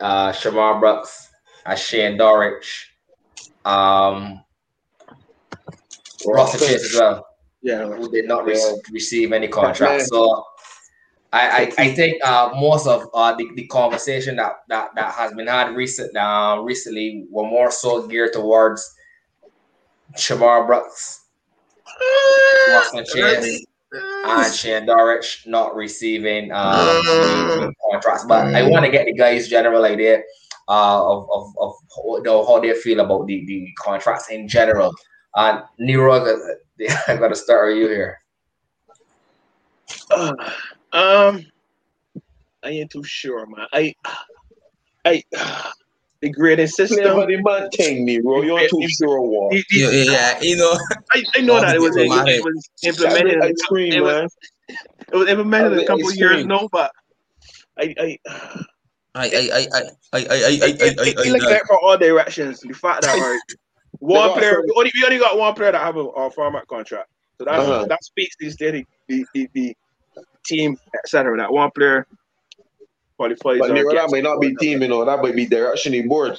[0.00, 1.28] uh Shamarh Brooks,
[1.64, 2.66] uh, Shane Dowrich,
[3.64, 4.42] um
[6.26, 7.26] Russell Chase as well.
[7.62, 10.02] Yeah, who did not re- receive any contract.
[10.02, 10.44] So
[11.32, 15.32] I, I, I think uh, most of uh, the, the conversation that, that, that has
[15.34, 18.94] been had recent uh, recently were more so geared towards
[20.16, 21.26] Shamarh Brooks,
[22.70, 28.24] Roston Chase, and Shane Dowrich not receiving um, contracts.
[28.26, 30.22] But I want to get the guys' general idea
[30.68, 34.94] uh, of, of, of how, how they feel about the, the contracts in general.
[35.34, 36.12] And Nero,
[37.08, 38.20] I got to start with you here.
[40.10, 40.34] Uh,
[40.92, 41.46] um,
[42.62, 43.66] I ain't too sure, man.
[43.72, 43.94] I,
[45.04, 45.22] I,
[46.20, 47.04] the grading system.
[47.04, 48.42] Never the man thing, Nero.
[48.42, 49.54] You're too sure what?
[49.70, 50.76] Yeah, yeah, you know.
[51.12, 53.42] I, I know that it was, it, it was implemented.
[53.42, 54.24] Ice cream, it, man.
[54.24, 54.36] was,
[54.68, 56.92] it was implemented a couple years no, but
[57.78, 58.18] I, I.
[59.18, 62.60] I, I, I, I, I, I, I, I, I, look at from all directions.
[62.60, 63.38] The fact that right,
[64.00, 67.08] one player, we only, we only got one player that have a, a format contract,
[67.38, 67.86] so that Uh-huh.
[67.86, 69.76] that speaks to the the, the, the
[70.44, 71.36] team, etc.
[71.36, 72.06] That one player
[73.16, 73.58] qualifies.
[73.60, 75.04] But Nero, that gets- might not be team, you know.
[75.04, 76.38] That might be directionally board.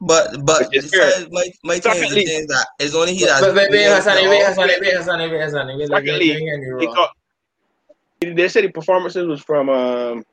[0.00, 1.06] But but Which is fair.
[1.06, 3.42] besides, my my thing is Secondly- the thing that it's only he that.
[3.42, 5.76] Wait, wait, wait, Hassan, wait, Hassan, wait, Hassan, wait, Hassan, wait.
[5.76, 6.94] Let me- Secondly, let me hear you He wrong.
[6.94, 7.10] got,
[8.20, 10.24] they said the performances was from um,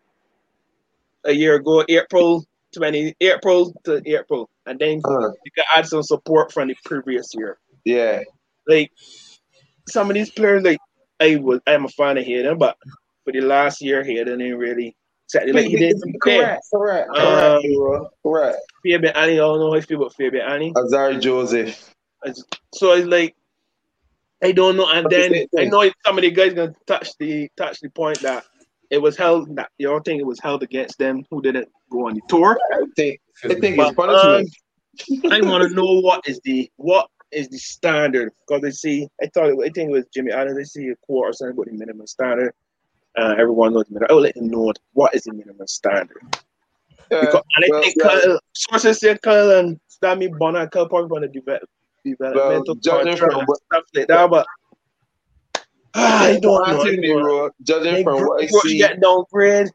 [1.26, 2.45] a year ago, April
[2.76, 7.34] 20, April to April, and then Uh, you can add some support from the previous
[7.34, 7.57] year.
[7.86, 8.21] yeah.
[8.67, 8.91] Like
[9.88, 10.80] some of these players, like
[11.19, 12.78] I was, I'm a fan of Hayden, but
[13.23, 14.95] for the last year, Hayden didn't really
[15.28, 15.53] Exactly.
[15.53, 18.05] like he didn't correct, correct, Um, correct.
[18.23, 18.57] Correct.
[18.84, 20.71] Fabian Annie, I don't know how you feel about Fabian Annie.
[20.73, 21.93] Alzarri Joseph.
[22.73, 23.36] So it's like
[24.43, 27.80] I don't know, and then I know some of the guys gonna touch the touch
[27.82, 28.43] the point that
[28.89, 32.07] it was held that you don't think it was held against them who didn't go
[32.07, 32.57] on the tour.
[32.73, 34.55] I think, I think But, it's punishment.
[35.31, 39.27] I want to know what is the what is the standard because they see I
[39.27, 40.55] thought it, I think it was Jimmy Allen.
[40.55, 42.53] They see a quote or something about the minimum standard.
[43.17, 44.07] Uh, everyone knows the minimum.
[44.09, 46.21] I will let them know what is the minimum standard.
[47.11, 50.71] Yeah, Because, and I well, think well, Kyle, sources say Kyle and Sammy Bonner and
[50.71, 51.69] Kyle probably going to develop
[52.03, 54.47] developmental judging contract from and stuff like that, but
[55.96, 56.82] ah, I don't know.
[56.82, 57.52] I know.
[57.64, 59.72] Judging They from what I see, get downgrade.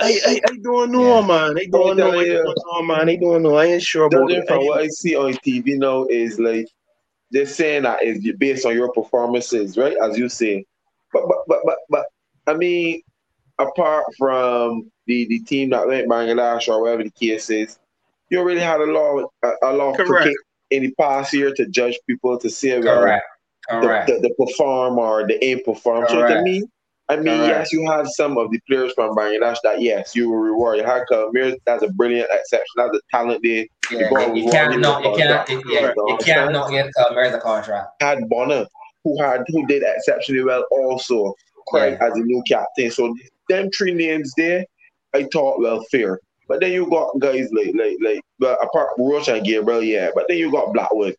[0.00, 1.26] I, I, I don't know, Yeah.
[1.26, 1.58] man.
[1.58, 2.10] I don't know.
[2.18, 2.34] I Yeah.
[2.44, 3.08] don't know, man.
[3.08, 3.56] I don't know.
[3.56, 4.48] I ain't sure about judging it.
[4.48, 6.68] from what I see on TV now is like
[7.30, 9.96] they're saying that is based on your performances, right?
[10.02, 10.64] As you say,
[11.12, 12.06] but but but but but
[12.46, 13.02] I mean,
[13.58, 17.78] apart from the the team that went Bangladesh or whatever the case is,
[18.30, 20.22] you really had a lot a, a lot of Correct.
[20.22, 20.36] cricket
[20.70, 23.24] in the past year to judge people to say well, Correct.
[23.70, 26.06] The, the, the perform or the ain't perform.
[26.08, 26.62] So to me,
[27.10, 27.48] I mean, Correct.
[27.48, 30.78] yes, you have some of the players from Bangladesh that yes, you will reward.
[30.78, 32.66] You had Kamir, that's a brilliant exception.
[32.76, 33.66] That's a talent there.
[33.90, 35.66] Yeah, ball you was can't not you cannot contract.
[35.70, 38.02] yeah, you can't not get uh, Calmer the contract.
[38.02, 38.66] Had Bonner,
[39.04, 41.34] who had who did exceptionally well also.
[41.68, 42.90] Kraigg as a new captain.
[42.90, 43.14] So
[43.48, 44.64] them three names there,
[45.14, 46.20] I thought well fair.
[46.48, 50.10] But then you got guys like like like well, apart from Roach and Gabriel, yeah.
[50.14, 51.14] But then you got Blackwood.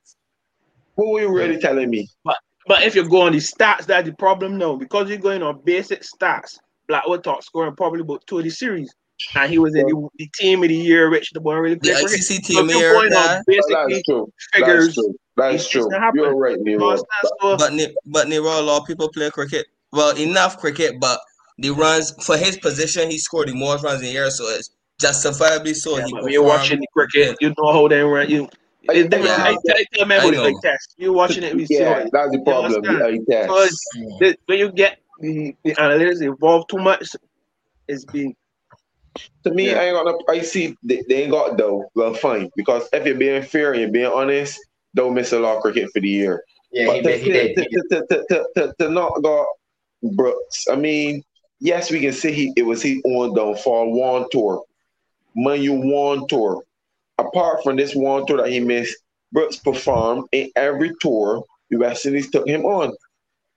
[1.00, 2.08] What were you really telling me?
[2.26, 2.38] But
[2.68, 4.76] but if you go on the stats, that's the problem now.
[4.76, 8.94] Because you're going on basic stats, Blackwood top scoring probably about two of the series.
[9.36, 11.82] And he was in the, the team of the year, which the boy really The
[11.92, 12.20] played cricket.
[12.22, 13.38] ICC team if you're here, going yeah.
[13.38, 14.34] on basically that's true.
[14.54, 14.86] figures.
[14.86, 15.16] That's true.
[15.36, 16.12] That's it's- it's true.
[16.16, 16.80] You're right, Nero.
[16.80, 19.66] Because that's so- But Ne- but Nero, a lot of people play cricket.
[19.92, 21.20] Well, enough cricket, but
[21.58, 24.70] the runs for his position, he scored the most runs in the year, so it's
[25.02, 25.98] justifiably so.
[25.98, 28.30] Yeah, he but when you're watching the cricket, you know how they run.
[28.30, 28.50] You, I-
[28.96, 29.38] it's different.
[29.38, 29.44] yeah.
[29.44, 30.44] I, I tell men I about it know.
[30.44, 30.94] like test.
[30.98, 32.74] You're watching it, we see Yeah, it- that's the problem.
[32.74, 33.24] understand?
[33.28, 33.48] Yeah, yes.
[33.50, 33.86] So it's,
[34.20, 37.10] the, when you get the, the analytics involved too much,
[37.88, 38.36] it's being
[39.44, 39.80] To me, Yeah.
[39.80, 40.20] I ain't got no.
[40.30, 41.90] I see they, they ain't got though.
[41.96, 42.50] Well, fine.
[42.56, 44.60] Because if you're being fair and you're being honest,
[44.96, 46.44] don't miss a lot of cricket for the year.
[46.72, 47.22] Yeah, he But did.
[47.22, 47.56] He did.
[47.56, 49.48] to, He to, to, to, to, to not got
[50.14, 50.66] Brooks.
[50.72, 51.24] I mean,
[51.60, 53.92] yes, we can say he it was his own downfall.
[53.92, 54.64] One tour,
[55.36, 56.64] man, you one tour.
[57.20, 58.98] Apart from this one tour that he missed,
[59.32, 62.96] Brooks performed in every tour the West Indies took him on.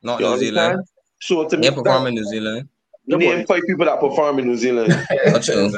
[0.03, 0.85] Not You New Zealand.
[1.21, 2.69] So to me, yeah, perform in New Zealand.
[3.07, 4.93] Name five people that perform in New Zealand.
[5.43, 5.71] true.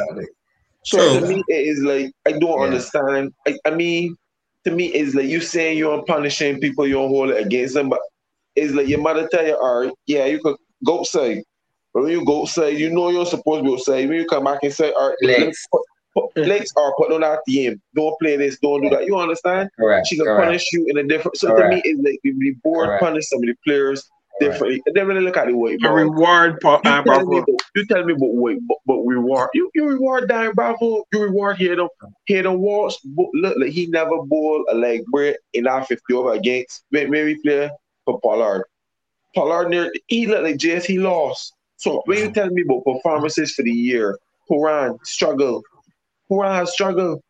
[0.85, 1.21] So true.
[1.21, 2.65] to me, it is like I don't yeah.
[2.65, 3.33] understand.
[3.47, 4.17] I, I mean,
[4.65, 7.89] to me, it's like you saying you're punishing people, you don't hold it against them,
[7.89, 8.01] but
[8.57, 11.45] it's like your mother tell you, all right, yeah, you could go say.
[11.93, 14.07] But when you go say, you know you're supposed to be say.
[14.07, 15.83] When you come back and say, all right, legs, put,
[16.15, 17.81] put, legs are put on that team.
[17.95, 19.07] Don't play this, don't do that.
[19.07, 19.71] You understand?
[19.79, 20.07] Correct.
[20.07, 20.45] She can Correct.
[20.45, 21.37] punish you in a different.
[21.37, 21.71] So Correct.
[21.71, 23.03] to me, it's like if the board Correct.
[23.03, 24.09] punish some of the players
[24.41, 24.83] differently.
[24.87, 24.95] Right.
[24.95, 25.77] They really look at the way.
[25.77, 26.85] The reward part.
[26.85, 27.43] You, uh, tell me,
[27.75, 29.51] you tell me, but wait, but, but reward.
[29.55, 31.05] You you reward Dan Bravo.
[31.13, 31.89] You reward here the
[32.27, 32.99] here the walls.
[33.35, 37.71] Look, like he never bowled a leg break in our fifty over against maybe player
[38.05, 38.65] for Pollard.
[39.35, 40.85] Pollard near he looked like JS.
[40.85, 41.53] He lost.
[41.77, 45.63] So when you tell me about performances for the year, Horan struggle.
[46.29, 47.21] Horan has struggled.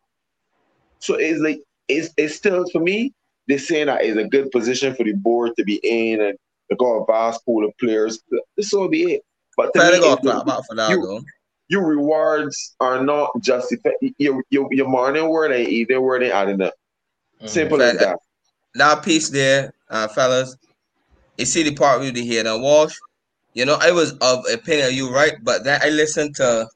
[0.98, 3.12] So it's like it's it's still for me.
[3.46, 6.38] They're saying that is a good position for the board to be in and
[6.70, 8.20] they got a vast pool of players.
[8.56, 9.22] This will be it.
[9.56, 10.22] But to me, got
[10.66, 11.20] for that you, though.
[11.68, 13.94] Your rewards are not justified.
[14.18, 16.74] Your your your morning word ain't either word ain't adding up.
[17.42, 17.48] Mm.
[17.48, 18.18] Simple as that.
[18.74, 20.56] That piece there, uh, fellas.
[21.38, 22.94] You see the part with the Hayden Walsh.
[23.54, 26.68] You know, I was of opinion you right, but then I listened to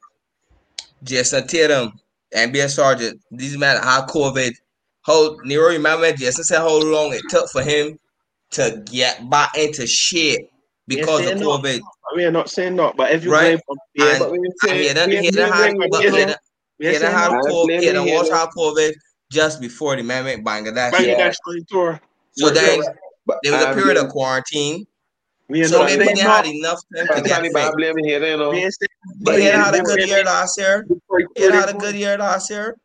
[1.03, 1.99] Jayson Tatum
[2.33, 3.21] and be sergeant.
[3.31, 4.53] These men had COVID.
[5.03, 7.97] How Nero remember Jason said how long it took for him
[8.51, 10.49] to get back into shit
[10.87, 11.79] because of COVID.
[12.11, 14.87] I mean, I'm not saying not, but if you right, from, yeah, but we say,
[14.87, 15.73] he done, he done had,
[16.79, 18.91] he done had COVID, he done watched how COVID
[19.31, 20.91] just before the man went Bangladesh.
[20.91, 21.59] Bangladesh yeah.
[21.69, 22.01] tour.
[22.31, 22.81] So then
[23.43, 24.87] there was a um, period of quarantine.
[25.63, 27.73] So maybe they had enough time to get fit.
[29.21, 30.85] But he had a good year last year.
[31.35, 32.75] He had a good year last year.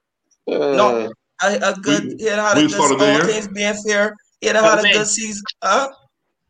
[0.47, 1.11] No,
[1.43, 2.15] a, a good.
[2.19, 2.81] He had a good.
[3.01, 5.43] All things being fair, he had a good season.
[5.63, 5.89] Huh?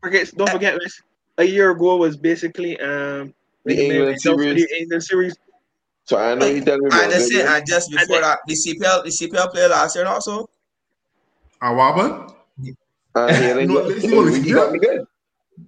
[0.01, 1.01] Forget, don't forget this.
[1.37, 3.33] A year ago was basically um
[3.65, 4.55] the England series.
[4.67, 5.35] The England series.
[6.05, 6.89] So I know you tell me.
[6.91, 7.45] And that's it.
[7.45, 10.49] And just before that, the CPL, the CPL player last year also.
[11.61, 12.31] Awaba.
[13.15, 13.67] Uh, yeah, he,
[14.01, 15.05] he, he got me good.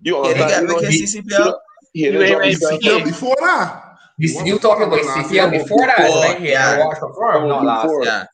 [0.01, 1.59] You yeah, they got me CPL.
[1.93, 3.83] Yeah, you ain't CPL before that.
[4.19, 5.97] You, you talking about CPL before that?
[5.97, 7.93] Before, yeah, watch perform, not last.
[8.03, 8.25] Yeah.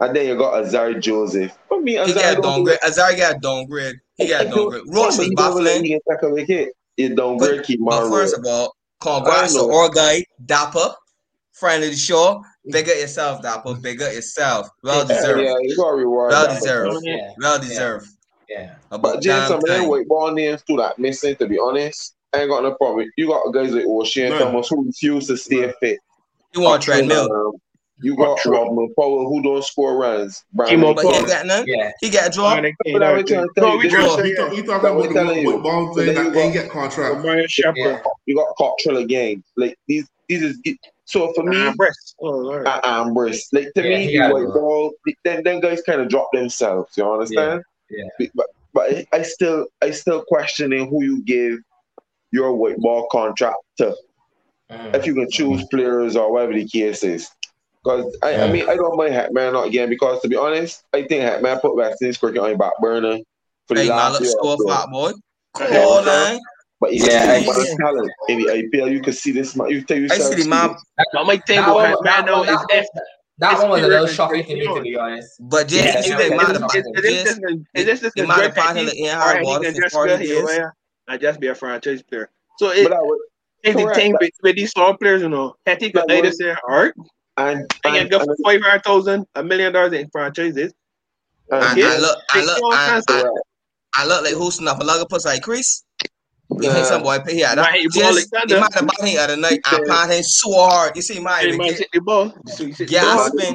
[0.00, 1.56] And then you got Alzarri Joseph.
[1.72, 2.78] I mean, Alzarri he got downgrade.
[2.80, 3.96] Alzarri got downgrade.
[4.16, 4.82] He got downgrade.
[4.88, 5.84] Ross was baffling.
[6.96, 7.62] He downgrade.
[7.64, 10.94] Keep But first of all, congrats to our guy Dapper,
[11.52, 12.42] friend of the show.
[12.70, 13.74] Bigger yourself, Dapper.
[13.74, 14.68] Bigger yourself.
[14.82, 15.42] Well deserved.
[15.42, 16.30] Yeah, you got reward.
[16.30, 16.98] Well deserved.
[17.02, 17.32] Yeah.
[17.38, 18.08] Well deserved.
[18.48, 18.74] Yeah.
[18.90, 21.36] But James, some of them white ball names too that missing.
[21.36, 23.10] To be honest, I ain't got no problem.
[23.16, 25.98] You got guys like Oshane Thomas who refuse to stay fit.
[26.54, 27.54] You want treadmill?
[28.02, 30.44] You got Rovman Powell who don't score runs.
[30.52, 31.64] Brian but he ain't got none.
[31.66, 31.90] Yeah.
[32.00, 32.66] He got dropped.
[32.84, 33.90] But I was trying to tell you.
[33.90, 37.22] No, we talking about the football thing that ain't get contract.
[37.22, 38.02] Brian Shepard.
[38.26, 39.42] You got Cottrell again.
[39.56, 40.58] Like these, these is
[41.06, 41.72] so for me.
[42.20, 42.66] Oh, right.
[42.66, 43.48] Uh, Ambrose.
[43.52, 44.92] Like to yeah, me, like ball.
[45.24, 46.96] Then then guys kind of drop themselves.
[46.98, 47.62] You understand?
[47.90, 48.28] Yeah.
[48.34, 51.58] But but I still I still questioning who you give
[52.30, 53.96] your white ball contract to.
[54.70, 54.94] Mm.
[54.94, 57.30] If you can choose players or whatever the case is.
[57.82, 58.44] Because I, yeah.
[58.44, 61.60] I mean, I don't mind Hetmyer not again because to be honest, I think Hetmyer
[61.60, 63.18] put West cricket on the back burner
[63.68, 64.30] for the hey, last year.
[64.30, 65.12] Score fat boy.
[65.54, 66.40] Cool, man.
[66.80, 68.92] But you yeah, see the talent in the IPL.
[68.92, 69.70] You can see this man.
[69.70, 70.32] You tell yourself.
[70.32, 70.74] I see the man.
[70.98, 72.86] That might think about Hetmyer now is if
[73.38, 75.36] that one was a little shocking to me, to be honest.
[75.40, 79.90] But just yeah, you think man, is this the great partner in hard water for
[79.90, 80.48] forty years?
[81.08, 82.30] I just be a franchise player.
[82.58, 82.90] So it,
[83.62, 86.94] it's the thing with these small players, you know, Hetty could later say art.
[87.38, 90.72] And, and, and go for five hundred thousand, a million dollars in franchises.
[91.50, 93.24] And, and I look, I look, I, I,
[93.92, 95.84] I look like hosting up a lot of pussy like Chris.
[96.50, 97.54] You think some boy pay here.
[97.54, 100.96] That just he might have bought him other night and pound him so hard.
[100.96, 102.32] You see my he might hit the ball.
[102.46, 103.54] Gasping.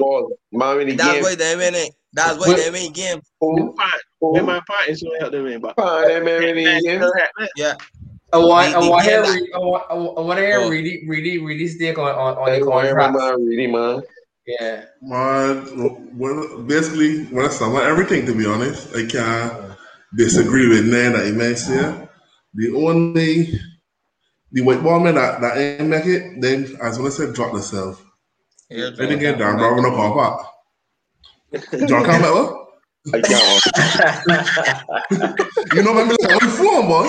[0.97, 1.95] That's why they win it.
[2.13, 3.21] That's why they win game.
[3.39, 5.73] When my part is going to help them in, but
[7.55, 7.75] yeah.
[8.33, 10.69] I want, I want to hear, I want, I want to hear oh.
[10.69, 13.17] really, really, really stick on on, on the contract.
[13.39, 14.01] Really, man.
[14.45, 14.85] Yeah.
[15.01, 19.77] Man, well, basically, when I sum up everything, to be honest, I can't
[20.15, 22.07] disagree with Nan that he mentioned.
[22.54, 23.60] The only
[24.52, 27.54] the white ball man that that ain't make it, then as when I said drop
[27.54, 28.02] themselves.
[28.70, 29.78] Yeah, they didn't get down, bro.
[29.78, 30.45] in the car park.
[31.88, 32.68] John Campbell.
[33.14, 33.66] I can't.
[35.74, 37.08] you know, remember like, what you for, man?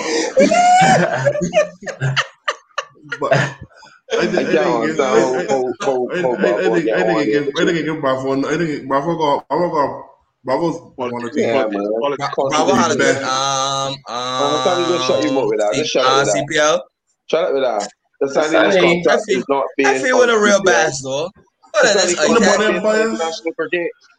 [3.19, 7.19] but I think I think I think I think
[7.55, 10.12] I think I think Bravo I think Bravo got Bravo got
[10.45, 13.95] Bravo's one of the yeah, Bravo had a good um um.
[14.07, 15.73] I'm just shut you up with that.
[15.73, 16.81] Just shut uh, with CPL.
[17.27, 17.89] Shut up with that.
[18.19, 19.89] The signing contract is not based.
[19.89, 21.29] I feel with a real bass though.
[21.71, 22.29] What is this?
[22.29, 23.43] No bottom bias.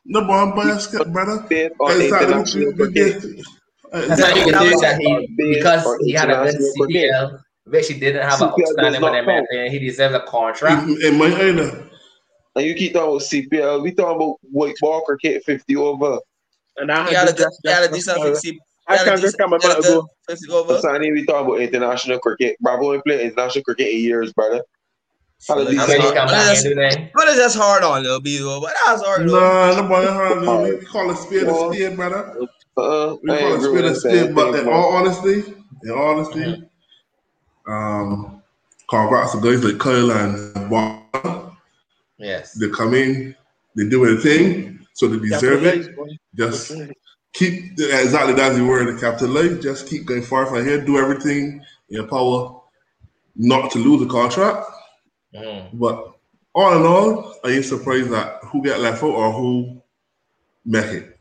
[0.07, 1.47] No bottom bias, brother.
[1.49, 2.72] Based on international.
[3.93, 4.99] That's how you can do that.
[4.99, 7.41] He because he had a good CPL.
[7.66, 10.87] But she didn't have an outstanding man, and he deserves a contract.
[11.03, 11.91] In my either.
[12.57, 13.82] And you keep talking about CPL.
[13.82, 16.18] We talking about white ball cricket 50 over.
[16.76, 18.61] And I had, a, had a decent 50.
[18.86, 20.09] I can't just come about go.
[20.28, 20.78] 50 over.
[20.78, 22.57] So I need we talking about international cricket.
[22.61, 24.62] Bravo ain't played international cricket in years, brother.
[25.48, 27.11] How does that's hard.
[27.14, 28.61] But it's just hard on little B though.
[28.61, 29.26] But that's hard.
[29.26, 30.38] Nah, nobody hard.
[30.38, 32.46] on We call it spear to spear, brother.
[32.76, 34.32] Uh, we call it spear to spear.
[34.32, 37.72] But in all honesty, in all honesty, mm-hmm.
[37.72, 38.42] um,
[38.88, 41.03] congrats to guys like Kyle and Bob.
[42.25, 42.55] Yes.
[42.55, 43.37] They come in,
[43.77, 45.95] they do their thing, so they deserve it.
[46.35, 46.72] Just
[47.35, 49.62] keep exactly that's the word, capitalize.
[49.62, 50.83] Just keep going far from here.
[50.83, 52.61] Do everything in your power
[53.37, 54.66] not to lose the contract.
[55.35, 55.68] Mm.
[55.75, 56.14] But
[56.55, 59.83] all in all, I ain't surprised that who got left out or who
[60.64, 61.18] make it.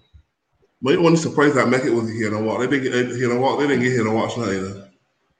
[0.81, 2.59] But only surprised that Mekit was here to walk.
[2.59, 3.59] They didn't get here to walk.
[3.59, 4.89] They didn't get here to watch now either.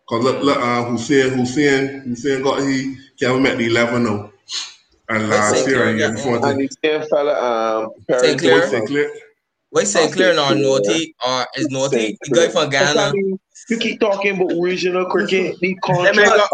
[0.09, 4.32] Cause look, look uh, Hosein, Hosein, Hosein got he can't met the eleven now.
[5.09, 6.45] And last year and year before.
[6.45, 8.67] And the same fella, um, Sinclair.
[8.69, 8.87] St.
[8.87, 9.11] Clair.
[9.71, 12.17] Wait, Sinclair not naughty or is naughty?
[12.21, 13.11] The guy from Guyana.
[13.69, 15.59] You keep talking about regional cricket.
[15.59, 16.49] The contract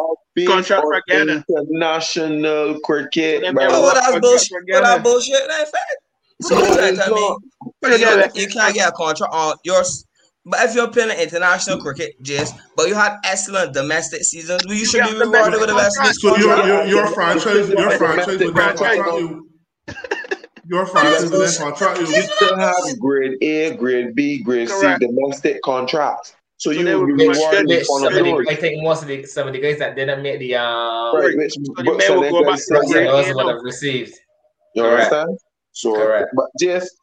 [0.47, 1.43] contract for Guyana.
[1.49, 3.43] International cricket.
[3.45, 4.51] Oh, well, that's bullshit.
[4.69, 5.47] Well, that's bullshit.
[5.47, 5.95] That's fact.
[6.41, 6.91] So I
[7.89, 10.05] mean, you, you can't get a contract on yours.
[10.49, 14.85] But if you're playing international cricket, just but you had excellent domestic seasons, well, you
[14.85, 18.97] should be rewarded with a best So your your your franchise, your franchise would contract
[19.19, 19.47] you.
[20.65, 22.07] Your franchise would contract you.
[22.07, 26.35] You still have grade A, grade B, grade C domestic contracts.
[26.57, 28.45] So, so you would be rewarded with one of those.
[28.49, 31.37] I think most of the some of the guys that didn't make the um, right,
[31.37, 34.15] which, so the but, so go back to those would have received.
[34.75, 35.13] You Correct.
[35.13, 35.39] understand?
[35.71, 36.29] So, Correct.
[36.35, 36.97] but just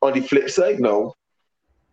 [0.00, 1.14] on the flip side, no,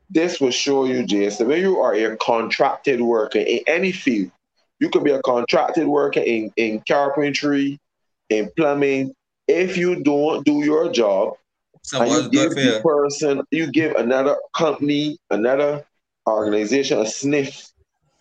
[0.10, 4.32] this will show you, just when you are a contracted worker in any field,
[4.80, 7.80] you could be a contracted worker in, in carpentry,
[8.30, 9.14] in plumbing.
[9.48, 11.34] If you don't do your job,
[11.94, 15.86] and you give the person, you give another company, another
[16.28, 17.72] organization a sniff,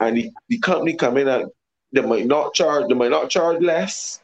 [0.01, 1.51] and the, the company come in and
[1.93, 4.21] they might not charge, they might not charge less.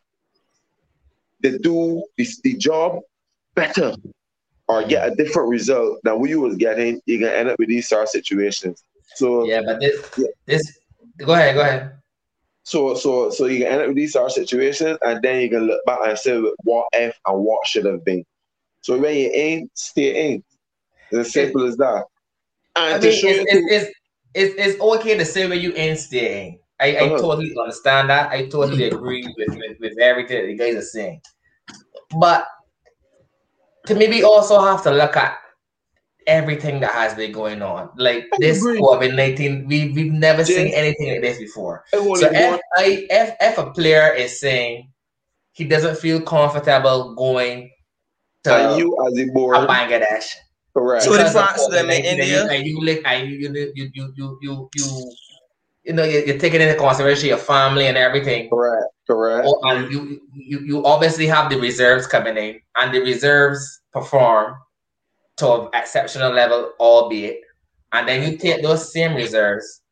[1.40, 3.00] They do the, the job
[3.54, 3.94] better
[4.68, 7.68] or get a different result than what you was getting, you're gonna end up with
[7.68, 8.82] these sort of situations.
[9.14, 10.26] So yeah, but this yeah.
[10.46, 10.78] this
[11.18, 11.92] go ahead, go ahead.
[12.62, 15.50] So so so you can end up with these sort of situations, and then you
[15.50, 18.24] can look back and say what if and what should have been.
[18.84, 20.44] So when you ain't, stay in.
[21.10, 22.04] It's as simple as that.
[22.76, 23.94] And I mean, it's, it's,
[24.34, 26.58] it's, it's, okay to say where you ain't staying.
[26.80, 27.18] I, I uh-huh.
[27.18, 28.30] totally understand that.
[28.30, 31.22] I totally agree with, with, with everything that you guys are saying.
[32.18, 32.47] But
[33.86, 35.39] to maybe also have to look at
[36.27, 37.90] everything that has been going on.
[37.97, 40.56] Like I this COVID nineteen, we we've never yeah.
[40.56, 41.85] seen anything like this before.
[41.93, 44.90] So if, I, if if a player is saying
[45.52, 47.70] he doesn't feel comfortable going
[48.44, 50.35] to and you as a board Bangladesh.
[50.74, 51.05] Correct.
[51.05, 52.47] So the France them in India.
[52.51, 55.12] And you like and you you you you you you,
[55.85, 58.48] you know, you're, you're, taking into consideration your family and everything.
[58.48, 59.47] Correct, correct.
[59.48, 64.56] Oh, and you, you, you obviously have the reserves coming in, and the reserves perform
[65.36, 67.40] to an exceptional level, albeit.
[67.93, 69.82] And then you take those same reserves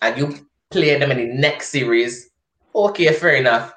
[0.00, 2.30] and you play them in the next series.
[2.74, 3.74] Okay, fair enough.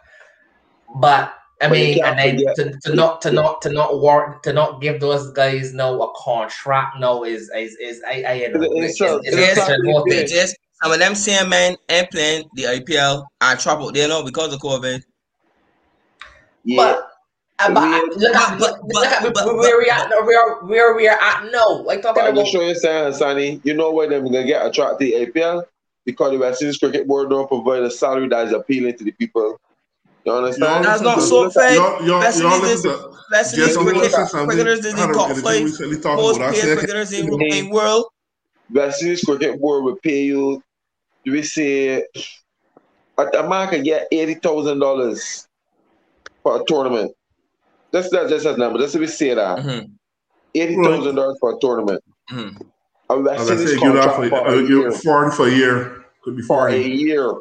[0.95, 4.81] But I mean, and then to, to not to not to not work to not
[4.81, 8.99] give those guys no a contract no is is is I I you know it's,
[8.99, 14.10] it's, it's, it's, some of them same men ain't playing the IPL and trouble there
[14.10, 15.01] now because of COVID.
[16.65, 16.77] Yeah.
[16.77, 17.10] But,
[17.60, 21.49] uh, but, look at, but, but, but, where we at where, where we are at
[21.51, 21.81] now.
[21.84, 22.38] Like talking about.
[22.38, 25.64] I'm sure you're saying, Sonny, you know where they're gonna get attracted to IPL
[26.05, 29.11] because the West Indies Cricket Board don't provide a salary that is appealing to the
[29.11, 29.57] people.
[30.26, 30.84] You understand?
[30.84, 31.80] That's not so fair.
[31.80, 32.85] West Indies,
[33.31, 38.05] West Indies cricketers is the top five most paid cricketers in the world.
[38.69, 40.61] West Indies Cricket Board will pay you
[41.25, 42.05] we say
[43.17, 45.47] a man can get eighty thousand dollars
[46.41, 47.13] for a tournament.
[47.91, 48.79] That's that just that number.
[48.79, 49.59] That's what we say that.
[49.59, 49.91] Mm-hmm.
[50.55, 52.03] Eighty thousand dollars for a tournament.
[52.31, 52.61] Mm-hmm.
[53.09, 54.91] I mean, that's say, for, for, a year.
[54.91, 56.05] Foreign for a year.
[56.23, 57.33] Could be for a year.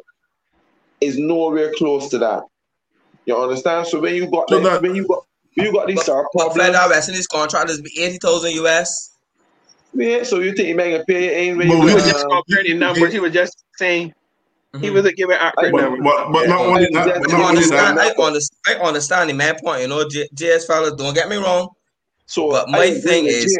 [1.01, 2.43] Is nowhere close to that.
[3.25, 3.87] You understand?
[3.87, 5.23] So when you got so that, when you got
[5.55, 6.57] You got these star problems.
[6.57, 9.12] But Federal Wrestling contract is eighty thousand US.
[9.93, 11.89] Yeah, so you think he may pay ain't really?
[11.89, 13.13] He was just comparing numbers.
[13.13, 14.13] He was just saying
[14.73, 14.95] he mm-hmm.
[14.95, 16.01] wasn't giving accurate but, numbers.
[16.03, 17.97] But, but not only that, but not only that.
[17.97, 19.81] I understand, I understand the man point.
[19.83, 21.69] You know, JS fellas, don't get me wrong.
[22.25, 23.55] So, but my thing is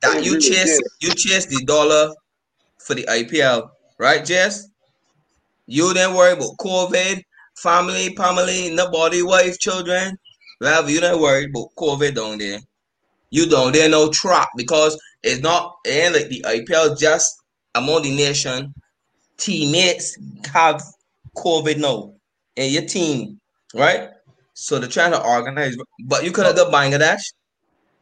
[0.00, 2.14] that you chase you chase the dollar
[2.78, 4.64] for the IPL, right, JS?
[5.66, 7.22] You didn't worry about COVID,
[7.56, 10.16] family, family, nobody, wife, children.
[10.60, 12.60] Well, you don't worry about COVID down there.
[13.30, 17.42] You don't there no trap because it's not it ain't like the IPL just
[17.74, 18.72] among the nation
[19.36, 20.16] teammates
[20.52, 20.82] have
[21.36, 22.14] COVID now
[22.54, 23.38] in your team,
[23.74, 24.10] right?
[24.54, 25.76] So they're trying to organize,
[26.06, 27.20] but you could have done Bangladesh.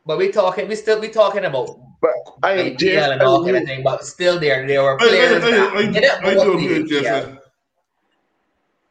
[0.06, 3.56] But we talking, we still we talking about but I am just, and all kind
[3.56, 3.82] of thing.
[3.82, 7.38] But still, there there were players I, I, I, I, that, I, I,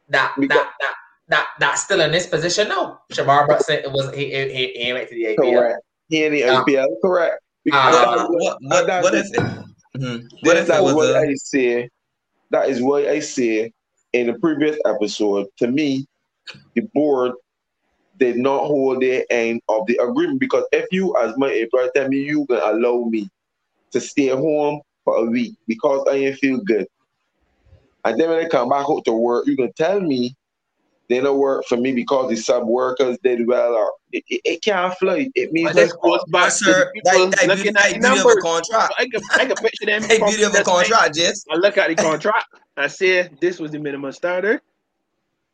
[0.10, 0.93] that, that, that, that,
[1.27, 3.01] that, that's still in this position now.
[3.11, 5.53] Shamarh Brooks it was he, he, he went to the APL.
[5.53, 5.81] Correct.
[6.10, 7.42] He in the APL, um, correct.
[7.64, 9.40] Because uh, what, what, what if it,
[9.98, 10.26] mm-hmm.
[10.41, 11.90] what if that what a, I say
[12.52, 13.72] that is what I said
[14.14, 15.48] in the previous episode.
[15.57, 16.06] To me,
[16.76, 17.34] the board
[18.19, 22.07] did not hold their end of the agreement because if you, as my employer, tell
[22.07, 23.30] me you can allow me
[23.91, 26.88] to stay home for a week because I ain't feel good,
[28.06, 30.35] and then when I come back out to work, you can tell me
[31.14, 34.64] they don't work for me because the sub workers did well or it, it, it
[34.64, 35.30] can't fly.
[35.35, 38.35] It means that goes back sir, to people that, that looking at the numbers.
[38.41, 38.94] contract.
[38.98, 40.03] I can, I can picture them.
[40.10, 41.45] hey, beautiful contract, Jess.
[41.52, 42.48] I look at the contract.
[42.77, 44.61] I say this was the minimum standard.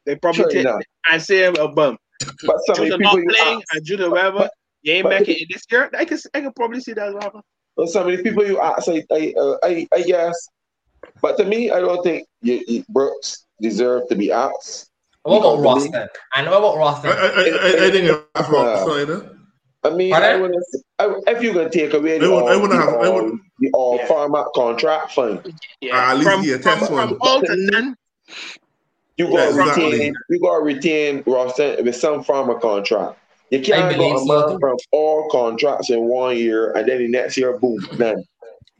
[0.06, 0.61] They probably sure take.
[0.61, 0.81] Enough.
[1.10, 1.98] I say a bum.
[2.45, 4.49] But some Judah not playing and Judah whatever.
[4.81, 5.90] You ain't making it this year.
[5.98, 7.41] I can I can probably see that happen.
[7.76, 10.49] Well, some of the people you ask, I I, uh, I, I guess.
[11.22, 14.88] But to me, I don't think you, you Brooks deserve to be asked.
[15.30, 16.07] What about Roston?
[16.34, 17.11] I know about Roston.
[17.11, 19.35] I, I, I, I think that's wrong.
[19.84, 20.53] I mean, I would,
[20.99, 24.07] I, if you can take away the, all, the, have, all, the all yeah.
[24.07, 25.95] farmer contract fund, yeah.
[25.95, 27.95] Uh, at least from, get from, from all to none.
[29.15, 29.93] You got to retain.
[29.93, 30.14] Exactly.
[30.30, 33.18] You got to retain Roston with some farmer contract.
[33.51, 37.38] You can't go a month from all contracts in one year and then the next
[37.38, 38.23] year, boom, none.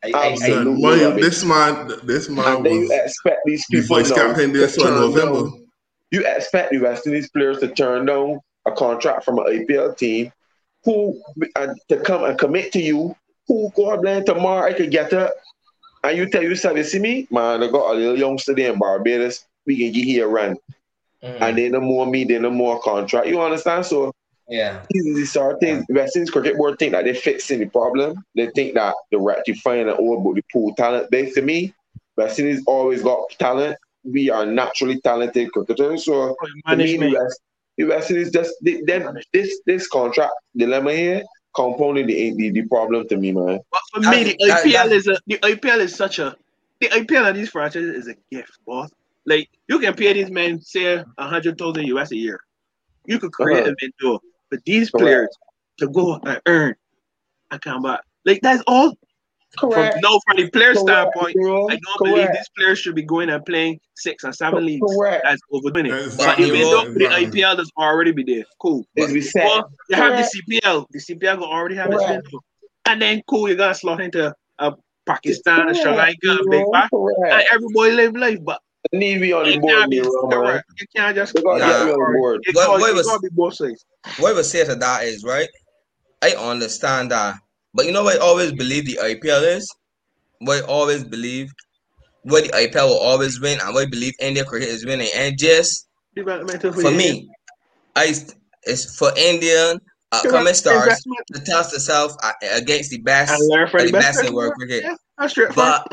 [0.04, 0.82] Absolutely.
[0.82, 4.94] Well, this man, this man and then you expect these people the campaign this one
[4.94, 5.50] November.
[5.50, 5.69] Down,
[6.12, 10.32] you expect the West Indies players to turn down a contract from an APL team
[10.84, 11.22] who
[11.56, 13.16] uh, to come and commit to you,
[13.48, 15.34] who God bless tomorrow I could get up.
[16.04, 18.80] And you tell yourself, you see me, man, I got a little youngster there in
[18.80, 20.56] Barbados, we can get here run.
[21.22, 21.44] Mm-hmm.
[21.44, 23.28] And then no more me, then no more contract.
[23.28, 23.86] You understand?
[23.86, 24.14] So
[24.50, 24.82] yeah.
[24.90, 28.24] These sort of things, West Indies Cricket Board think that they're fixing the problem.
[28.36, 31.12] They think that they're rectifying it all but the pool talent
[31.46, 31.74] me,
[32.18, 33.78] West Indies always got talent
[34.12, 36.06] we are naturally talented cricketers.
[36.06, 36.36] So
[36.68, 36.98] to me,
[37.78, 41.24] the West, is just then this this contract dilemma here
[41.56, 43.60] compounded the, the, the problem to me, man.
[43.72, 46.36] But for me, the IPL that, is a the IPL is such a
[46.80, 48.90] the IPL and these franchises is a gift, boss.
[49.26, 52.42] Like you can pay these men say a hundred thousand US a year.
[53.06, 53.72] You could create uh-huh.
[53.72, 55.30] a window for these players
[55.78, 56.76] to go and earn
[57.52, 58.02] a comeback.
[58.26, 58.98] Like that's all
[59.58, 59.94] Correct.
[59.94, 61.68] From, no, from the player Correct, standpoint, bro.
[61.68, 62.16] I don't Correct.
[62.16, 65.26] believe these players should be going and playing six and seven leagues Correct.
[65.26, 66.18] as overdoing it.
[66.18, 68.86] But even though the IPL does already be there, cool.
[68.96, 70.86] But well, you have the CPL.
[70.92, 72.40] The CPL will already have this window.
[72.86, 74.74] And then cool, you got to slot into a
[75.06, 76.90] Pakistan, a Sri Lanka, Big Bash.
[76.92, 78.62] And everybody live life, but
[78.94, 81.86] need be on the board, be, bro, You can't just you gotta yeah.
[81.86, 82.42] be on board.
[82.44, 83.60] It what, what, was, be both
[84.20, 85.50] what was said to that is right.
[86.22, 87.36] I understand that
[87.80, 89.74] but you know what I always believe the IPL is?
[90.40, 91.50] What I always believe
[92.24, 95.08] what the IPL will always win and what I believe India cricket is winning.
[95.16, 97.30] And just for me,
[97.96, 98.14] I
[98.64, 99.80] it's for Indian
[100.12, 101.02] upcoming stars
[101.34, 103.32] to test themselves uh, against the best
[103.72, 104.84] for the best in world cricket.
[104.84, 105.48] Yeah.
[105.56, 105.88] But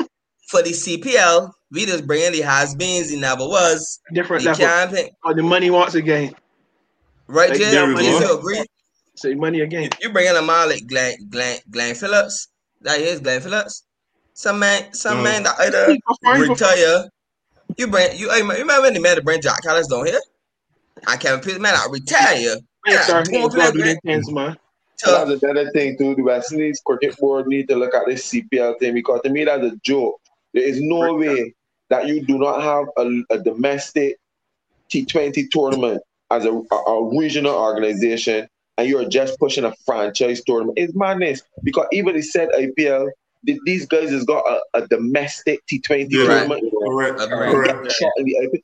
[0.49, 3.11] for the CPL, we just bring in the has-beens.
[3.11, 4.65] He never was different the level.
[4.65, 5.09] Champion.
[5.23, 6.35] Oh, the money wants again.
[7.27, 7.71] Right, like, Jay?
[7.71, 8.65] You agree?
[9.17, 9.89] Say money again.
[9.99, 12.49] You bring in a man like Glenn, Glenn, Glenn Phillips.
[12.81, 13.83] That is Glenn Phillips.
[14.33, 15.23] Some man, some mm.
[15.23, 15.97] man that either
[16.39, 17.09] retire.
[17.77, 18.31] You bring you.
[18.31, 20.21] You remember when the man to bring Jacques Kallis down here?
[21.07, 22.57] I can't put man I retire.
[22.85, 23.09] That's
[25.43, 26.13] another thing too.
[26.13, 29.45] The West Indies cricket board need to look at this CPL thing because to me
[29.45, 30.21] that's a joke.
[30.53, 31.55] There is no way
[31.89, 34.19] that you do not have a, a domestic
[34.91, 38.47] T20 tournament as a, a, a regional organization
[38.77, 40.77] and you're just pushing a franchise tournament.
[40.77, 43.09] It's madness because even he said IPL,
[43.43, 46.63] these guys has got a, a domestic T20 yeah, tournament.
[46.85, 47.93] Correct, correct.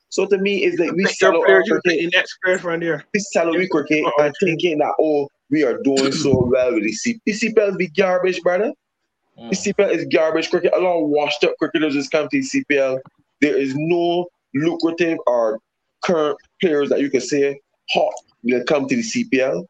[0.09, 2.11] So to me, it's like we sell our cricket.
[2.13, 3.03] Next cricket.
[3.13, 6.91] We sell our cricket and thinking that oh, we are doing so well with the
[6.91, 7.19] CPL.
[7.25, 8.73] The CPL be garbage, brother.
[9.39, 9.49] Mm.
[9.49, 10.73] The CPL is garbage cricket.
[10.75, 12.99] A lot of washed up cricketers just come to the CPL.
[13.41, 15.59] There is no lucrative or
[16.03, 17.59] current players that you can say
[17.89, 18.13] hot
[18.45, 19.65] that come to the CPL.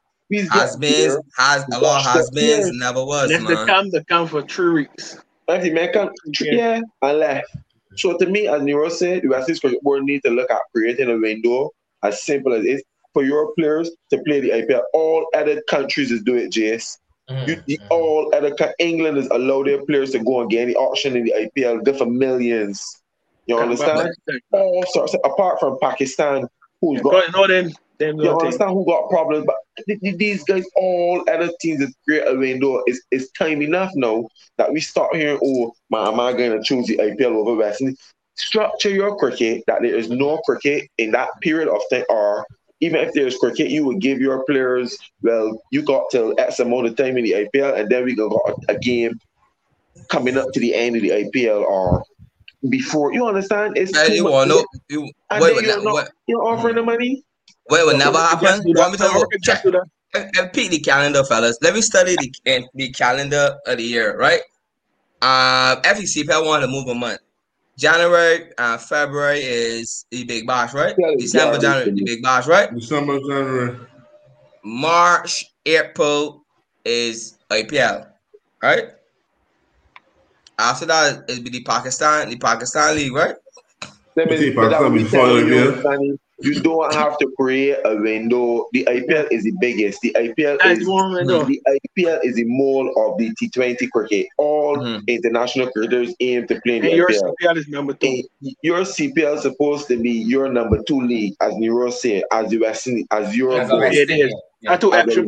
[0.52, 3.30] Has been, has a lot has been, never was.
[3.30, 5.18] That's the come to come for three weeks.
[5.50, 6.10] Actually, man, come,
[6.42, 7.56] yeah, and left.
[7.96, 11.10] So to me, as Nero said, the West Cricket Board need to look at creating
[11.10, 12.84] a window as simple as it is
[13.14, 14.82] for your players to play the IPL.
[14.94, 16.98] All other countries is doing it, JS.
[17.30, 17.50] Mm-hmm.
[17.50, 21.16] You, the, all other England is allow their players to go and get any auction
[21.16, 23.02] in the IPL, good for millions.
[23.46, 24.10] You understand?
[24.52, 26.48] All sorts, apart from Pakistan,
[26.82, 29.56] who's yeah, got no them, them you understand who got problems, but
[30.02, 32.82] these guys, all other teams is great a window.
[32.86, 36.64] It's, it's time enough now that we start hearing, oh, man, am I going to
[36.64, 37.84] choose the IPL over West?
[38.36, 42.46] Structure your cricket that there is no cricket in that period of time, or
[42.82, 46.88] even if there's cricket, you would give your players, well, you got till X amount
[46.88, 49.20] of time in the IPL, and then we got a, a game
[50.10, 52.04] coming up to the end of the IPL or
[52.70, 53.14] before.
[53.14, 53.78] You understand?
[53.78, 56.84] It's hey, you want no, you, and wait, wait, you're, not, what, you're offering the
[56.84, 57.24] money.
[57.70, 58.62] Wait, what never happen?
[58.66, 59.64] Want me to check?
[60.16, 61.58] And pick the calendar, fellas.
[61.62, 64.42] Let me study the the calendar of the year, right?
[65.22, 67.20] Um, FEC, if I want to move a month,
[67.78, 70.94] January, uh, February is the big bash, right?
[70.98, 72.74] Yeah, December, yeah, January, the big bash, right?
[72.76, 73.80] December, January.
[74.64, 76.44] March, April
[76.86, 78.08] is IPL,
[78.62, 78.90] right?
[80.60, 83.36] After that, it'll be the Pakistan, the Pakistan League, right?
[84.16, 85.28] Let me, Pakistan before
[86.40, 88.68] you don't have to create a window.
[88.74, 90.02] The IPL is the biggest.
[90.02, 91.62] The IPL is the
[91.98, 94.28] IPL is the mold of the T20 cricket.
[94.38, 95.04] All mm-hmm.
[95.08, 97.34] international cricketers aim to play in the and your IPL.
[97.42, 98.24] CPL is number two.
[98.42, 102.50] And your CPL is supposed to be your number two league, as Nero said, as
[102.50, 104.34] the West as your as it is.
[104.62, 104.78] Yeah.
[104.78, 105.28] To actually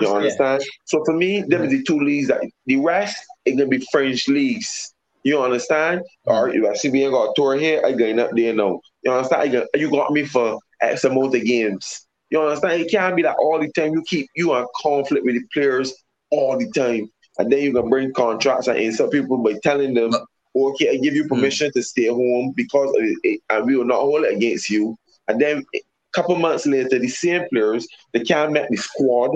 [0.00, 0.62] you understand?
[0.84, 1.70] So for me, them mm-hmm.
[1.70, 4.92] the two leagues that the rest is gonna be French leagues.
[5.22, 6.00] You understand?
[6.26, 6.32] Mm-hmm.
[6.32, 8.80] Or you see we ain't got a tour here, I going up there now.
[9.02, 9.52] You understand?
[9.52, 12.06] You, you got me for X amount of games.
[12.30, 12.80] You understand?
[12.80, 15.92] It can't be that all the time you keep you are conflict with the players
[16.30, 17.10] all the time.
[17.38, 20.12] And then you can bring contracts and insult people by telling them,
[20.54, 21.72] okay, I give you permission mm.
[21.72, 24.96] to stay home because of it, and we will not hold it against you.
[25.28, 25.80] And then a
[26.12, 29.30] couple months later, the same players, they can't make the squad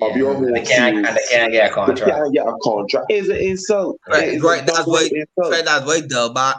[0.00, 2.00] of your home they can't, and they can't get a contract.
[2.00, 3.06] They can't get a contract.
[3.10, 3.98] It's an insult.
[4.08, 4.64] Right, it's right.
[4.64, 5.28] That's why, right,
[5.60, 6.56] that's why but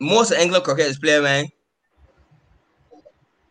[0.00, 1.46] most of England cricket is playing, man.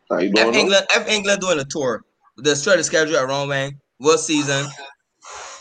[0.10, 2.03] If England, if England doing a tour,
[2.38, 3.80] the straight schedule around, man.
[3.98, 4.65] What season?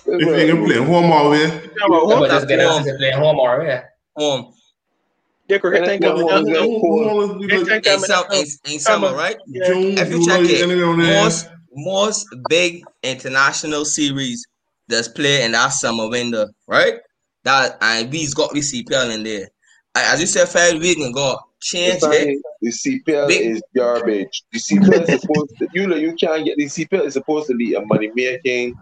[0.06, 2.84] If England play home or away, yeah, but home, just get home.
[2.84, 3.82] play home or away.
[4.16, 4.52] Home.
[5.48, 6.46] Yeah, cricket ain't coming down.
[8.70, 9.36] In summer, right?
[9.46, 14.46] If you check it, most most big international series
[14.88, 16.94] that's play in that summer window, right?
[17.42, 19.48] That and we's got the CPL in there
[20.04, 22.42] as you said five weeks ago, change it.
[22.62, 23.42] The CPL Big.
[23.42, 24.42] is garbage.
[24.52, 27.54] The CPL is supposed to you know you can't get the CPL is supposed to
[27.54, 28.74] be a money making.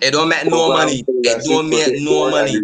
[0.00, 1.04] It don't make no money.
[1.06, 2.58] It don't make no money.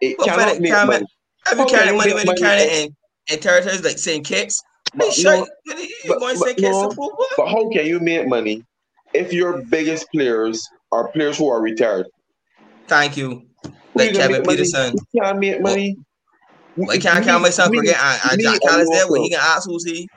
[0.00, 1.06] It cannot make money.
[1.46, 2.96] Have you carried money when you carry it in,
[3.32, 4.26] in territories like St.
[4.26, 4.62] Kitts?
[4.94, 6.92] But, no, but, but, no,
[7.36, 8.64] but how can you make money
[9.14, 12.06] if your biggest players are players who are retired?
[12.86, 13.46] Thank you.
[13.94, 14.94] Like Kevin Pietersen.
[14.94, 15.96] You can't make money.
[16.76, 19.40] Like, can I count myself me, forget I, I Jacques Kallis there when he can
[19.40, 20.08] ask who's he?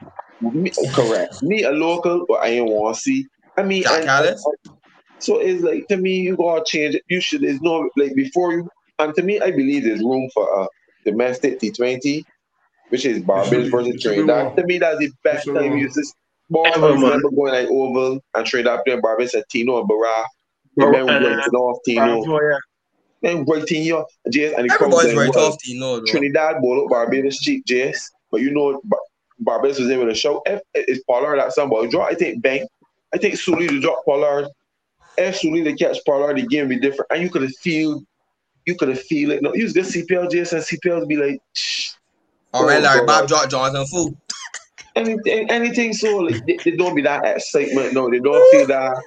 [0.41, 1.41] Me, correct.
[1.41, 3.26] Me a local, but I ain't want to see.
[3.57, 4.40] I mean, Jacques Kallis.
[5.19, 7.03] So it's like to me, you gotta change it.
[7.10, 7.41] You should.
[7.41, 8.69] There's no like before you.
[8.99, 10.68] And to me, I believe there's room for a
[11.06, 12.23] domestic T20,
[12.90, 14.56] which is Barbados versus Trinidad.
[14.57, 16.15] To me, that's the best time you just.
[16.49, 20.26] Ball, I remember going like Oval and Trinidad playing Barbados at Tino and Barra.
[20.77, 22.23] And then we went to North Tino.
[23.22, 27.40] Then writing here, Jace, and it Everybody's right off the know, Trinidad ball up Barbados
[27.40, 28.12] cheap, Jace.
[28.32, 28.82] But you know,
[29.40, 32.06] Barbados was able to show if eh, it's Pollard that somebody draw.
[32.06, 32.70] I think Bank.
[33.14, 34.48] I think Sooley to drop Pollard.
[35.18, 37.12] If Sooley to catch Pollard, the game be different.
[37.12, 38.02] And you could have feel,
[38.66, 39.41] you could have feel it.
[39.41, 41.91] No, use good CPL, Jace, and CPL be like, Shh.
[42.54, 44.18] All right, Larry Bob drop Jonathan fool.
[44.96, 47.94] Anything, anything so like they, they, don't be that excitement.
[47.94, 48.98] No, they don't feel that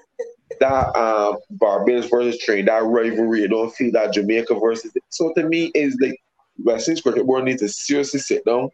[0.60, 3.44] that um, Barbados versus Trinidad that rivalry.
[3.44, 4.92] I don't feel that Jamaica versus.
[5.10, 6.18] So to me, is like
[6.64, 8.70] West Indies cricket board needs to seriously sit down,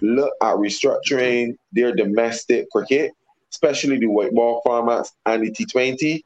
[0.00, 3.12] look at restructuring their domestic cricket,
[3.52, 6.22] especially the white ball formats and the T20,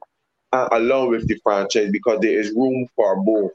[0.52, 3.52] uh, along with the franchise, because there is room for both.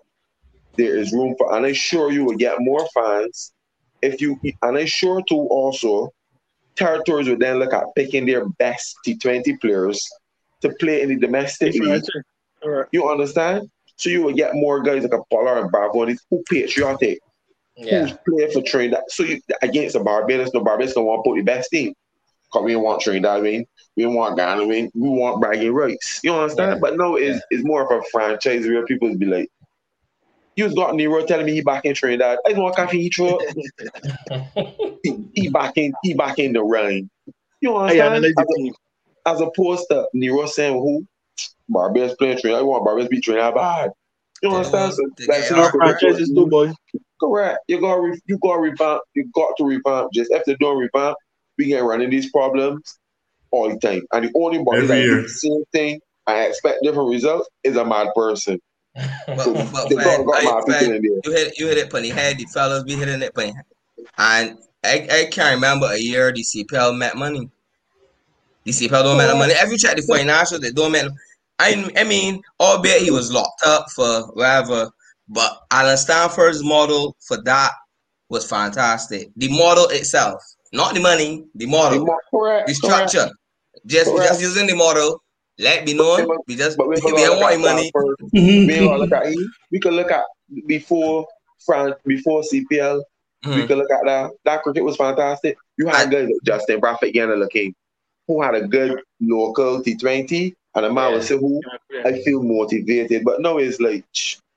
[0.77, 3.53] There is room for, and I'm sure you will get more fans
[4.01, 6.11] if you, and I'm sure too also,
[6.75, 10.09] territories will then look at picking their best T20 players
[10.61, 12.03] to play in the domestic league.
[12.63, 12.85] Right.
[12.91, 13.69] You understand?
[13.95, 17.19] So you will get more guys like a Pollard and Bravo who patriotic,
[17.75, 18.05] yeah.
[18.05, 19.03] who's playing for Trinidad.
[19.09, 21.93] So you, against the Barbados, the Barbados don't want to put the best team.
[22.45, 23.65] Because we don't want Trinidad win.
[23.95, 24.89] We don't want Guyana win.
[24.95, 26.21] We want bragging rights.
[26.23, 26.75] You understand?
[26.75, 26.79] Yeah.
[26.79, 27.41] But no, it's, yeah.
[27.51, 29.51] it's more of a franchise where people be like,
[30.55, 32.37] you got Nero telling me he back in Trinidad.
[32.45, 33.39] I don't want coffee he throw.
[35.03, 37.09] he, he back in he back in the rain.
[37.61, 38.25] You understand?
[39.25, 41.05] As, a, as opposed to Nero saying who
[41.69, 42.61] Barbados playing Trinidad.
[42.61, 43.91] I want Barbados be Trinidad bad.
[44.41, 44.93] You understand?
[44.93, 46.71] So that's not franchises do, boy.
[47.19, 47.59] Correct.
[47.67, 49.01] You got re- you got to revamp.
[49.13, 50.13] You got to revamp.
[50.13, 51.17] Just after doing revamp,
[51.57, 52.97] we get running these problems
[53.51, 54.01] all the time.
[54.13, 57.85] And the only body that do the same thing I expect different results is a
[57.85, 58.59] mad person.
[59.27, 62.37] But, so but man, I, man, you hit you hit it plenty head.
[62.37, 63.53] The fellas be hitting it plenty,
[64.17, 67.49] and I, I can't remember a year the CPL met money.
[68.65, 69.53] The CPL don't make money.
[69.57, 71.05] Every check the financial, they don't make.
[71.59, 74.91] I I mean, albeit he was locked up for whatever,
[75.27, 77.71] but Allen Stanford's model for that
[78.29, 79.29] was fantastic.
[79.35, 80.41] The model itself,
[80.71, 83.17] not the money, the model, the, correct, the structure.
[83.17, 83.35] Correct.
[83.85, 84.29] Just correct.
[84.29, 85.21] just using the model.
[85.57, 86.37] Let me know.
[86.47, 87.91] We just but we, we don't want money.
[88.33, 89.35] we look at
[89.71, 90.23] we can look at
[90.67, 91.27] before
[91.65, 93.01] France, before CPL.
[93.43, 93.55] Mm-hmm.
[93.55, 94.31] We can look at that.
[94.45, 95.57] That cricket was fantastic.
[95.77, 97.73] You had good Justin Bradford Yanna King,
[98.29, 101.15] who had a good local T20 and a man yeah.
[101.15, 101.61] will say, "Who
[102.05, 104.05] I feel motivated," but no, it's like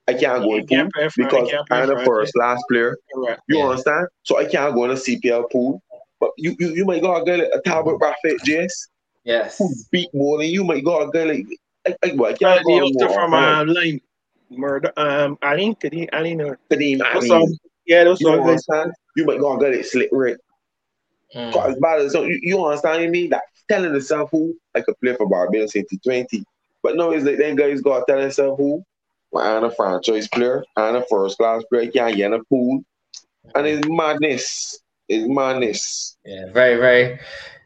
[0.06, 2.98] I can't go in pool because I'm the first last player.
[3.16, 3.64] You yeah.
[3.64, 4.08] understand?
[4.24, 5.82] So I can't go in a CPL pool.
[6.20, 8.88] But you you, you might go a girl like a Talbot Raffet Jess.
[9.24, 9.56] Yes.
[9.58, 11.46] Who beat more than you might go a girl like
[11.86, 14.00] I, I, I can't uh, go the from um, line
[14.50, 17.56] murder um Alleyne Kadeem Alleyne or Kadeem Alleyne.
[17.86, 18.92] Yeah, those you understand?
[19.16, 20.38] You might go a girl like Slick Rick.
[21.34, 21.68] Mm.
[21.68, 23.28] As bad as so you, you understand me?
[23.28, 23.42] That
[23.72, 26.44] telling himself who I could play for Barbados in T20.
[26.82, 28.84] But no, it's like then guys got to tell himself who
[29.30, 32.84] well, I'm a franchise player, I'm a first class player, can't get in a pool.
[33.54, 34.78] And it's madness.
[35.08, 36.18] It's madness.
[36.24, 37.18] Yeah, very, very.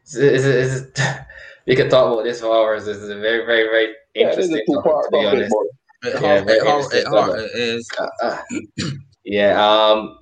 [0.03, 1.01] It's, it's, it's,
[1.67, 2.87] we could talk about this for hours.
[2.87, 5.55] It's a very, very, very interesting yeah, topic, to be honest.
[6.05, 7.89] yeah, very it, it is.
[7.99, 8.37] Uh, uh,
[9.25, 9.61] yeah.
[9.61, 10.17] Um.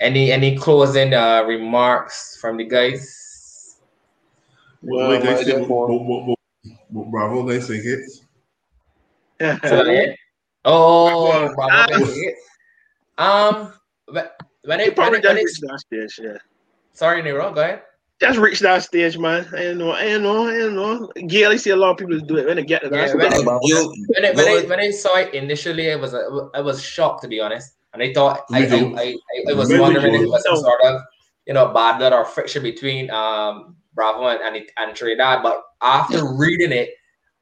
[0.00, 3.21] Any any closing uh, remarks from the guys?
[4.82, 5.66] Well, Wait, they say,
[6.90, 8.22] Bravo, they say hits.
[10.64, 12.40] oh, Bravo, hits.
[13.18, 13.72] Um,
[14.08, 16.38] but when they probably when reached that stage, yeah.
[16.92, 17.82] Sorry, Nero, go ahead.
[18.20, 19.46] Just reach that stage, man.
[19.52, 21.12] I don't know, I don't know, I don't know.
[21.16, 23.08] Yeah, I see a lot of people do it when they get to that.
[23.08, 26.48] Yeah, when, you, when, they, when, they, when they saw it initially, it was a,
[26.54, 29.16] I was shocked to be honest, and I thought I, I, I,
[29.50, 31.00] I, was wondering if it was some sort of
[31.46, 35.42] you know bad blood or friction between um Bravo and and, and Trinidad.
[35.42, 36.90] But after reading it,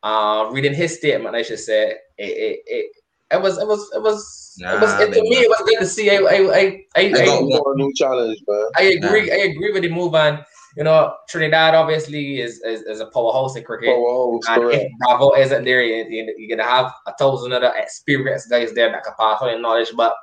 [0.03, 2.93] uh, reading his statement, I should say, it it, it,
[3.33, 5.81] it was it was it was nah, it was it, to me it was good
[5.81, 6.11] to see.
[6.11, 8.67] I I I I, I, got one new challenge, man.
[8.77, 9.27] I agree.
[9.27, 9.35] Nah.
[9.35, 10.45] I agree with the move and.
[10.77, 13.89] You know, Trinidad obviously is, is, is a powerhouse in cricket.
[13.89, 14.85] Powerhouse, and correct.
[14.85, 19.03] if Bravo isn't there, you, you're gonna have a thousand other experienced guys there that
[19.03, 19.89] can pass on knowledge.
[19.97, 20.15] But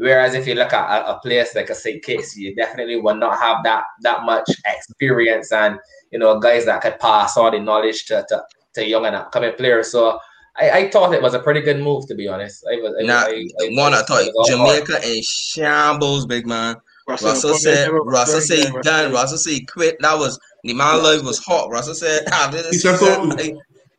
[0.00, 2.02] Whereas if you look at a, a place like a St.
[2.02, 5.78] Kitts, you definitely will not have that that much experience and
[6.10, 8.42] you know guys that could pass all the knowledge to, to,
[8.76, 9.92] to young and upcoming players.
[9.92, 10.18] So
[10.56, 12.64] I, I thought it was a pretty good move to be honest.
[12.72, 16.76] I was nah, I, I, one I thought Jamaica in shambles, big man.
[17.06, 19.12] Russell, Russell said Russell said he done.
[19.12, 19.96] Russell said he quit.
[20.00, 21.68] That was the man life was hot.
[21.68, 23.36] Russell said ah, this, he said so.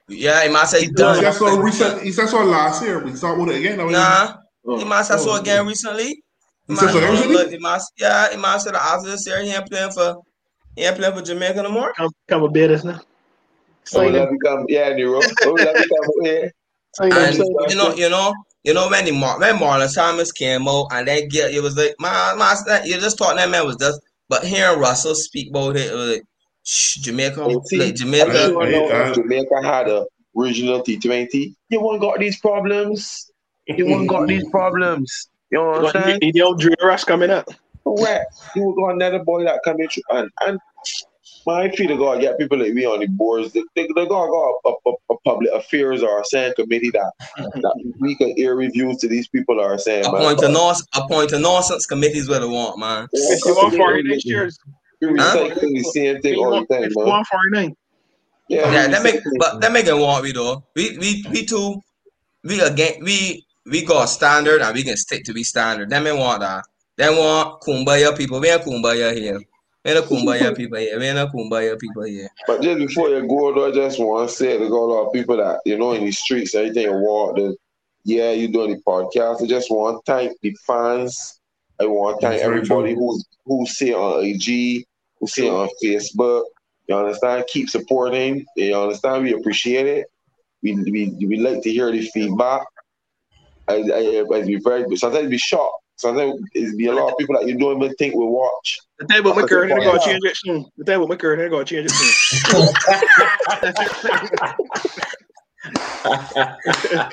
[0.07, 1.17] Yeah, he might say he done.
[1.17, 2.01] He said so recent.
[2.01, 3.03] He said so last year.
[3.03, 3.77] We saw with it again.
[3.91, 4.40] Nah.
[4.65, 6.23] Oh, he must have oh, saw again recently.
[6.67, 7.57] He must, look, he
[7.97, 10.21] yeah, he must have after this year he ain't playing for
[10.75, 11.93] he ain't playing for Jamaica no more.
[11.93, 13.01] Come, come a bit, now.
[13.83, 15.21] So we become yeah, Nero.
[15.43, 16.51] Oh, we become here.
[16.99, 18.33] And you know, you know,
[18.63, 21.75] you know when the Mar- when Marlon Thomas came out and they get it was
[21.75, 25.75] like my my you just thought that man was just but hearing Russell speak about
[25.75, 26.23] it, it was like
[26.63, 28.33] shh, Jamaica, oh, see, like Jamaica.
[28.33, 30.05] Sure Jamaica had a
[30.35, 31.55] regional T Twenty.
[31.69, 33.30] You won't got these problems.
[33.77, 35.29] You won't got these problems.
[35.51, 36.31] You know what I'm saying?
[36.33, 37.47] The old Drew Rush coming up.
[37.83, 38.33] Correct.
[38.55, 40.59] You will got another boy that coming through and and
[41.45, 43.53] my feet they gotta get people like me on the boards.
[43.53, 47.11] They, they, they gotta go a, a, a, public affairs or a saying committee that
[47.37, 50.05] that we can hear reviews to these people are saying.
[50.05, 50.51] Appoint man.
[50.51, 53.07] a nonsense appoint a nonsense committees where they want, man.
[53.13, 54.49] Fifty-one forty next year.
[54.99, 56.89] You're recycling the same thing all the time, man.
[56.89, 57.75] Fifty-one forty-nine.
[58.47, 60.63] Yeah, yeah that make but that make it want we though.
[60.75, 61.81] We we we too
[62.43, 65.89] we again we we got standard and we can stick to be standard.
[65.89, 66.65] Them want that.
[66.97, 68.39] Them want kumbaya people.
[68.39, 69.39] We ain't kumbaya here.
[69.85, 70.99] We a kumbaya people here.
[70.99, 72.29] Man, a kumbaya people here.
[72.45, 75.07] But just before you go, though, I just want to say to got a lot
[75.07, 77.55] of people that you know in the streets, everything you walk, the
[78.03, 79.43] yeah, you doing the podcast.
[79.43, 81.39] I just want to thank the fans.
[81.79, 84.85] I want to thank everybody who's who see on IG,
[85.19, 86.43] who see on Facebook.
[86.87, 87.45] You understand?
[87.47, 88.45] Keep supporting.
[88.55, 89.23] You understand?
[89.23, 90.07] We appreciate it.
[90.61, 92.63] We we, we like to hear the feedback.
[93.71, 95.83] I, I, I be very sometimes be shocked.
[95.95, 98.79] Sometimes it be a lot of people that you don't even think will watch.
[98.99, 100.65] The table maker, they're gonna change it soon.
[100.77, 102.67] The table maker, they're gonna change it soon.
[106.03, 106.11] All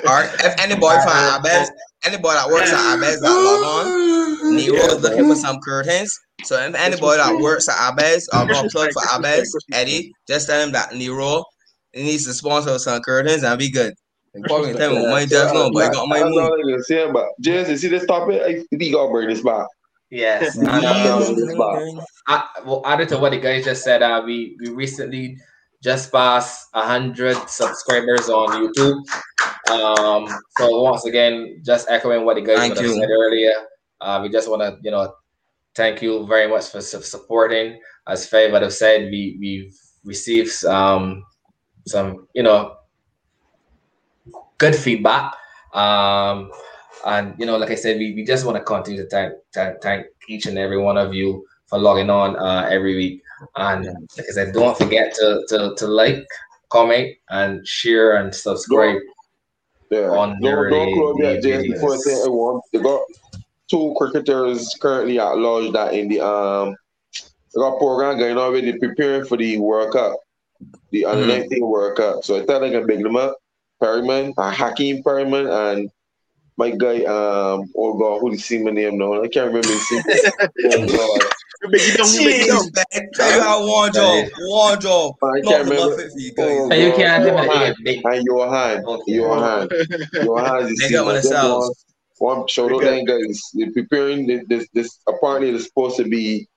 [0.06, 0.30] right.
[0.40, 1.70] If anybody find Abez,
[2.04, 6.18] anybody that works at Abez that log on, Nero is looking for some curtains.
[6.44, 10.62] So if anybody that works at Abez, I'm gonna plug for Abez, Eddie, just tell
[10.64, 11.44] him that Nero
[11.94, 13.92] needs to sponsor some curtains and be good.
[14.34, 16.84] Important tell him money just know, but he got my move.
[16.84, 18.66] Saying, but James, you see this topic?
[18.70, 19.66] He got bring this back.
[20.10, 20.56] Yes.
[20.56, 25.38] And, um, I, well, added to what the guys just said, uh, we we recently
[25.82, 28.98] just passed 100 subscribers on YouTube.
[29.70, 30.26] Um,
[30.58, 33.52] so once again, just echoing what the guys said earlier,
[34.00, 35.12] uh, we just want to, you know,
[35.74, 37.78] thank you very much for supporting.
[38.06, 39.74] As Faye would have said, we we've
[40.04, 41.22] received um,
[41.86, 42.77] some, you know,
[44.58, 45.34] good feedback.
[45.72, 46.50] Um,
[47.06, 49.80] and you know, like I said, we, we just want to continue to thank, thank,
[49.80, 53.22] thank each and every one of you for logging on uh, every week.
[53.56, 53.86] And
[54.16, 56.26] like I said, don't forget to, to, to like,
[56.70, 58.98] comment, and share and subscribe.
[59.90, 60.10] Yeah.
[60.10, 62.60] On don't, don't close that just before I say everyone.
[62.72, 63.00] They got
[63.70, 66.76] two cricketers currently at large that in the um
[67.54, 70.18] they got program going already preparing for the World Cup,
[70.90, 71.40] the under mm.
[71.40, 72.24] 19 World Cup.
[72.24, 73.38] So I thought I can big them up.
[73.80, 75.90] Perryman, uh, Hakeem Perryman, and
[76.56, 79.22] my guy, um, oh God, who the see my name now?
[79.22, 80.02] I can't remember his name.
[80.66, 81.32] oh God.
[81.64, 82.84] Jeez, man.
[82.94, 84.28] You got one job.
[84.40, 85.14] One job.
[85.22, 86.08] I can't remember.
[86.16, 87.74] You, oh, you can't Johan,
[88.04, 88.84] and Johan.
[89.06, 89.68] Johan.
[90.12, 91.70] Johan is the one.
[92.18, 93.40] One show those guys.
[93.54, 96.48] They're preparing this, this apparently it's supposed to be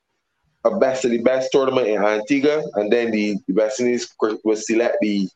[0.66, 4.56] a best of the best tournament in Antigua, and then the, the West Indies will
[4.56, 5.30] select the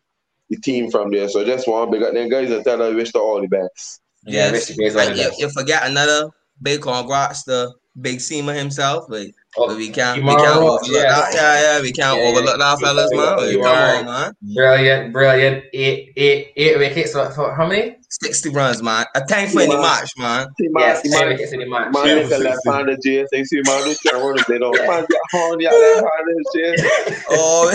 [0.49, 1.29] the team from there.
[1.29, 3.41] So just want to big up them guys and tell them I wish them all
[3.41, 4.01] the best.
[4.27, 6.31] Yeah, and you, you forget another
[6.61, 9.05] big congrats to Big Sema himself.
[9.07, 11.03] Like, oh, we can't, we can't overlook yeah.
[11.03, 11.33] that.
[11.33, 13.37] Yeah, yeah, we can't yeah, overlook that, fellas, man.
[13.37, 14.33] Like, come on, man.
[14.53, 15.63] Brilliant, brilliant.
[15.73, 17.13] Eight, eight, eight wickets.
[17.13, 17.97] So, for how many?
[18.09, 19.05] 60 runs, man.
[19.15, 20.47] A tank for any match, man.
[20.59, 21.93] Yes, 10 wickets in the match.
[21.93, 23.27] Man, it's a left-handed JS.
[23.45, 24.75] see, man, don't care what they don't.
[24.87, 27.23] Man, get horn, yeah, left-handed JS.
[27.29, 27.71] Oh,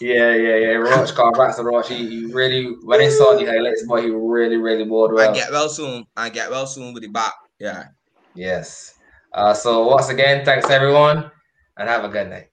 [0.00, 0.76] yeah, yeah, yeah.
[0.76, 1.88] Roach, congrats to Roach.
[1.88, 5.30] He, he really, when I saw the highlights, boy, he really, really bowled well.
[5.30, 6.06] I get well soon.
[6.16, 7.34] I get well soon with the back.
[7.58, 7.84] Yeah.
[8.34, 8.94] Yes.
[9.32, 11.30] Uh, so once again, thanks everyone,
[11.76, 12.48] and have a good night.